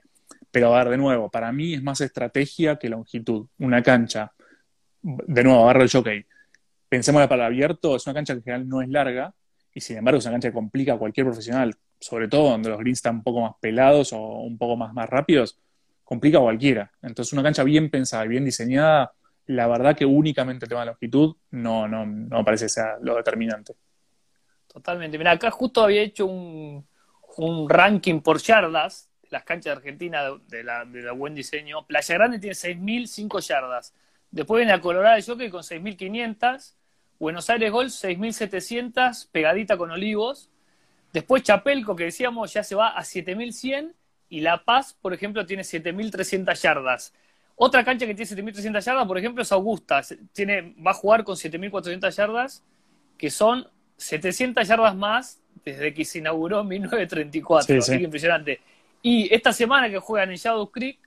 pero 0.53 0.71
a 0.71 0.77
ver, 0.77 0.91
de 0.91 0.97
nuevo, 0.97 1.31
para 1.31 1.51
mí 1.51 1.73
es 1.73 1.81
más 1.81 1.99
estrategia 1.99 2.77
que 2.77 2.87
longitud. 2.87 3.47
Una 3.57 3.81
cancha, 3.81 4.31
de 5.01 5.43
nuevo, 5.43 5.63
agarro 5.63 5.81
el 5.81 5.89
jockey. 5.89 6.23
Pensemos 6.87 7.25
para 7.25 7.47
abierto, 7.47 7.95
es 7.95 8.05
una 8.05 8.13
cancha 8.13 8.33
que 8.35 8.37
en 8.37 8.43
general 8.43 8.69
no 8.69 8.83
es 8.83 8.89
larga 8.89 9.33
y 9.73 9.81
sin 9.81 9.97
embargo 9.97 10.19
es 10.19 10.25
una 10.25 10.33
cancha 10.33 10.49
que 10.49 10.53
complica 10.53 10.93
a 10.93 10.97
cualquier 10.99 11.25
profesional, 11.25 11.75
sobre 11.99 12.27
todo 12.27 12.51
donde 12.51 12.69
los 12.69 12.77
greens 12.77 12.99
están 12.99 13.15
un 13.15 13.23
poco 13.23 13.41
más 13.41 13.53
pelados 13.59 14.13
o 14.13 14.19
un 14.19 14.55
poco 14.59 14.77
más, 14.77 14.93
más 14.93 15.09
rápidos, 15.09 15.59
complica 16.03 16.37
a 16.37 16.41
cualquiera. 16.41 16.91
Entonces 17.01 17.33
una 17.33 17.41
cancha 17.41 17.63
bien 17.63 17.89
pensada 17.89 18.23
y 18.25 18.27
bien 18.27 18.45
diseñada, 18.45 19.11
la 19.47 19.65
verdad 19.65 19.97
que 19.97 20.05
únicamente 20.05 20.65
el 20.65 20.69
tema 20.69 20.81
de 20.81 20.87
longitud 20.91 21.35
no, 21.49 21.87
no, 21.87 22.05
no 22.05 22.37
me 22.37 22.43
parece 22.43 22.69
sea 22.69 22.97
lo 23.01 23.15
determinante. 23.15 23.73
Totalmente. 24.67 25.17
Mira, 25.17 25.31
acá 25.31 25.49
justo 25.49 25.81
había 25.81 26.01
hecho 26.01 26.25
un, 26.25 26.87
ranking 27.67 28.21
por 28.21 28.37
yardas 28.37 29.09
las 29.33 29.43
canchas 29.43 29.65
de 29.65 29.71
Argentina 29.71 30.23
de, 30.23 30.39
de 30.47 30.63
la, 30.63 30.85
de 30.85 31.01
la 31.01 31.11
buen 31.11 31.35
diseño. 31.35 31.85
Playa 31.85 32.15
Grande 32.15 32.39
tiene 32.39 32.55
6.005 32.55 33.41
yardas. 33.41 33.93
Después 34.31 34.59
viene 34.59 34.71
a 34.71 34.79
Colorado 34.79 35.17
el 35.17 35.25
Jockey 35.25 35.49
con 35.49 35.63
6.500. 35.63 36.73
Buenos 37.19 37.49
Aires 37.49 37.71
Golf 37.71 37.91
6.700, 37.91 39.27
pegadita 39.31 39.77
con 39.77 39.91
Olivos. 39.91 40.49
Después 41.11 41.43
Chapelco, 41.43 41.95
que 41.95 42.05
decíamos, 42.05 42.53
ya 42.53 42.63
se 42.63 42.75
va 42.75 42.89
a 42.89 43.01
7.100. 43.01 43.93
Y 44.29 44.41
La 44.41 44.63
Paz, 44.63 44.97
por 44.99 45.13
ejemplo, 45.13 45.45
tiene 45.45 45.63
7.300 45.63 46.55
yardas. 46.61 47.13
Otra 47.55 47.83
cancha 47.83 48.05
que 48.05 48.15
tiene 48.15 48.51
7.300 48.51 48.81
yardas, 48.83 49.07
por 49.07 49.17
ejemplo, 49.17 49.43
es 49.43 49.51
Augusta. 49.51 50.01
Tiene, 50.31 50.75
va 50.85 50.91
a 50.91 50.95
jugar 50.95 51.23
con 51.23 51.35
7.400 51.35 52.15
yardas, 52.15 52.63
que 53.17 53.29
son 53.29 53.67
700 53.97 54.67
yardas 54.67 54.95
más 54.95 55.39
desde 55.63 55.93
que 55.93 56.03
se 56.03 56.19
inauguró 56.19 56.61
en 56.61 56.67
1934. 56.67 57.67
Sí, 57.67 57.77
así 57.77 57.91
sí. 57.91 57.97
que 57.99 58.03
impresionante. 58.03 58.61
Y 59.05 59.31
esta 59.33 59.51
semana 59.51 59.89
que 59.89 59.99
juegan 59.99 60.31
en 60.31 60.37
Shadow 60.37 60.71
Creek, 60.71 60.97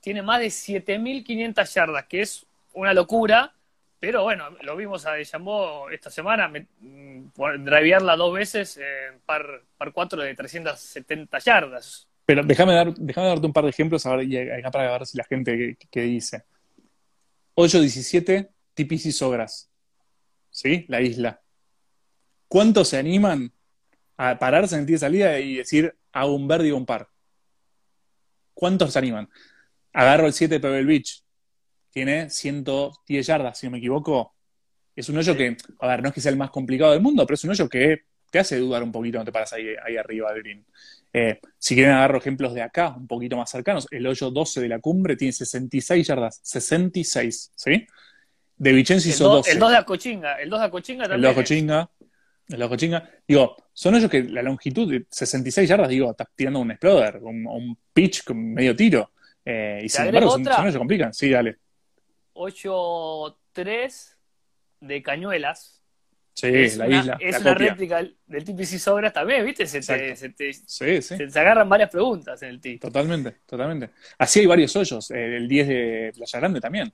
tiene 0.00 0.20
más 0.20 0.40
de 0.40 0.48
7.500 0.48 1.74
yardas, 1.74 2.04
que 2.06 2.20
es 2.20 2.44
una 2.74 2.92
locura. 2.92 3.54
Pero 3.98 4.24
bueno, 4.24 4.50
lo 4.62 4.76
vimos 4.76 5.06
a 5.06 5.12
Deschambeau 5.12 5.88
esta 5.88 6.10
semana, 6.10 6.48
me, 6.48 6.66
mm, 6.80 7.32
drivearla 7.64 8.16
dos 8.16 8.34
veces 8.34 8.76
en 8.76 9.20
par, 9.24 9.62
par 9.78 9.92
4 9.92 10.22
de 10.22 10.34
370 10.34 11.38
yardas. 11.38 12.08
Pero 12.26 12.42
déjame, 12.42 12.74
dar, 12.74 12.92
déjame 12.94 13.28
darte 13.28 13.46
un 13.46 13.52
par 13.52 13.64
de 13.64 13.70
ejemplos 13.70 14.04
a 14.06 14.16
ver, 14.16 14.28
y 14.28 14.36
acá 14.36 14.70
para 14.72 14.90
ver 14.90 15.06
si 15.06 15.16
la 15.16 15.24
gente 15.24 15.78
que, 15.90 16.00
dice. 16.02 16.44
8-17, 17.54 18.48
TPC 18.74 19.12
Sogras. 19.12 19.70
¿Sí? 20.50 20.84
La 20.88 21.00
isla. 21.00 21.40
¿Cuántos 22.48 22.88
se 22.88 22.98
animan 22.98 23.52
a 24.16 24.38
pararse 24.38 24.76
en 24.76 24.86
tee 24.86 24.92
de 24.92 24.98
salida 24.98 25.38
y 25.38 25.56
decir 25.56 25.96
hago 26.12 26.34
un 26.34 26.48
verde 26.48 26.68
y 26.68 26.72
un 26.72 26.84
par? 26.84 27.08
¿Cuántos 28.56 28.90
se 28.94 28.98
animan? 28.98 29.28
Agarro 29.92 30.26
el 30.26 30.32
7 30.32 30.54
de 30.54 30.60
Pebble 30.60 30.84
Beach. 30.84 31.22
Tiene 31.90 32.30
110 32.30 33.26
yardas, 33.26 33.58
si 33.58 33.66
no 33.66 33.72
me 33.72 33.78
equivoco. 33.78 34.34
Es 34.94 35.10
un 35.10 35.18
hoyo 35.18 35.36
que, 35.36 35.58
a 35.80 35.86
ver, 35.88 36.02
no 36.02 36.08
es 36.08 36.14
que 36.14 36.22
sea 36.22 36.30
el 36.32 36.38
más 36.38 36.50
complicado 36.50 36.92
del 36.92 37.02
mundo, 37.02 37.26
pero 37.26 37.34
es 37.34 37.44
un 37.44 37.50
hoyo 37.50 37.68
que 37.68 38.04
te 38.30 38.38
hace 38.38 38.58
dudar 38.58 38.82
un 38.82 38.90
poquito 38.92 39.18
cuando 39.18 39.30
te 39.30 39.32
paras 39.32 39.52
ahí, 39.52 39.66
ahí 39.84 39.96
arriba 39.98 40.32
del 40.32 40.42
green. 40.42 40.64
Eh, 41.12 41.38
si 41.58 41.74
quieren 41.74 41.92
agarro 41.94 42.16
ejemplos 42.18 42.54
de 42.54 42.62
acá, 42.62 42.94
un 42.96 43.06
poquito 43.06 43.36
más 43.36 43.50
cercanos, 43.50 43.86
el 43.90 44.06
hoyo 44.06 44.30
12 44.30 44.60
de 44.62 44.68
la 44.68 44.78
cumbre 44.78 45.16
tiene 45.16 45.32
66 45.32 46.06
yardas, 46.06 46.40
66, 46.42 47.52
¿sí? 47.54 47.86
De 48.56 48.72
Vicenzo 48.72 49.06
El, 49.08 49.14
hizo 49.14 49.24
do- 49.28 49.36
12. 49.36 49.52
el 49.52 49.58
2 49.58 49.70
de 49.70 49.76
Acochinga, 49.76 50.34
el 50.40 50.48
2 50.50 50.60
de 50.60 50.66
Acochinga 50.66 51.04
El 51.04 51.10
también. 51.10 51.30
de 51.30 51.34
Cochinga, 51.42 51.90
Cochinga. 52.68 53.10
Digo, 53.26 53.56
son 53.72 53.94
hoyos 53.94 54.10
que 54.10 54.22
la 54.22 54.42
longitud 54.42 54.90
de 54.90 55.06
66 55.10 55.68
yardas, 55.68 55.88
digo, 55.88 56.10
estás 56.10 56.28
tirando 56.34 56.60
un 56.60 56.70
exploder, 56.70 57.18
un, 57.18 57.46
un 57.46 57.78
pitch 57.92 58.24
con 58.24 58.54
medio 58.54 58.74
tiro. 58.74 59.12
Eh, 59.44 59.82
y 59.84 59.88
sin 59.88 60.06
embargo, 60.06 60.30
son, 60.32 60.44
son 60.44 60.60
hoyos 60.62 60.74
que 60.74 60.78
complican. 60.78 61.14
Sí, 61.14 61.30
dale. 61.30 61.58
8-3, 62.34 64.16
de 64.80 65.02
Cañuelas. 65.02 65.82
Sí, 66.34 66.48
es 66.48 66.76
la 66.76 66.86
una, 66.86 66.98
isla. 66.98 67.16
Es 67.18 67.32
la 67.32 67.38
una 67.40 67.52
copia. 67.54 67.68
réplica 67.70 68.02
del, 68.26 68.44
TPC 68.44 68.78
Sobras 68.78 69.12
también, 69.12 69.44
¿viste? 69.46 69.66
Se 69.66 69.80
te, 69.80 70.14
se, 70.14 70.28
te, 70.28 70.52
Sí, 70.52 71.00
sí. 71.00 71.16
se 71.16 71.26
te 71.28 71.38
agarran 71.40 71.66
varias 71.66 71.88
preguntas 71.88 72.42
en 72.42 72.50
el 72.50 72.60
TI. 72.60 72.78
Totalmente, 72.78 73.38
totalmente. 73.46 73.90
Así 74.18 74.40
hay 74.40 74.46
varios 74.46 74.76
hoyos. 74.76 75.10
Eh, 75.10 75.36
el 75.36 75.48
10 75.48 75.68
de 75.68 76.12
Playa 76.14 76.38
Grande 76.38 76.60
también. 76.60 76.92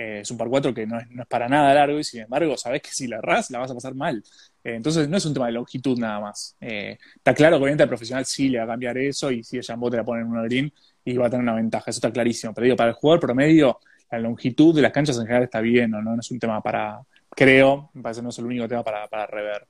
Eh, 0.00 0.20
es 0.20 0.30
un 0.30 0.38
par 0.38 0.48
4 0.48 0.72
que 0.72 0.86
no 0.86 0.96
es, 0.96 1.10
no 1.10 1.22
es 1.22 1.28
para 1.28 1.48
nada 1.48 1.74
largo 1.74 1.98
y 1.98 2.04
sin 2.04 2.20
embargo 2.20 2.56
sabes 2.56 2.82
que 2.82 2.90
si 2.90 3.08
la 3.08 3.16
errás 3.16 3.50
la 3.50 3.58
vas 3.58 3.72
a 3.72 3.74
pasar 3.74 3.96
mal. 3.96 4.22
Eh, 4.62 4.76
entonces 4.76 5.08
no 5.08 5.16
es 5.16 5.26
un 5.26 5.34
tema 5.34 5.46
de 5.46 5.52
longitud 5.52 5.98
nada 5.98 6.20
más. 6.20 6.56
Eh, 6.60 6.96
está 7.16 7.34
claro 7.34 7.56
que 7.56 7.64
obviamente 7.64 7.82
el 7.82 7.88
profesional 7.88 8.24
sí 8.24 8.48
le 8.48 8.58
va 8.58 8.64
a 8.64 8.66
cambiar 8.68 8.96
eso 8.96 9.32
y 9.32 9.42
si 9.42 9.56
el 9.56 9.64
Jambot 9.64 9.90
te 9.90 9.96
la 9.96 10.04
pone 10.04 10.20
en 10.20 10.28
una 10.28 10.44
green 10.44 10.72
y 11.04 11.16
va 11.16 11.26
a 11.26 11.30
tener 11.30 11.42
una 11.42 11.56
ventaja. 11.56 11.90
Eso 11.90 11.98
está 11.98 12.12
clarísimo. 12.12 12.54
Pero 12.54 12.66
digo, 12.66 12.76
para 12.76 12.90
el 12.90 12.94
jugador 12.94 13.18
promedio, 13.18 13.80
la 14.12 14.20
longitud 14.20 14.72
de 14.72 14.82
las 14.82 14.92
canchas 14.92 15.16
en 15.16 15.22
general 15.22 15.42
está 15.42 15.60
bien, 15.60 15.90
¿no? 15.90 16.00
No 16.00 16.20
es 16.20 16.30
un 16.30 16.38
tema 16.38 16.62
para, 16.62 17.00
creo, 17.30 17.90
me 17.94 18.00
parece 18.00 18.20
que 18.20 18.22
no 18.22 18.28
es 18.28 18.38
el 18.38 18.46
único 18.46 18.68
tema 18.68 18.84
para, 18.84 19.08
para 19.08 19.26
rever. 19.26 19.66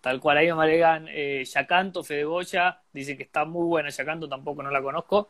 Tal 0.00 0.20
cual, 0.20 0.38
ahí 0.38 0.46
me 0.46 0.52
agregan 0.62 1.06
Yacanto, 1.44 2.02
Fede 2.02 2.24
Goya, 2.24 2.80
dice 2.94 3.14
que 3.14 3.24
está 3.24 3.44
muy 3.44 3.66
buena 3.66 3.90
Yacanto, 3.90 4.26
tampoco 4.26 4.62
no 4.62 4.70
la 4.70 4.80
conozco. 4.80 5.28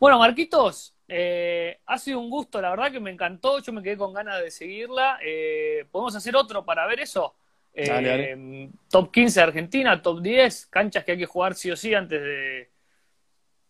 Bueno, 0.00 0.18
Marquitos, 0.18 0.93
eh, 1.06 1.80
ha 1.86 1.98
sido 1.98 2.18
un 2.18 2.30
gusto, 2.30 2.60
la 2.60 2.70
verdad 2.70 2.90
que 2.90 3.00
me 3.00 3.10
encantó, 3.10 3.58
yo 3.60 3.72
me 3.72 3.82
quedé 3.82 3.96
con 3.96 4.12
ganas 4.12 4.42
de 4.42 4.50
seguirla. 4.50 5.18
Eh, 5.24 5.84
¿Podemos 5.90 6.14
hacer 6.16 6.34
otro 6.36 6.64
para 6.64 6.86
ver 6.86 7.00
eso? 7.00 7.34
Eh, 7.72 7.88
Dale, 7.88 8.08
dale. 8.08 8.70
Top 8.88 9.10
15 9.12 9.40
de 9.40 9.44
Argentina, 9.44 10.00
top 10.00 10.22
10, 10.22 10.66
canchas 10.66 11.04
que 11.04 11.12
hay 11.12 11.18
que 11.18 11.26
jugar 11.26 11.54
sí 11.54 11.70
o 11.70 11.76
sí 11.76 11.92
antes 11.92 12.22
de, 12.22 12.70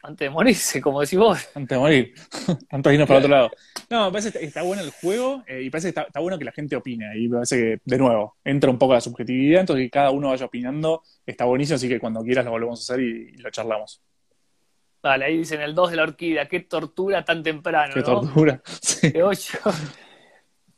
antes 0.02 0.26
de 0.26 0.30
morirse, 0.30 0.80
como 0.80 1.00
decís 1.00 1.18
vos. 1.18 1.48
Antes 1.54 1.76
de 1.76 1.78
morir, 1.78 2.14
antes 2.70 2.90
de 2.90 2.94
irnos 2.94 3.08
para 3.08 3.18
otro 3.20 3.30
lado. 3.30 3.50
No, 3.88 4.06
me 4.06 4.12
parece 4.12 4.38
que 4.38 4.44
está, 4.44 4.62
bueno 4.62 4.82
el 4.82 4.90
juego 4.90 5.42
y 5.48 5.70
parece 5.70 5.86
que 5.86 5.90
está, 5.90 6.02
está 6.02 6.20
bueno 6.20 6.38
que 6.38 6.44
la 6.44 6.52
gente 6.52 6.76
opine. 6.76 7.18
Y 7.18 7.28
me 7.28 7.36
parece 7.36 7.56
que, 7.56 7.80
de 7.82 7.98
nuevo, 7.98 8.36
entra 8.44 8.70
un 8.70 8.78
poco 8.78 8.92
la 8.92 9.00
subjetividad, 9.00 9.60
entonces 9.60 9.86
que 9.86 9.90
cada 9.90 10.10
uno 10.10 10.28
vaya 10.28 10.44
opinando. 10.44 11.02
Está 11.24 11.46
buenísimo, 11.46 11.76
así 11.76 11.88
que 11.88 11.98
cuando 11.98 12.22
quieras 12.22 12.44
lo 12.44 12.50
volvemos 12.50 12.78
a 12.80 12.92
hacer 12.92 13.02
y, 13.02 13.32
y 13.34 13.38
lo 13.38 13.50
charlamos. 13.50 14.02
Vale, 15.04 15.26
ahí 15.26 15.36
dicen 15.36 15.60
el 15.60 15.74
2 15.74 15.90
de 15.90 15.96
la 15.98 16.02
orquídea, 16.04 16.48
qué 16.48 16.60
tortura 16.60 17.22
tan 17.22 17.42
temprano, 17.42 17.92
Qué 17.92 18.00
¿no? 18.00 18.06
tortura. 18.06 18.62
Sí. 18.80 19.10
de 19.10 19.22
8. 19.22 19.58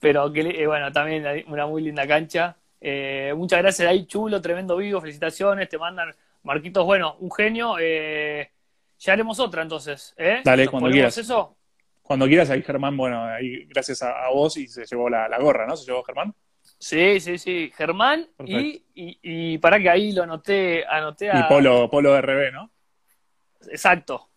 Pero 0.01 0.33
que 0.33 0.41
eh, 0.41 0.67
bueno, 0.67 0.91
también 0.93 1.45
una 1.47 1.67
muy 1.67 1.81
linda 1.83 2.07
cancha. 2.09 2.57
Eh, 2.81 3.33
muchas 3.37 3.61
gracias 3.63 3.89
ahí, 3.89 4.05
chulo, 4.07 4.41
tremendo 4.43 4.77
vivo, 4.77 5.01
felicitaciones, 5.01 5.69
te 5.69 5.79
mandan 5.79 6.13
Marquitos, 6.43 6.85
bueno, 6.85 7.15
un 7.21 7.31
genio. 7.31 7.77
eh, 7.81 8.51
ya 8.99 9.13
haremos 9.13 9.39
otra 9.39 9.63
entonces, 9.63 10.13
¿eh? 10.17 10.41
Dale, 10.45 10.65
¿Nos 10.65 10.71
cuando 10.73 10.91
quieras. 10.91 11.17
eso? 11.19 11.57
Cuando 12.03 12.27
quieras, 12.27 12.51
ahí 12.51 12.63
Germán, 12.63 12.97
bueno, 12.97 13.25
ahí 13.25 13.65
gracias 13.67 14.03
a, 14.03 14.25
a 14.27 14.31
vos 14.31 14.57
y 14.57 14.67
se 14.67 14.85
llevó 14.87 15.09
la, 15.09 15.29
la 15.29 15.39
gorra, 15.39 15.67
¿no? 15.67 15.77
Se 15.77 15.87
llevó 15.87 16.03
Germán. 16.03 16.35
Sí, 16.79 17.21
sí, 17.21 17.39
sí. 17.39 17.71
Germán 17.77 18.29
y, 18.45 18.83
y, 18.95 19.19
y 19.23 19.59
para 19.59 19.79
que 19.79 19.89
ahí 19.89 20.11
lo 20.13 20.25
anoté, 20.25 20.85
anoté 20.85 21.31
a... 21.31 21.39
Y 21.41 21.43
Polo, 21.45 21.89
Polo 21.89 22.21
RB, 22.21 22.53
¿no? 22.53 22.71
Exacto. 23.69 24.29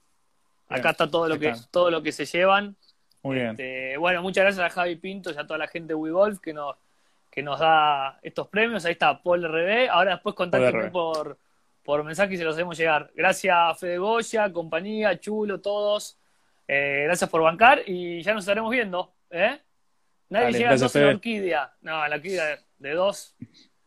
Bien, 0.69 0.79
Acá 0.79 0.91
está 0.91 1.09
todo 1.09 1.27
lo 1.27 1.39
que 1.39 1.53
todo 1.71 1.89
lo 1.89 2.01
que 2.01 2.11
se 2.11 2.25
llevan. 2.25 2.75
Muy 3.23 3.35
bien. 3.35 3.51
Este, 3.51 3.97
bueno, 3.97 4.21
muchas 4.21 4.43
gracias 4.43 4.65
a 4.65 4.69
Javi 4.69 4.95
Pinto 4.95 5.31
y 5.31 5.37
a 5.37 5.45
toda 5.45 5.57
la 5.57 5.67
gente 5.67 5.89
de 5.89 5.95
WeGolf 5.95 6.39
que 6.39 6.53
nos, 6.53 6.75
que 7.29 7.43
nos 7.43 7.59
da 7.59 8.19
estos 8.21 8.47
premios. 8.47 8.85
Ahí 8.85 8.93
está 8.93 9.21
Paul 9.21 9.43
RB. 9.43 9.89
Ahora 9.89 10.11
después 10.11 10.35
contáctenme 10.35 10.89
por, 10.89 11.37
por 11.83 12.03
mensaje 12.03 12.33
y 12.33 12.37
se 12.37 12.43
los 12.43 12.55
hacemos 12.55 12.77
llegar. 12.77 13.11
Gracias 13.15 13.79
Fede 13.79 13.97
Goya, 13.97 14.51
compañía, 14.51 15.19
Chulo, 15.19 15.59
todos. 15.59 16.17
Eh, 16.67 17.03
gracias 17.05 17.29
por 17.29 17.41
bancar 17.41 17.81
y 17.85 18.21
ya 18.21 18.33
nos 18.33 18.43
estaremos 18.43 18.71
viendo. 18.71 19.11
¿eh? 19.31 19.59
Nadie 20.29 20.45
Dale, 20.45 20.57
llega 20.57 20.71
a 20.71 20.77
dos 20.77 20.95
en 20.95 21.05
la 21.05 21.09
orquídea. 21.09 21.73
No, 21.81 22.03
en 22.03 22.09
la 22.09 22.15
orquídea 22.15 22.45
de, 22.45 22.59
de 22.77 22.91
dos. 22.93 23.35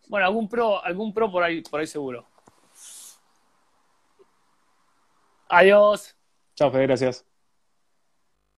Bueno, 0.09 0.27
algún 0.27 0.49
pro, 0.49 0.85
algún 0.85 1.15
pro 1.15 1.31
por 1.31 1.45
ahí, 1.45 1.63
por 1.63 1.81
ahí 1.81 1.87
seguro. 1.87 2.27
Adiós. 5.53 6.17
Chao, 6.57 6.71
Fede, 6.71 6.87
gracias. 6.87 7.27